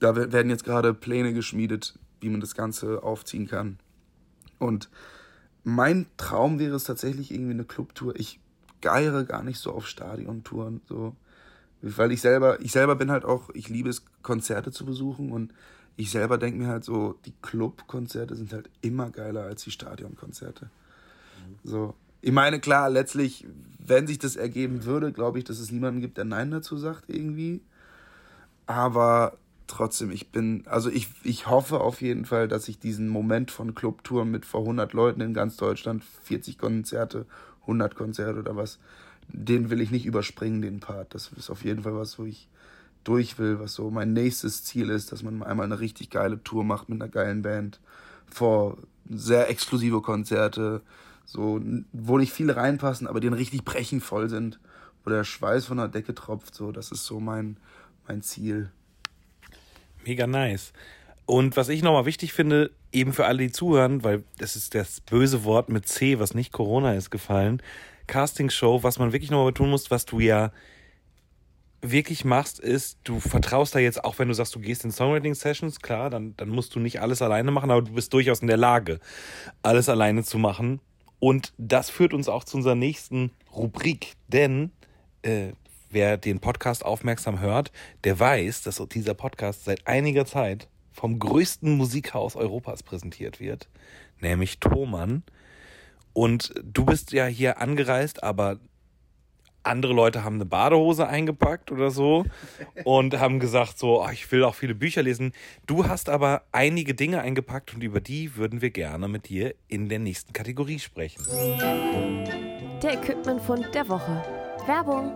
Da 0.04 0.14
werden 0.14 0.50
jetzt 0.50 0.64
gerade 0.64 0.92
Pläne 0.92 1.32
geschmiedet, 1.32 1.98
wie 2.20 2.28
man 2.28 2.42
das 2.42 2.54
Ganze 2.54 3.02
aufziehen 3.02 3.48
kann. 3.48 3.78
Und 4.58 4.90
mein 5.62 6.04
Traum 6.18 6.58
wäre 6.58 6.76
es 6.76 6.84
tatsächlich 6.84 7.32
irgendwie 7.32 7.54
eine 7.54 7.64
Clubtour. 7.64 8.14
Ich 8.16 8.38
geiere 8.82 9.24
gar 9.24 9.42
nicht 9.42 9.58
so 9.58 9.72
auf 9.72 9.86
Stadiontouren, 9.86 10.82
so. 10.86 11.16
Weil 11.80 12.12
ich 12.12 12.20
selber, 12.20 12.60
ich 12.60 12.70
selber 12.70 12.96
bin 12.96 13.10
halt 13.10 13.24
auch, 13.24 13.48
ich 13.54 13.70
liebe 13.70 13.88
es, 13.88 14.04
Konzerte 14.20 14.72
zu 14.72 14.84
besuchen 14.84 15.32
und 15.32 15.54
ich 15.96 16.10
selber 16.10 16.36
denke 16.36 16.58
mir 16.58 16.68
halt 16.68 16.84
so, 16.84 17.18
die 17.24 17.32
Clubkonzerte 17.40 18.36
sind 18.36 18.52
halt 18.52 18.68
immer 18.82 19.08
geiler 19.08 19.44
als 19.44 19.64
die 19.64 19.70
Stadionkonzerte. 19.70 20.68
So, 21.62 21.94
ich 22.20 22.32
meine, 22.32 22.60
klar, 22.60 22.90
letztlich, 22.90 23.46
wenn 23.78 24.06
sich 24.06 24.18
das 24.18 24.36
ergeben 24.36 24.84
würde, 24.84 25.12
glaube 25.12 25.38
ich, 25.38 25.44
dass 25.44 25.60
es 25.60 25.70
niemanden 25.70 26.02
gibt, 26.02 26.18
der 26.18 26.26
Nein 26.26 26.50
dazu 26.50 26.76
sagt, 26.76 27.04
irgendwie. 27.08 27.62
Aber 28.66 29.38
trotzdem, 29.66 30.10
ich 30.10 30.30
bin, 30.30 30.64
also 30.66 30.90
ich, 30.90 31.08
ich 31.22 31.48
hoffe 31.48 31.80
auf 31.80 32.00
jeden 32.00 32.24
Fall, 32.24 32.48
dass 32.48 32.68
ich 32.68 32.78
diesen 32.78 33.08
Moment 33.08 33.50
von 33.50 33.74
Clubtouren 33.74 34.30
mit 34.30 34.44
vor 34.44 34.60
100 34.60 34.92
Leuten 34.92 35.20
in 35.20 35.34
ganz 35.34 35.56
Deutschland, 35.56 36.04
40 36.24 36.58
Konzerte, 36.58 37.26
100 37.62 37.94
Konzerte 37.94 38.40
oder 38.40 38.56
was, 38.56 38.78
den 39.28 39.70
will 39.70 39.80
ich 39.80 39.90
nicht 39.90 40.06
überspringen, 40.06 40.62
den 40.62 40.80
Part. 40.80 41.14
Das 41.14 41.30
ist 41.36 41.50
auf 41.50 41.64
jeden 41.64 41.82
Fall 41.82 41.96
was, 41.96 42.18
wo 42.18 42.24
ich 42.24 42.48
durch 43.04 43.38
will, 43.38 43.60
was 43.60 43.74
so 43.74 43.90
mein 43.90 44.12
nächstes 44.12 44.64
Ziel 44.64 44.90
ist, 44.90 45.12
dass 45.12 45.22
man 45.22 45.42
einmal 45.42 45.66
eine 45.66 45.80
richtig 45.80 46.10
geile 46.10 46.42
Tour 46.42 46.64
macht 46.64 46.88
mit 46.88 47.00
einer 47.00 47.10
geilen 47.10 47.42
Band 47.42 47.80
vor 48.26 48.78
sehr 49.08 49.50
exklusive 49.50 50.00
Konzerte, 50.00 50.80
so, 51.26 51.60
wo 51.92 52.18
nicht 52.18 52.32
viele 52.32 52.56
reinpassen, 52.56 53.06
aber 53.06 53.20
die 53.20 53.28
dann 53.28 53.38
richtig 53.38 53.64
brechend 53.64 54.02
voll 54.02 54.28
sind, 54.28 54.58
wo 55.04 55.10
der 55.10 55.24
Schweiß 55.24 55.66
von 55.66 55.76
der 55.76 55.88
Decke 55.88 56.14
tropft, 56.14 56.54
so, 56.54 56.72
das 56.72 56.90
ist 56.90 57.04
so 57.04 57.20
mein, 57.20 57.58
mein 58.08 58.22
Ziel. 58.22 58.70
Mega 60.04 60.26
nice. 60.26 60.72
Und 61.26 61.56
was 61.56 61.68
ich 61.68 61.82
nochmal 61.82 62.06
wichtig 62.06 62.32
finde, 62.32 62.70
eben 62.92 63.12
für 63.12 63.26
alle, 63.26 63.38
die 63.38 63.52
zuhören, 63.52 64.04
weil 64.04 64.24
das 64.38 64.56
ist 64.56 64.74
das 64.74 65.00
böse 65.00 65.44
Wort 65.44 65.68
mit 65.68 65.88
C, 65.88 66.18
was 66.18 66.34
nicht 66.34 66.52
Corona 66.52 66.94
ist, 66.94 67.10
gefallen. 67.10 67.62
Castingshow, 68.06 68.82
was 68.82 68.98
man 68.98 69.12
wirklich 69.12 69.30
nochmal 69.30 69.54
tun 69.54 69.70
muss, 69.70 69.90
was 69.90 70.04
du 70.04 70.20
ja 70.20 70.52
wirklich 71.80 72.24
machst, 72.24 72.60
ist, 72.60 72.98
du 73.04 73.20
vertraust 73.20 73.74
da 73.74 73.78
jetzt, 73.78 74.04
auch 74.04 74.18
wenn 74.18 74.28
du 74.28 74.34
sagst, 74.34 74.54
du 74.54 74.60
gehst 74.60 74.84
in 74.84 74.90
Songwriting-Sessions, 74.90 75.80
klar, 75.80 76.10
dann, 76.10 76.34
dann 76.36 76.48
musst 76.48 76.74
du 76.74 76.80
nicht 76.80 77.00
alles 77.00 77.20
alleine 77.22 77.50
machen, 77.50 77.70
aber 77.70 77.82
du 77.82 77.92
bist 77.92 78.12
durchaus 78.12 78.40
in 78.40 78.48
der 78.48 78.56
Lage, 78.56 79.00
alles 79.62 79.88
alleine 79.88 80.24
zu 80.24 80.38
machen 80.38 80.80
Und 81.18 81.52
das 81.58 81.90
führt 81.90 82.14
uns 82.14 82.28
auch 82.28 82.44
zu 82.44 82.56
unserer 82.56 82.74
nächsten 82.74 83.30
Rubrik, 83.54 84.14
denn 84.28 84.72
äh, 85.22 85.52
wer 85.94 86.18
den 86.18 86.40
Podcast 86.40 86.84
aufmerksam 86.84 87.40
hört, 87.40 87.72
der 88.02 88.20
weiß, 88.20 88.62
dass 88.62 88.82
dieser 88.92 89.14
Podcast 89.14 89.64
seit 89.64 89.86
einiger 89.86 90.26
Zeit 90.26 90.68
vom 90.92 91.18
größten 91.18 91.76
Musikhaus 91.76 92.36
Europas 92.36 92.82
präsentiert 92.82 93.40
wird, 93.40 93.68
nämlich 94.20 94.60
Thomann. 94.60 95.22
Und 96.12 96.52
du 96.62 96.84
bist 96.84 97.12
ja 97.12 97.26
hier 97.26 97.60
angereist, 97.60 98.22
aber 98.22 98.58
andere 99.64 99.94
Leute 99.94 100.22
haben 100.24 100.36
eine 100.36 100.44
Badehose 100.44 101.08
eingepackt 101.08 101.72
oder 101.72 101.90
so 101.90 102.26
und 102.84 103.18
haben 103.18 103.40
gesagt 103.40 103.78
so, 103.78 104.02
oh, 104.02 104.08
ich 104.12 104.30
will 104.30 104.44
auch 104.44 104.54
viele 104.54 104.74
Bücher 104.74 105.02
lesen. 105.02 105.32
Du 105.66 105.88
hast 105.88 106.08
aber 106.08 106.42
einige 106.52 106.94
Dinge 106.94 107.20
eingepackt 107.22 107.74
und 107.74 107.82
über 107.82 108.00
die 108.00 108.36
würden 108.36 108.60
wir 108.60 108.70
gerne 108.70 109.08
mit 109.08 109.28
dir 109.28 109.54
in 109.68 109.88
der 109.88 109.98
nächsten 109.98 110.32
Kategorie 110.32 110.78
sprechen. 110.78 111.24
Der 112.82 112.94
Equipmentfund 112.94 113.74
der 113.74 113.88
Woche. 113.88 114.43
Werbung. 114.66 115.12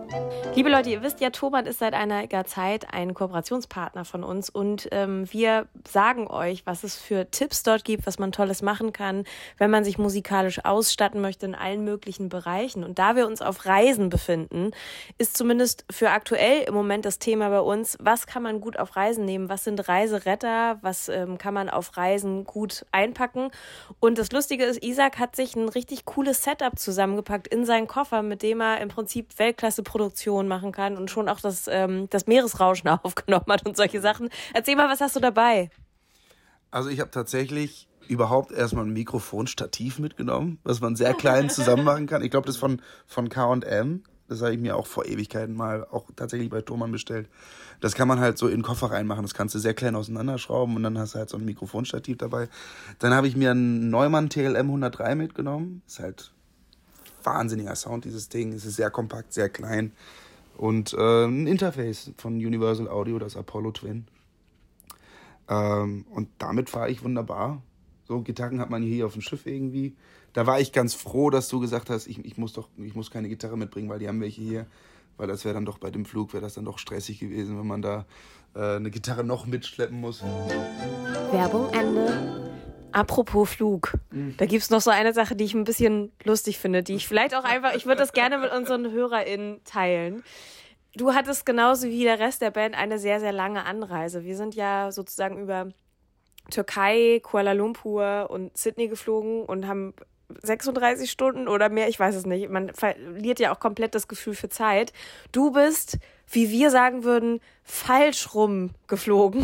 Liebe 0.53 0.69
Leute, 0.69 0.89
ihr 0.89 1.01
wisst 1.01 1.21
ja, 1.21 1.31
Thomann 1.31 1.65
ist 1.65 1.79
seit 1.79 1.93
einiger 1.93 2.45
Zeit 2.45 2.93
ein 2.93 3.13
Kooperationspartner 3.13 4.05
von 4.05 4.23
uns 4.23 4.49
und 4.49 4.87
ähm, 4.91 5.31
wir 5.31 5.67
sagen 5.87 6.27
euch, 6.27 6.65
was 6.67 6.83
es 6.83 6.97
für 6.97 7.31
Tipps 7.31 7.63
dort 7.63 7.83
gibt, 7.83 8.05
was 8.05 8.19
man 8.19 8.31
Tolles 8.31 8.61
machen 8.61 8.93
kann, 8.93 9.23
wenn 9.57 9.71
man 9.71 9.83
sich 9.83 9.97
musikalisch 9.97 10.63
ausstatten 10.65 11.21
möchte 11.21 11.47
in 11.47 11.55
allen 11.55 11.83
möglichen 11.83 12.29
Bereichen. 12.29 12.83
Und 12.83 12.99
da 12.99 13.15
wir 13.15 13.25
uns 13.25 13.41
auf 13.41 13.65
Reisen 13.65 14.09
befinden, 14.09 14.71
ist 15.17 15.35
zumindest 15.35 15.85
für 15.89 16.11
aktuell 16.11 16.63
im 16.67 16.73
Moment 16.75 17.05
das 17.05 17.17
Thema 17.17 17.49
bei 17.49 17.61
uns, 17.61 17.97
was 17.99 18.27
kann 18.27 18.43
man 18.43 18.61
gut 18.61 18.77
auf 18.77 18.95
Reisen 18.95 19.25
nehmen, 19.25 19.49
was 19.49 19.63
sind 19.63 19.87
Reiseretter, 19.87 20.77
was 20.81 21.09
ähm, 21.09 21.37
kann 21.39 21.55
man 21.55 21.69
auf 21.69 21.97
Reisen 21.97 22.43
gut 22.43 22.85
einpacken. 22.91 23.49
Und 23.99 24.19
das 24.19 24.31
Lustige 24.31 24.65
ist, 24.65 24.83
Isaac 24.83 25.17
hat 25.17 25.35
sich 25.35 25.55
ein 25.55 25.69
richtig 25.69 26.05
cooles 26.05 26.43
Setup 26.43 26.77
zusammengepackt 26.77 27.47
in 27.47 27.65
seinen 27.65 27.87
Koffer, 27.87 28.21
mit 28.21 28.43
dem 28.43 28.61
er 28.61 28.81
im 28.81 28.89
Prinzip 28.89 29.38
Weltklasse-Produktion 29.39 30.47
machen 30.47 30.71
kann 30.71 30.97
und 30.97 31.09
schon 31.09 31.29
auch 31.29 31.39
das, 31.39 31.67
ähm, 31.67 32.09
das 32.09 32.27
Meeresrauschen 32.27 32.89
aufgenommen 33.03 33.45
hat 33.47 33.65
und 33.65 33.77
solche 33.77 34.01
Sachen. 34.01 34.29
Erzähl 34.53 34.75
mal, 34.75 34.89
was 34.89 35.01
hast 35.01 35.15
du 35.15 35.19
dabei? 35.19 35.69
Also 36.71 36.89
ich 36.89 36.99
habe 36.99 37.11
tatsächlich 37.11 37.87
überhaupt 38.07 38.51
erstmal 38.51 38.85
ein 38.85 38.93
Mikrofonstativ 38.93 39.99
mitgenommen, 39.99 40.59
was 40.63 40.81
man 40.81 40.95
sehr 40.95 41.13
klein 41.13 41.49
zusammen 41.49 41.83
machen 41.83 42.07
kann. 42.07 42.23
Ich 42.23 42.31
glaube, 42.31 42.45
das 42.45 42.55
ist 42.55 42.59
von, 42.59 42.81
von 43.07 43.29
K&M. 43.29 44.03
Das 44.27 44.41
habe 44.41 44.53
ich 44.53 44.59
mir 44.59 44.75
auch 44.75 44.85
vor 44.85 45.05
Ewigkeiten 45.05 45.55
mal 45.55 45.87
auch 45.89 46.05
tatsächlich 46.15 46.49
bei 46.51 46.61
Thomann 46.61 46.91
bestellt. 46.91 47.27
Das 47.81 47.95
kann 47.95 48.07
man 48.07 48.19
halt 48.19 48.37
so 48.37 48.47
in 48.47 48.57
den 48.57 48.61
Koffer 48.61 48.91
reinmachen. 48.91 49.23
Das 49.23 49.33
kannst 49.33 49.55
du 49.55 49.59
sehr 49.59 49.73
klein 49.73 49.95
auseinanderschrauben 49.95 50.75
und 50.75 50.83
dann 50.83 50.99
hast 50.99 51.15
du 51.15 51.19
halt 51.19 51.29
so 51.29 51.37
ein 51.37 51.45
Mikrofonstativ 51.45 52.17
dabei. 52.17 52.47
Dann 52.99 53.13
habe 53.13 53.27
ich 53.27 53.35
mir 53.35 53.51
einen 53.51 53.89
Neumann 53.89 54.29
TLM 54.29 54.67
103 54.67 55.15
mitgenommen. 55.15 55.81
Ist 55.87 55.99
halt 55.99 56.31
wahnsinniger 57.23 57.75
Sound, 57.75 58.05
dieses 58.05 58.29
Ding. 58.29 58.53
Es 58.53 58.65
ist 58.65 58.75
sehr 58.75 58.89
kompakt, 58.89 59.33
sehr 59.33 59.49
klein. 59.49 59.91
Und 60.57 60.93
äh, 60.93 61.25
ein 61.25 61.47
Interface 61.47 62.11
von 62.17 62.33
Universal 62.35 62.89
Audio, 62.89 63.17
das 63.19 63.37
Apollo 63.37 63.71
Twin. 63.71 64.07
Ähm, 65.47 66.05
und 66.09 66.29
damit 66.37 66.69
fahre 66.69 66.89
ich 66.89 67.03
wunderbar. 67.03 67.61
So, 68.07 68.21
Gitarren 68.21 68.59
hat 68.59 68.69
man 68.69 68.83
hier 68.83 69.05
auf 69.05 69.13
dem 69.13 69.21
Schiff 69.21 69.45
irgendwie. 69.45 69.95
Da 70.33 70.45
war 70.45 70.59
ich 70.59 70.71
ganz 70.71 70.93
froh, 70.93 71.29
dass 71.29 71.47
du 71.47 71.59
gesagt 71.59 71.89
hast, 71.89 72.07
ich, 72.07 72.23
ich 72.25 72.37
muss 72.37 72.53
doch, 72.53 72.67
ich 72.77 72.95
muss 72.95 73.11
keine 73.11 73.29
Gitarre 73.29 73.57
mitbringen, 73.57 73.89
weil 73.89 73.99
die 73.99 74.07
haben 74.07 74.21
welche 74.21 74.41
hier. 74.41 74.65
Weil 75.17 75.27
das 75.27 75.43
wäre 75.43 75.53
dann 75.53 75.65
doch 75.65 75.79
bei 75.79 75.91
dem 75.91 76.05
Flug, 76.05 76.33
wäre 76.33 76.41
das 76.41 76.53
dann 76.53 76.65
doch 76.65 76.79
stressig 76.79 77.19
gewesen, 77.19 77.59
wenn 77.59 77.67
man 77.67 77.81
da 77.81 78.05
äh, 78.55 78.75
eine 78.77 78.89
Gitarre 78.89 79.23
noch 79.23 79.45
mitschleppen 79.45 79.99
muss. 79.99 80.23
Werbung 81.31 81.69
Ende. 81.73 82.48
Apropos 82.91 83.49
Flug, 83.49 83.93
mhm. 84.11 84.35
da 84.37 84.45
gibt 84.45 84.63
es 84.63 84.69
noch 84.69 84.81
so 84.81 84.89
eine 84.89 85.13
Sache, 85.13 85.35
die 85.35 85.43
ich 85.43 85.53
ein 85.53 85.63
bisschen 85.63 86.11
lustig 86.23 86.57
finde, 86.57 86.83
die 86.83 86.95
ich 86.95 87.07
vielleicht 87.07 87.35
auch 87.35 87.43
einfach, 87.43 87.75
ich 87.75 87.85
würde 87.85 87.99
das 87.99 88.13
gerne 88.13 88.37
mit 88.37 88.51
unseren 88.51 88.91
HörerInnen 88.91 89.63
teilen. 89.63 90.23
Du 90.95 91.13
hattest 91.13 91.45
genauso 91.45 91.87
wie 91.87 92.03
der 92.03 92.19
Rest 92.19 92.41
der 92.41 92.51
Band 92.51 92.75
eine 92.75 92.97
sehr, 92.97 93.19
sehr 93.19 93.31
lange 93.31 93.65
Anreise. 93.65 94.23
Wir 94.23 94.35
sind 94.35 94.55
ja 94.55 94.91
sozusagen 94.91 95.39
über 95.39 95.69
Türkei, 96.49 97.21
Kuala 97.23 97.53
Lumpur 97.53 98.27
und 98.29 98.57
Sydney 98.57 98.87
geflogen 98.87 99.43
und 99.43 99.67
haben 99.67 99.93
36 100.43 101.09
Stunden 101.09 101.47
oder 101.47 101.69
mehr, 101.69 101.89
ich 101.89 101.99
weiß 101.99 102.15
es 102.15 102.25
nicht. 102.25 102.49
Man 102.49 102.73
verliert 102.73 103.39
ja 103.39 103.53
auch 103.53 103.59
komplett 103.59 103.95
das 103.95 104.07
Gefühl 104.07 104.35
für 104.35 104.49
Zeit. 104.49 104.93
Du 105.31 105.51
bist, 105.51 105.97
wie 106.27 106.49
wir 106.49 106.69
sagen 106.69 107.03
würden, 107.03 107.39
falsch 107.63 108.33
rum 108.33 108.71
geflogen. 108.87 109.43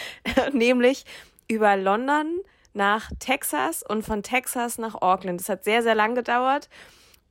Nämlich 0.52 1.04
über 1.48 1.76
London, 1.76 2.40
nach 2.78 3.10
Texas 3.18 3.82
und 3.82 4.04
von 4.04 4.22
Texas 4.22 4.78
nach 4.78 4.94
Auckland. 4.94 5.40
Das 5.40 5.48
hat 5.50 5.64
sehr, 5.64 5.82
sehr 5.82 5.94
lang 5.94 6.14
gedauert. 6.14 6.70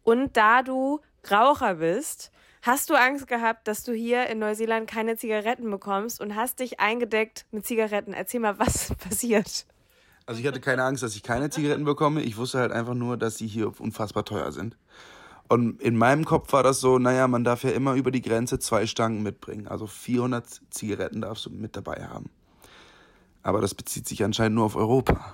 Und 0.04 0.38
da 0.38 0.62
du 0.62 1.00
Raucher 1.32 1.76
bist, 1.76 2.32
hast 2.62 2.90
du 2.90 2.96
Angst 2.96 3.28
gehabt, 3.28 3.68
dass 3.68 3.84
du 3.84 3.94
hier 3.94 4.28
in 4.28 4.40
Neuseeland 4.40 4.90
keine 4.90 5.18
Zigaretten 5.18 5.72
bekommst 5.72 6.22
und 6.22 6.36
hast 6.36 6.60
dich 6.60 6.80
eingedeckt 6.80 7.46
mit 7.52 7.66
Zigaretten. 7.66 8.14
Erzähl 8.14 8.42
mal, 8.42 8.60
was 8.60 8.94
passiert. 9.10 9.66
Also 10.26 10.42
ich 10.42 10.46
hatte 10.48 10.60
keine 10.60 10.84
Angst, 10.84 11.02
dass 11.02 11.16
ich 11.16 11.24
keine 11.24 11.50
Zigaretten 11.50 11.86
bekomme. 11.86 12.22
Ich 12.22 12.36
wusste 12.36 12.60
halt 12.60 12.74
einfach 12.74 12.94
nur, 12.94 13.16
dass 13.16 13.38
sie 13.38 13.48
hier 13.48 13.72
unfassbar 13.80 14.26
teuer 14.26 14.52
sind. 14.52 14.78
Und 15.48 15.82
in 15.82 15.96
meinem 15.96 16.26
Kopf 16.26 16.52
war 16.52 16.62
das 16.62 16.82
so, 16.82 17.00
naja, 17.00 17.30
man 17.30 17.46
darf 17.46 17.64
ja 17.64 17.70
immer 17.70 17.94
über 17.94 18.12
die 18.12 18.22
Grenze 18.22 18.60
zwei 18.60 18.86
Stangen 18.86 19.24
mitbringen. 19.24 19.70
Also 19.70 19.88
400 19.88 20.46
Zigaretten 20.70 21.22
darfst 21.22 21.46
du 21.46 21.50
mit 21.50 21.78
dabei 21.78 22.06
haben. 22.06 22.30
Aber 23.48 23.62
das 23.62 23.74
bezieht 23.74 24.06
sich 24.10 24.26
anscheinend 24.26 24.56
nur 24.56 24.66
auf 24.66 24.76
Europa. 24.76 25.34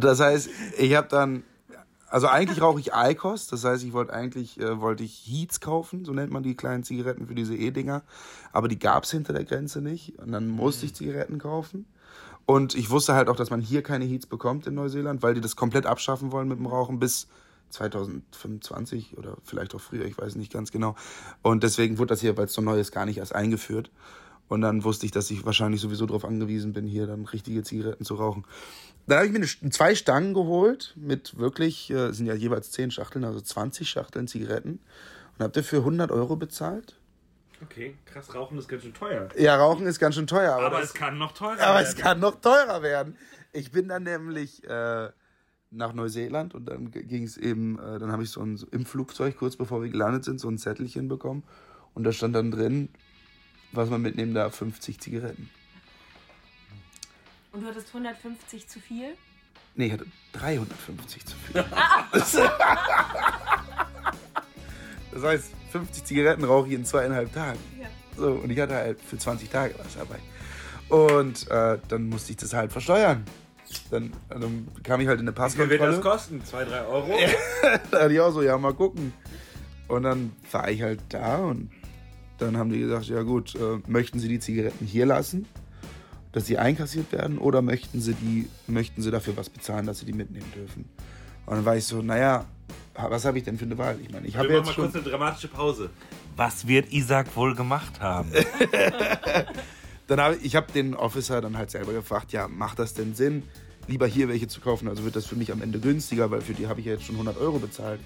das 0.00 0.18
heißt, 0.18 0.50
ich 0.78 0.96
habe 0.96 1.06
dann, 1.06 1.44
also 2.08 2.26
eigentlich 2.26 2.60
rauche 2.60 2.80
ich 2.80 2.92
Eikos, 2.92 3.46
das 3.46 3.62
heißt, 3.62 3.84
ich 3.84 3.92
wollte 3.92 4.12
eigentlich, 4.12 4.58
äh, 4.58 4.80
wollte 4.80 5.04
ich 5.04 5.22
Heats 5.28 5.60
kaufen, 5.60 6.04
so 6.04 6.12
nennt 6.12 6.32
man 6.32 6.42
die 6.42 6.56
kleinen 6.56 6.82
Zigaretten 6.82 7.28
für 7.28 7.36
diese 7.36 7.54
E-Dinger, 7.54 8.02
aber 8.50 8.66
die 8.66 8.80
gab 8.80 9.04
es 9.04 9.12
hinter 9.12 9.32
der 9.32 9.44
Grenze 9.44 9.80
nicht 9.80 10.18
und 10.18 10.32
dann 10.32 10.48
musste 10.48 10.86
ich 10.86 10.96
Zigaretten 10.96 11.38
kaufen. 11.38 11.86
Und 12.46 12.74
ich 12.74 12.90
wusste 12.90 13.14
halt 13.14 13.28
auch, 13.28 13.36
dass 13.36 13.50
man 13.50 13.60
hier 13.60 13.84
keine 13.84 14.04
Heats 14.04 14.26
bekommt 14.26 14.66
in 14.66 14.74
Neuseeland, 14.74 15.22
weil 15.22 15.34
die 15.34 15.40
das 15.40 15.54
komplett 15.54 15.86
abschaffen 15.86 16.32
wollen 16.32 16.48
mit 16.48 16.58
dem 16.58 16.66
Rauchen 16.66 16.98
bis 16.98 17.28
2025 17.70 19.16
oder 19.18 19.36
vielleicht 19.44 19.72
auch 19.76 19.80
früher, 19.80 20.04
ich 20.04 20.18
weiß 20.18 20.34
nicht 20.34 20.52
ganz 20.52 20.72
genau. 20.72 20.96
Und 21.42 21.62
deswegen 21.62 21.98
wurde 21.98 22.08
das 22.08 22.22
hier, 22.22 22.36
weil 22.36 22.46
es 22.46 22.54
so 22.54 22.60
neu 22.60 22.80
ist, 22.80 22.90
gar 22.90 23.06
nicht 23.06 23.18
erst 23.18 23.36
eingeführt. 23.36 23.92
Und 24.48 24.60
dann 24.60 24.84
wusste 24.84 25.06
ich, 25.06 25.12
dass 25.12 25.30
ich 25.30 25.44
wahrscheinlich 25.46 25.80
sowieso 25.80 26.06
darauf 26.06 26.24
angewiesen 26.24 26.72
bin, 26.72 26.86
hier 26.86 27.06
dann 27.06 27.24
richtige 27.24 27.62
Zigaretten 27.62 28.04
zu 28.04 28.14
rauchen. 28.14 28.44
Dann 29.06 29.18
habe 29.18 29.26
ich 29.26 29.32
mir 29.32 29.38
eine, 29.38 29.70
zwei 29.70 29.94
Stangen 29.94 30.34
geholt 30.34 30.94
mit 30.96 31.38
wirklich, 31.38 31.90
äh, 31.90 32.12
sind 32.12 32.26
ja 32.26 32.34
jeweils 32.34 32.70
zehn 32.70 32.90
Schachteln, 32.90 33.24
also 33.24 33.40
20 33.40 33.88
Schachteln 33.88 34.28
Zigaretten. 34.28 34.80
Und 35.36 35.42
habe 35.42 35.52
dafür 35.52 35.80
100 35.80 36.12
Euro 36.12 36.36
bezahlt. 36.36 36.96
Okay, 37.62 37.96
krass, 38.04 38.34
Rauchen 38.34 38.58
ist 38.58 38.68
ganz 38.68 38.82
schön 38.82 38.94
teuer. 38.94 39.28
Ja, 39.36 39.56
Rauchen 39.56 39.86
ist 39.86 39.98
ganz 39.98 40.14
schön 40.14 40.26
teuer. 40.26 40.52
Aber, 40.52 40.66
aber 40.66 40.80
das, 40.80 40.90
es 40.90 40.94
kann 40.94 41.18
noch 41.18 41.32
teurer 41.32 41.52
aber 41.52 41.58
werden. 41.58 41.70
Aber 41.70 41.82
es 41.82 41.96
kann 41.96 42.20
noch 42.20 42.40
teurer 42.40 42.82
werden. 42.82 43.16
Ich 43.52 43.72
bin 43.72 43.88
dann 43.88 44.02
nämlich 44.02 44.64
äh, 44.64 45.08
nach 45.70 45.92
Neuseeland 45.92 46.54
und 46.54 46.66
dann 46.66 46.90
ging 46.90 47.24
es 47.24 47.36
eben, 47.36 47.78
äh, 47.78 47.98
dann 47.98 48.12
habe 48.12 48.22
ich 48.22 48.30
so, 48.30 48.40
ein, 48.40 48.56
so 48.56 48.66
im 48.70 48.84
Flugzeug, 48.84 49.36
kurz 49.38 49.56
bevor 49.56 49.82
wir 49.82 49.90
gelandet 49.90 50.24
sind, 50.24 50.40
so 50.40 50.48
ein 50.48 50.58
Zettelchen 50.58 51.08
bekommen. 51.08 51.44
Und 51.94 52.04
da 52.04 52.12
stand 52.12 52.34
dann 52.34 52.50
drin, 52.50 52.90
was 53.76 53.90
man 53.90 54.02
mitnehmen 54.02 54.34
darf, 54.34 54.56
50 54.56 55.00
Zigaretten. 55.00 55.50
Und 57.52 57.62
du 57.62 57.66
hattest 57.68 57.88
150 57.88 58.66
zu 58.66 58.80
viel? 58.80 59.14
Nee, 59.76 59.86
ich 59.86 59.92
hatte 59.92 60.06
350 60.32 61.24
zu 61.24 61.36
viel. 61.36 61.54
das 62.12 62.36
heißt, 65.22 65.50
50 65.72 66.04
Zigaretten 66.04 66.44
rauche 66.44 66.68
ich 66.68 66.74
in 66.74 66.84
zweieinhalb 66.84 67.32
Tagen. 67.32 67.58
Ja. 67.80 67.88
So, 68.16 68.32
und 68.32 68.50
ich 68.50 68.58
hatte 68.58 68.74
halt 68.74 69.00
für 69.00 69.18
20 69.18 69.50
Tage 69.50 69.74
was 69.78 69.96
dabei. 69.96 70.18
Und 70.88 71.50
äh, 71.50 71.78
dann 71.88 72.08
musste 72.08 72.32
ich 72.32 72.36
das 72.36 72.52
halt 72.52 72.72
versteuern. 72.72 73.24
Dann, 73.90 74.12
dann 74.28 74.68
kam 74.82 75.00
ich 75.00 75.08
halt 75.08 75.18
in 75.18 75.24
eine 75.24 75.32
Passkontrolle. 75.32 75.70
Wie 75.70 75.78
viel 75.78 75.86
wird 75.86 76.04
das 76.04 76.12
kosten? 76.12 76.44
2, 76.44 76.64
3 76.64 76.84
Euro? 76.86 77.18
da 77.90 78.02
hatte 78.02 78.12
ich 78.12 78.20
auch 78.20 78.30
so, 78.30 78.42
ja, 78.42 78.56
mal 78.58 78.74
gucken. 78.74 79.12
Und 79.88 80.04
dann 80.04 80.32
war 80.50 80.68
ich 80.70 80.82
halt 80.82 81.00
da 81.08 81.38
und 81.38 81.70
dann 82.38 82.56
haben 82.56 82.70
die 82.70 82.80
gesagt, 82.80 83.06
ja 83.06 83.22
gut, 83.22 83.54
äh, 83.54 83.78
möchten 83.86 84.18
Sie 84.18 84.28
die 84.28 84.40
Zigaretten 84.40 84.86
hier 84.86 85.06
lassen, 85.06 85.46
dass 86.32 86.46
sie 86.46 86.58
einkassiert 86.58 87.12
werden, 87.12 87.38
oder 87.38 87.62
möchten 87.62 88.00
Sie, 88.00 88.14
die, 88.14 88.48
möchten 88.66 89.02
sie 89.02 89.10
dafür 89.12 89.36
was 89.36 89.50
bezahlen, 89.50 89.86
dass 89.86 90.00
Sie 90.00 90.06
die 90.06 90.12
mitnehmen 90.12 90.50
dürfen? 90.54 90.84
Und 91.46 91.56
dann 91.56 91.64
war 91.64 91.76
ich 91.76 91.84
so, 91.84 92.02
naja, 92.02 92.46
was 92.94 93.24
habe 93.24 93.38
ich 93.38 93.44
denn 93.44 93.58
für 93.58 93.64
eine 93.64 93.78
Wahl? 93.78 93.98
Ich 94.02 94.10
meine, 94.10 94.26
ich 94.26 94.36
habe 94.36 94.52
jetzt 94.52 94.66
mal 94.66 94.72
schon... 94.72 94.84
kurz 94.84 94.96
eine 94.96 95.04
dramatische 95.04 95.48
Pause. 95.48 95.90
Was 96.36 96.66
wird 96.66 96.92
Isaac 96.92 97.34
wohl 97.36 97.54
gemacht 97.54 98.00
haben? 98.00 98.30
dann 100.06 100.20
habe 100.20 100.36
ich 100.42 100.56
habe 100.56 100.72
den 100.72 100.94
Officer 100.94 101.40
dann 101.40 101.56
halt 101.56 101.70
selber 101.70 101.92
gefragt, 101.92 102.32
ja, 102.32 102.48
macht 102.48 102.78
das 102.78 102.94
denn 102.94 103.14
Sinn, 103.14 103.42
lieber 103.88 104.06
hier 104.06 104.28
welche 104.28 104.48
zu 104.48 104.60
kaufen? 104.60 104.88
Also 104.88 105.04
wird 105.04 105.16
das 105.16 105.26
für 105.26 105.36
mich 105.36 105.52
am 105.52 105.62
Ende 105.62 105.80
günstiger, 105.80 106.30
weil 106.30 106.40
für 106.40 106.54
die 106.54 106.66
habe 106.66 106.80
ich 106.80 106.86
ja 106.86 106.92
jetzt 106.92 107.04
schon 107.04 107.16
100 107.16 107.36
Euro 107.38 107.58
bezahlt. 107.58 108.00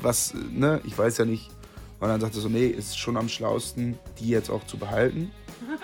Was, 0.00 0.34
ne, 0.34 0.80
ich 0.84 0.96
weiß 0.96 1.18
ja 1.18 1.24
nicht, 1.24 1.50
und 2.02 2.08
dann 2.08 2.20
sagte 2.20 2.38
er 2.38 2.40
so, 2.40 2.48
nee, 2.48 2.66
ist 2.66 2.98
schon 2.98 3.16
am 3.16 3.28
schlausten, 3.28 3.96
die 4.18 4.28
jetzt 4.28 4.50
auch 4.50 4.66
zu 4.66 4.76
behalten. 4.76 5.30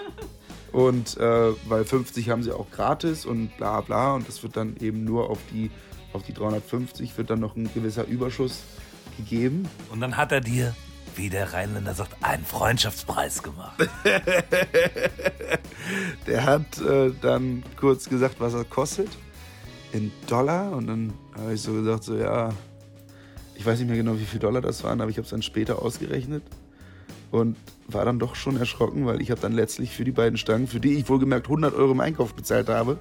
Und 0.72 1.16
äh, 1.16 1.52
weil 1.68 1.84
50 1.84 2.28
haben 2.28 2.42
sie 2.42 2.50
auch 2.52 2.70
gratis 2.70 3.24
und 3.24 3.56
bla 3.56 3.80
bla. 3.80 4.14
Und 4.14 4.28
das 4.28 4.42
wird 4.42 4.56
dann 4.56 4.76
eben 4.80 5.04
nur 5.04 5.30
auf 5.30 5.38
die 5.52 5.70
Auf 6.12 6.24
die 6.24 6.34
350 6.34 7.16
wird 7.16 7.30
dann 7.30 7.38
noch 7.38 7.54
ein 7.54 7.70
gewisser 7.72 8.04
Überschuss 8.04 8.64
gegeben. 9.16 9.68
Und 9.90 10.00
dann 10.00 10.16
hat 10.16 10.32
er 10.32 10.40
dir, 10.40 10.74
wie 11.14 11.30
der 11.30 11.52
Rheinländer 11.52 11.94
sagt, 11.94 12.16
einen 12.22 12.44
Freundschaftspreis 12.44 13.42
gemacht. 13.42 13.88
Der 16.26 16.44
hat 16.44 16.80
äh, 16.80 17.12
dann 17.22 17.62
kurz 17.76 18.08
gesagt, 18.08 18.40
was 18.40 18.54
er 18.54 18.64
kostet. 18.64 19.08
In 19.92 20.10
Dollar. 20.26 20.72
Und 20.72 20.88
dann 20.88 21.12
habe 21.36 21.54
ich 21.54 21.62
so 21.62 21.72
gesagt, 21.72 22.02
so 22.04 22.16
ja, 22.16 22.50
ich 23.58 23.66
weiß 23.66 23.80
nicht 23.80 23.88
mehr 23.88 23.96
genau, 23.96 24.18
wie 24.18 24.24
viel 24.24 24.38
Dollar 24.38 24.60
das 24.60 24.84
waren, 24.84 25.00
aber 25.00 25.10
ich 25.10 25.16
habe 25.16 25.24
es 25.24 25.30
dann 25.30 25.42
später 25.42 25.82
ausgerechnet. 25.82 26.44
Und 27.30 27.56
war 27.88 28.04
dann 28.04 28.18
doch 28.18 28.36
schon 28.36 28.56
erschrocken, 28.56 29.04
weil 29.04 29.20
ich 29.20 29.30
habe 29.30 29.40
dann 29.40 29.52
letztlich 29.52 29.90
für 29.94 30.04
die 30.04 30.12
beiden 30.12 30.38
Stangen, 30.38 30.66
für 30.66 30.80
die 30.80 30.94
ich 30.94 31.08
wohlgemerkt 31.08 31.46
100 31.46 31.74
Euro 31.74 31.92
im 31.92 32.00
Einkauf 32.00 32.34
bezahlt 32.34 32.68
habe, 32.68 32.98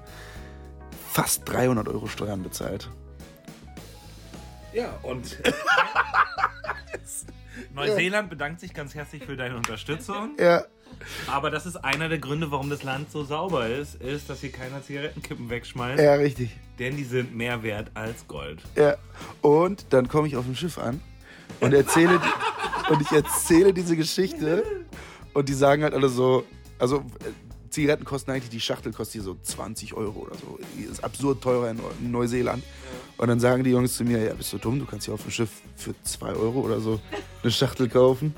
fast 1.10 1.48
300 1.48 1.88
Euro 1.88 2.08
Steuern 2.08 2.44
bezahlt. 2.44 2.90
Ja, 4.74 4.90
und 5.04 5.38
Neuseeland 7.74 8.30
bedankt 8.30 8.60
sich 8.60 8.74
ganz 8.74 8.96
herzlich 8.96 9.24
für 9.24 9.36
deine 9.38 9.56
Unterstützung. 9.56 10.32
Ja, 10.40 10.64
Aber 11.32 11.50
das 11.52 11.66
ist 11.66 11.78
einer 11.78 12.10
der 12.10 12.20
Gründe, 12.20 12.52
warum 12.52 12.70
das 12.70 12.84
Land 12.84 13.12
so 13.12 13.24
sauber 13.24 13.68
ist, 13.68 13.96
ist, 14.02 14.30
dass 14.30 14.42
hier 14.42 14.52
keiner 14.52 14.82
Zigarettenkippen 14.84 15.50
wegschmeißt. 15.50 16.02
ja, 16.02 16.16
richtig. 16.16 16.56
Denn 16.80 16.96
die 16.96 17.04
sind 17.04 17.36
mehr 17.36 17.64
wert 17.64 17.92
als 17.96 18.28
Gold. 18.28 18.62
Ja. 18.76 18.96
Und 19.42 19.88
dann 19.92 20.08
komme 20.08 20.28
ich 20.28 20.36
auf 20.36 20.46
dem 20.46 20.56
Schiff 20.56 20.78
an 20.78 21.02
und 21.60 21.74
erzähle 21.74 22.20
und 22.90 23.02
ich 23.02 23.12
erzähle 23.12 23.74
diese 23.74 23.96
Geschichte 23.96 24.64
und 25.34 25.50
die 25.50 25.54
sagen 25.54 25.84
halt 25.84 25.94
alle 25.94 26.10
so, 26.10 26.46
also 26.80 27.04
Zigaretten 27.78 28.06
kosten 28.06 28.32
eigentlich, 28.32 28.50
die 28.50 28.60
Schachtel 28.60 28.92
kostet 28.92 29.14
hier 29.14 29.22
so 29.22 29.38
20 29.40 29.94
Euro 29.94 30.22
oder 30.22 30.36
so. 30.36 30.58
Die 30.76 30.84
ist 30.84 31.04
absurd 31.04 31.42
teurer 31.44 31.70
in 31.70 31.78
Neu- 31.78 31.84
in 32.02 32.10
Neuseeland. 32.12 32.64
Und 33.18 33.28
dann 33.28 33.40
sagen 33.40 33.64
die 33.64 33.70
Jungs 33.70 33.96
zu 33.96 34.04
mir, 34.04 34.18
ja, 34.24 34.34
bist 34.34 34.52
du 34.52 34.58
dumm, 34.58 34.80
du 34.80 34.86
kannst 34.88 35.06
hier 35.06 35.14
auf 35.14 35.22
dem 35.22 35.30
Schiff 35.30 35.50
für 35.76 35.94
2 36.04 36.30
Euro 36.34 36.62
oder 36.62 36.80
so 36.80 37.00
eine 37.44 37.52
Schachtel 37.52 37.88
kaufen. 37.88 38.34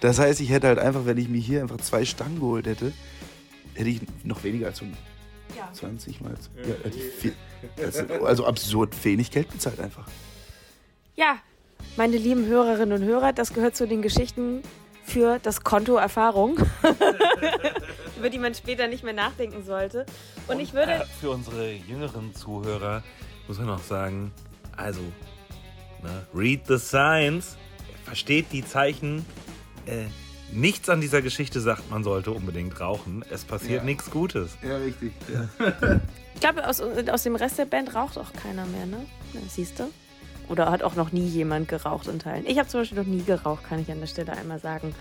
Das 0.00 0.18
heißt, 0.18 0.40
ich 0.42 0.50
hätte 0.50 0.66
halt 0.66 0.78
einfach, 0.78 1.06
wenn 1.06 1.16
ich 1.16 1.28
mir 1.30 1.40
hier 1.40 1.62
einfach 1.62 1.78
zwei 1.78 2.04
Stangen 2.04 2.38
geholt 2.40 2.66
hätte, 2.66 2.92
hätte 3.74 3.88
ich 3.88 4.00
noch 4.24 4.44
weniger 4.44 4.66
als 4.66 4.78
so 4.78 4.84
20 5.72 6.20
mal. 6.20 6.34
Ja, 6.56 6.74
hätte 6.84 6.98
ich 6.98 7.04
viel, 7.14 7.32
das- 7.76 7.98
also 8.22 8.44
absurd 8.46 8.94
wenig 9.04 9.30
Geld 9.30 9.50
bezahlt 9.50 9.80
einfach. 9.80 10.06
Ja, 11.16 11.36
meine 11.96 12.18
lieben 12.18 12.44
Hörerinnen 12.46 13.00
und 13.00 13.08
Hörer, 13.08 13.32
das 13.32 13.54
gehört 13.54 13.74
zu 13.74 13.86
den 13.86 14.02
Geschichten 14.02 14.62
für 15.04 15.38
das 15.42 15.62
Konto 15.64 15.96
Erfahrung, 15.96 16.58
über 18.22 18.30
die 18.30 18.38
man 18.38 18.54
später 18.54 18.86
nicht 18.86 19.02
mehr 19.02 19.12
nachdenken 19.12 19.64
sollte. 19.64 20.06
Und 20.46 20.60
ich 20.60 20.72
würde. 20.74 20.92
Äh, 20.92 21.04
für 21.20 21.30
unsere 21.30 21.72
jüngeren 21.72 22.32
Zuhörer 22.36 23.02
muss 23.48 23.58
man 23.58 23.66
noch 23.66 23.82
sagen, 23.82 24.30
also, 24.76 25.00
ne, 26.04 26.24
read 26.32 26.60
the 26.68 26.76
signs, 26.78 27.56
versteht 28.04 28.46
die 28.52 28.64
Zeichen. 28.64 29.26
Äh, 29.86 30.04
nichts 30.52 30.88
an 30.88 31.00
dieser 31.00 31.20
Geschichte 31.20 31.60
sagt, 31.60 31.90
man 31.90 32.04
sollte 32.04 32.30
unbedingt 32.30 32.78
rauchen. 32.80 33.24
Es 33.28 33.44
passiert 33.44 33.80
Ja. 33.80 33.84
nichts 33.84 34.08
Gutes. 34.08 34.56
Ja, 34.62 34.76
richtig. 34.76 35.12
Ich 36.34 36.40
glaube, 36.40 36.66
aus, 36.66 36.80
aus 36.80 37.22
dem 37.22 37.36
Rest 37.36 37.58
der 37.58 37.66
Band 37.66 37.94
raucht 37.94 38.18
auch 38.18 38.32
keiner 38.32 38.64
mehr, 38.66 38.84
ne? 38.86 39.06
Ja, 39.32 39.38
siehst 39.48 39.78
du? 39.78 39.84
Oder 40.48 40.70
hat 40.70 40.82
auch 40.82 40.94
noch 40.94 41.12
nie 41.12 41.26
jemand 41.26 41.68
geraucht 41.68 42.06
in 42.08 42.18
Teilen. 42.18 42.44
Ich 42.46 42.58
habe 42.58 42.68
zum 42.68 42.80
Beispiel 42.80 42.98
noch 42.98 43.06
nie 43.06 43.22
geraucht, 43.22 43.64
kann 43.64 43.80
ich 43.80 43.90
an 43.90 44.00
der 44.00 44.06
Stelle 44.06 44.32
einmal 44.32 44.58
sagen. 44.58 44.94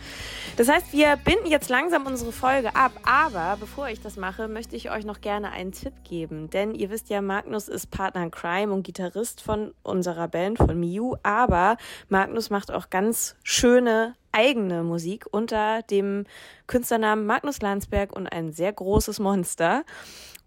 Das 0.57 0.69
heißt, 0.69 0.93
wir 0.93 1.17
binden 1.17 1.47
jetzt 1.47 1.69
langsam 1.69 2.05
unsere 2.05 2.31
Folge 2.31 2.75
ab. 2.75 2.91
Aber 3.03 3.57
bevor 3.59 3.89
ich 3.89 4.01
das 4.01 4.17
mache, 4.17 4.47
möchte 4.47 4.75
ich 4.75 4.91
euch 4.91 5.05
noch 5.05 5.21
gerne 5.21 5.51
einen 5.51 5.71
Tipp 5.71 5.93
geben. 6.03 6.49
Denn 6.49 6.73
ihr 6.73 6.89
wisst 6.89 7.09
ja, 7.09 7.21
Magnus 7.21 7.67
ist 7.67 7.91
Partner 7.91 8.23
in 8.23 8.31
Crime 8.31 8.73
und 8.73 8.83
Gitarrist 8.83 9.41
von 9.41 9.73
unserer 9.83 10.27
Band, 10.27 10.57
von 10.57 10.79
Miu. 10.79 11.15
Aber 11.23 11.77
Magnus 12.09 12.49
macht 12.49 12.71
auch 12.71 12.89
ganz 12.89 13.35
schöne 13.43 14.15
eigene 14.31 14.83
Musik 14.83 15.25
unter 15.31 15.81
dem 15.83 16.25
Künstlernamen 16.67 17.25
Magnus 17.25 17.61
Landsberg 17.61 18.13
und 18.15 18.27
ein 18.27 18.53
sehr 18.53 18.71
großes 18.71 19.19
Monster. 19.19 19.83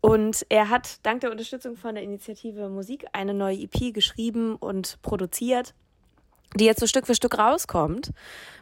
Und 0.05 0.45
er 0.51 0.69
hat 0.69 0.99
dank 1.07 1.23
der 1.23 1.31
Unterstützung 1.31 1.77
von 1.77 1.95
der 1.95 2.05
Initiative 2.05 2.69
Musik 2.69 3.07
eine 3.15 3.33
neue 3.33 3.57
EP 3.57 3.95
geschrieben 3.95 4.55
und 4.55 5.01
produziert, 5.01 5.73
die 6.57 6.67
jetzt 6.67 6.81
so 6.81 6.87
Stück 6.87 7.07
für 7.07 7.15
Stück 7.15 7.39
rauskommt. 7.39 8.11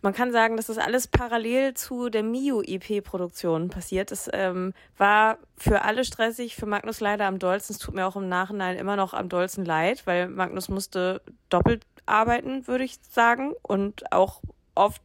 Man 0.03 0.13
kann 0.13 0.31
sagen, 0.31 0.57
dass 0.57 0.67
das 0.67 0.79
alles 0.79 1.09
parallel 1.09 1.75
zu 1.75 2.11
der 2.11 2.23
Miu 2.23 2.63
EP-Produktion 2.63 3.71
passiert. 3.71 4.13
Das 4.13 4.31
ähm, 4.33 4.73
war 4.97 5.39
für 5.59 5.83
alle 5.83 6.05
stressig, 6.05 6.55
für 6.55 6.67
Magnus 6.67 7.01
leider 7.01 7.27
am 7.27 7.41
dollsten. 7.41 7.75
Es 7.75 7.81
tut 7.81 7.97
mir 7.97 8.07
auch 8.07 8.15
im 8.15 8.29
Nachhinein 8.29 8.77
immer 8.77 8.95
noch 8.95 9.13
am 9.13 9.29
dollsten 9.29 9.65
leid, 9.65 10.07
weil 10.07 10.29
Magnus 10.29 10.69
musste 10.69 11.23
doppelt 11.49 11.85
arbeiten, 12.07 12.69
würde 12.69 12.85
ich 12.85 13.01
sagen, 13.11 13.53
und 13.63 14.13
auch 14.13 14.43
oft 14.77 15.03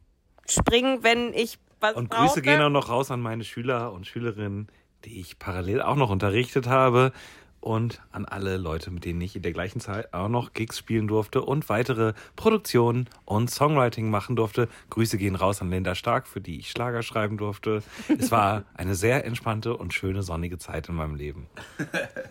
springen, 0.48 1.02
wenn 1.02 1.34
ich 1.34 1.58
was 1.80 1.96
Und 1.96 2.10
brauchte. 2.10 2.26
Grüße 2.26 2.42
gehen 2.42 2.60
auch 2.60 2.70
noch 2.70 2.90
raus 2.90 3.10
an 3.10 3.20
meine 3.20 3.42
Schüler 3.42 3.92
und 3.92 4.06
Schülerinnen, 4.06 4.68
die 5.04 5.20
ich 5.20 5.38
parallel 5.38 5.82
auch 5.82 5.96
noch 5.96 6.10
unterrichtet 6.10 6.66
habe. 6.66 7.12
Und 7.60 8.00
an 8.12 8.24
alle 8.24 8.56
Leute, 8.56 8.90
mit 8.90 9.04
denen 9.04 9.20
ich 9.20 9.36
in 9.36 9.42
der 9.42 9.52
gleichen 9.52 9.80
Zeit 9.80 10.14
auch 10.14 10.28
noch 10.28 10.52
Gigs 10.52 10.78
spielen 10.78 11.08
durfte 11.08 11.42
und 11.42 11.68
weitere 11.68 12.14
Produktionen 12.36 13.08
und 13.24 13.50
Songwriting 13.50 14.10
machen 14.10 14.36
durfte. 14.36 14.68
Grüße 14.90 15.18
gehen 15.18 15.34
raus 15.34 15.60
an 15.60 15.70
Linda 15.70 15.94
Stark, 15.94 16.28
für 16.28 16.40
die 16.40 16.58
ich 16.58 16.70
Schlager 16.70 17.02
schreiben 17.02 17.36
durfte. 17.36 17.82
Es 18.18 18.30
war 18.30 18.64
eine 18.74 18.94
sehr 18.94 19.24
entspannte 19.24 19.76
und 19.76 19.92
schöne 19.92 20.22
sonnige 20.22 20.58
Zeit 20.58 20.88
in 20.88 20.94
meinem 20.94 21.14
Leben. 21.14 21.48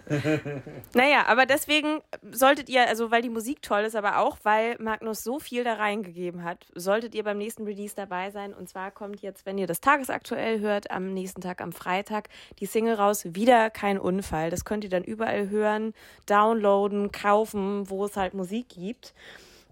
Naja, 0.93 1.25
aber 1.27 1.45
deswegen 1.45 1.99
solltet 2.31 2.69
ihr, 2.69 2.87
also 2.87 3.11
weil 3.11 3.21
die 3.21 3.29
Musik 3.29 3.61
toll 3.61 3.81
ist, 3.81 3.95
aber 3.95 4.19
auch 4.19 4.37
weil 4.43 4.77
Magnus 4.79 5.23
so 5.23 5.39
viel 5.39 5.63
da 5.63 5.73
reingegeben 5.73 6.43
hat, 6.43 6.65
solltet 6.73 7.13
ihr 7.13 7.23
beim 7.23 7.37
nächsten 7.37 7.63
Release 7.63 7.95
dabei 7.95 8.31
sein. 8.31 8.53
Und 8.53 8.69
zwar 8.69 8.91
kommt 8.91 9.21
jetzt, 9.21 9.45
wenn 9.45 9.57
ihr 9.57 9.67
das 9.67 9.81
tagesaktuell 9.81 10.59
hört, 10.59 10.91
am 10.91 11.13
nächsten 11.13 11.41
Tag, 11.41 11.61
am 11.61 11.71
Freitag, 11.71 12.29
die 12.59 12.65
Single 12.65 12.95
raus, 12.95 13.25
wieder 13.25 13.69
kein 13.69 13.99
Unfall. 13.99 14.49
Das 14.49 14.65
könnt 14.65 14.83
ihr 14.83 14.89
dann 14.89 15.03
überall 15.17 15.49
hören, 15.49 15.93
downloaden, 16.27 17.11
kaufen, 17.11 17.89
wo 17.89 18.05
es 18.05 18.15
halt 18.15 18.33
Musik 18.35 18.69
gibt. 18.69 19.13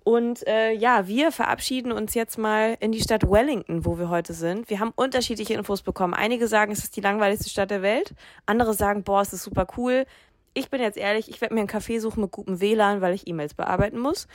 Und 0.04 0.48
äh, 0.48 0.72
ja, 0.72 1.08
wir 1.08 1.32
verabschieden 1.32 1.92
uns 1.92 2.14
jetzt 2.14 2.38
mal 2.38 2.78
in 2.80 2.92
die 2.92 3.02
Stadt 3.02 3.28
Wellington, 3.28 3.86
wo 3.86 3.98
wir 3.98 4.10
heute 4.10 4.34
sind. 4.34 4.70
Wir 4.70 4.80
haben 4.80 4.92
unterschiedliche 4.96 5.56
Infos 5.56 5.82
bekommen. 5.82 6.14
Einige 6.14 6.48
sagen, 6.48 6.72
es 6.72 6.80
ist 6.80 6.96
die 6.96 7.02
langweiligste 7.02 7.50
Stadt 7.50 7.72
der 7.72 7.82
Welt. 7.82 8.14
Andere 8.46 8.76
sagen, 8.76 9.04
boah, 9.04 9.22
es 9.22 9.34
ist 9.34 9.42
super 9.42 9.66
cool. 9.78 10.06
Ich 10.54 10.70
bin 10.70 10.80
jetzt 10.80 10.98
ehrlich, 10.98 11.28
ich 11.28 11.42
werde 11.42 11.56
mir 11.56 11.62
einen 11.62 11.70
Café 11.70 12.00
suchen 12.00 12.22
mit 12.22 12.32
gutem 12.32 12.62
WLAN, 12.62 13.02
weil 13.02 13.14
ich 13.14 13.28
E-Mails 13.28 13.56
bearbeiten 13.56 14.00
muss. 14.00 14.28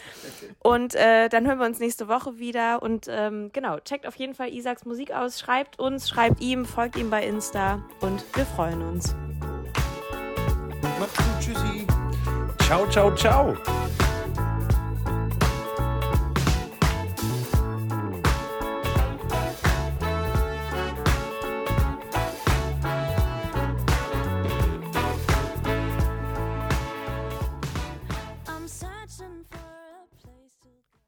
Und 0.59 0.97
äh, 0.97 1.29
dann 1.29 1.47
hören 1.47 1.59
wir 1.59 1.67
uns 1.67 1.79
nächste 1.79 2.09
Woche 2.09 2.39
wieder. 2.39 2.83
Und 2.83 3.07
ähm, 3.09 3.51
genau, 3.53 3.79
checkt 3.79 4.09
auf 4.09 4.17
jeden 4.17 4.35
Fall 4.35 4.53
Isaacs 4.53 4.85
Musik 4.85 5.13
aus, 5.13 5.39
schreibt 5.39 5.79
uns, 5.79 6.09
schreibt 6.09 6.43
ihm, 6.43 6.65
folgt 6.65 6.97
ihm 6.97 7.11
bei 7.11 7.25
Insta 7.25 7.81
und 8.01 8.25
wir 8.37 8.45
freuen 8.45 8.83
uns. 8.83 9.15
Macht's 11.01 11.17
gut, 11.17 11.41
tschüssi. 11.41 11.87
Ciao, 12.59 12.87
ciao, 12.91 13.15
ciao. 13.15 13.57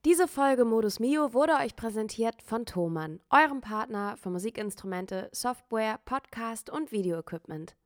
Diese 0.07 0.27
Folge 0.27 0.65
Modus 0.65 1.01
Mio 1.01 1.35
wurde 1.35 1.53
euch 1.57 1.77
präsentiert 1.77 2.43
von 2.43 2.65
Thomann, 2.65 3.21
eurem 3.29 3.61
Partner 3.61 4.17
für 4.17 4.31
Musikinstrumente, 4.31 5.29
Software, 5.33 6.01
Podcast 6.07 6.71
und 6.71 6.93
Videoequipment. 6.93 7.77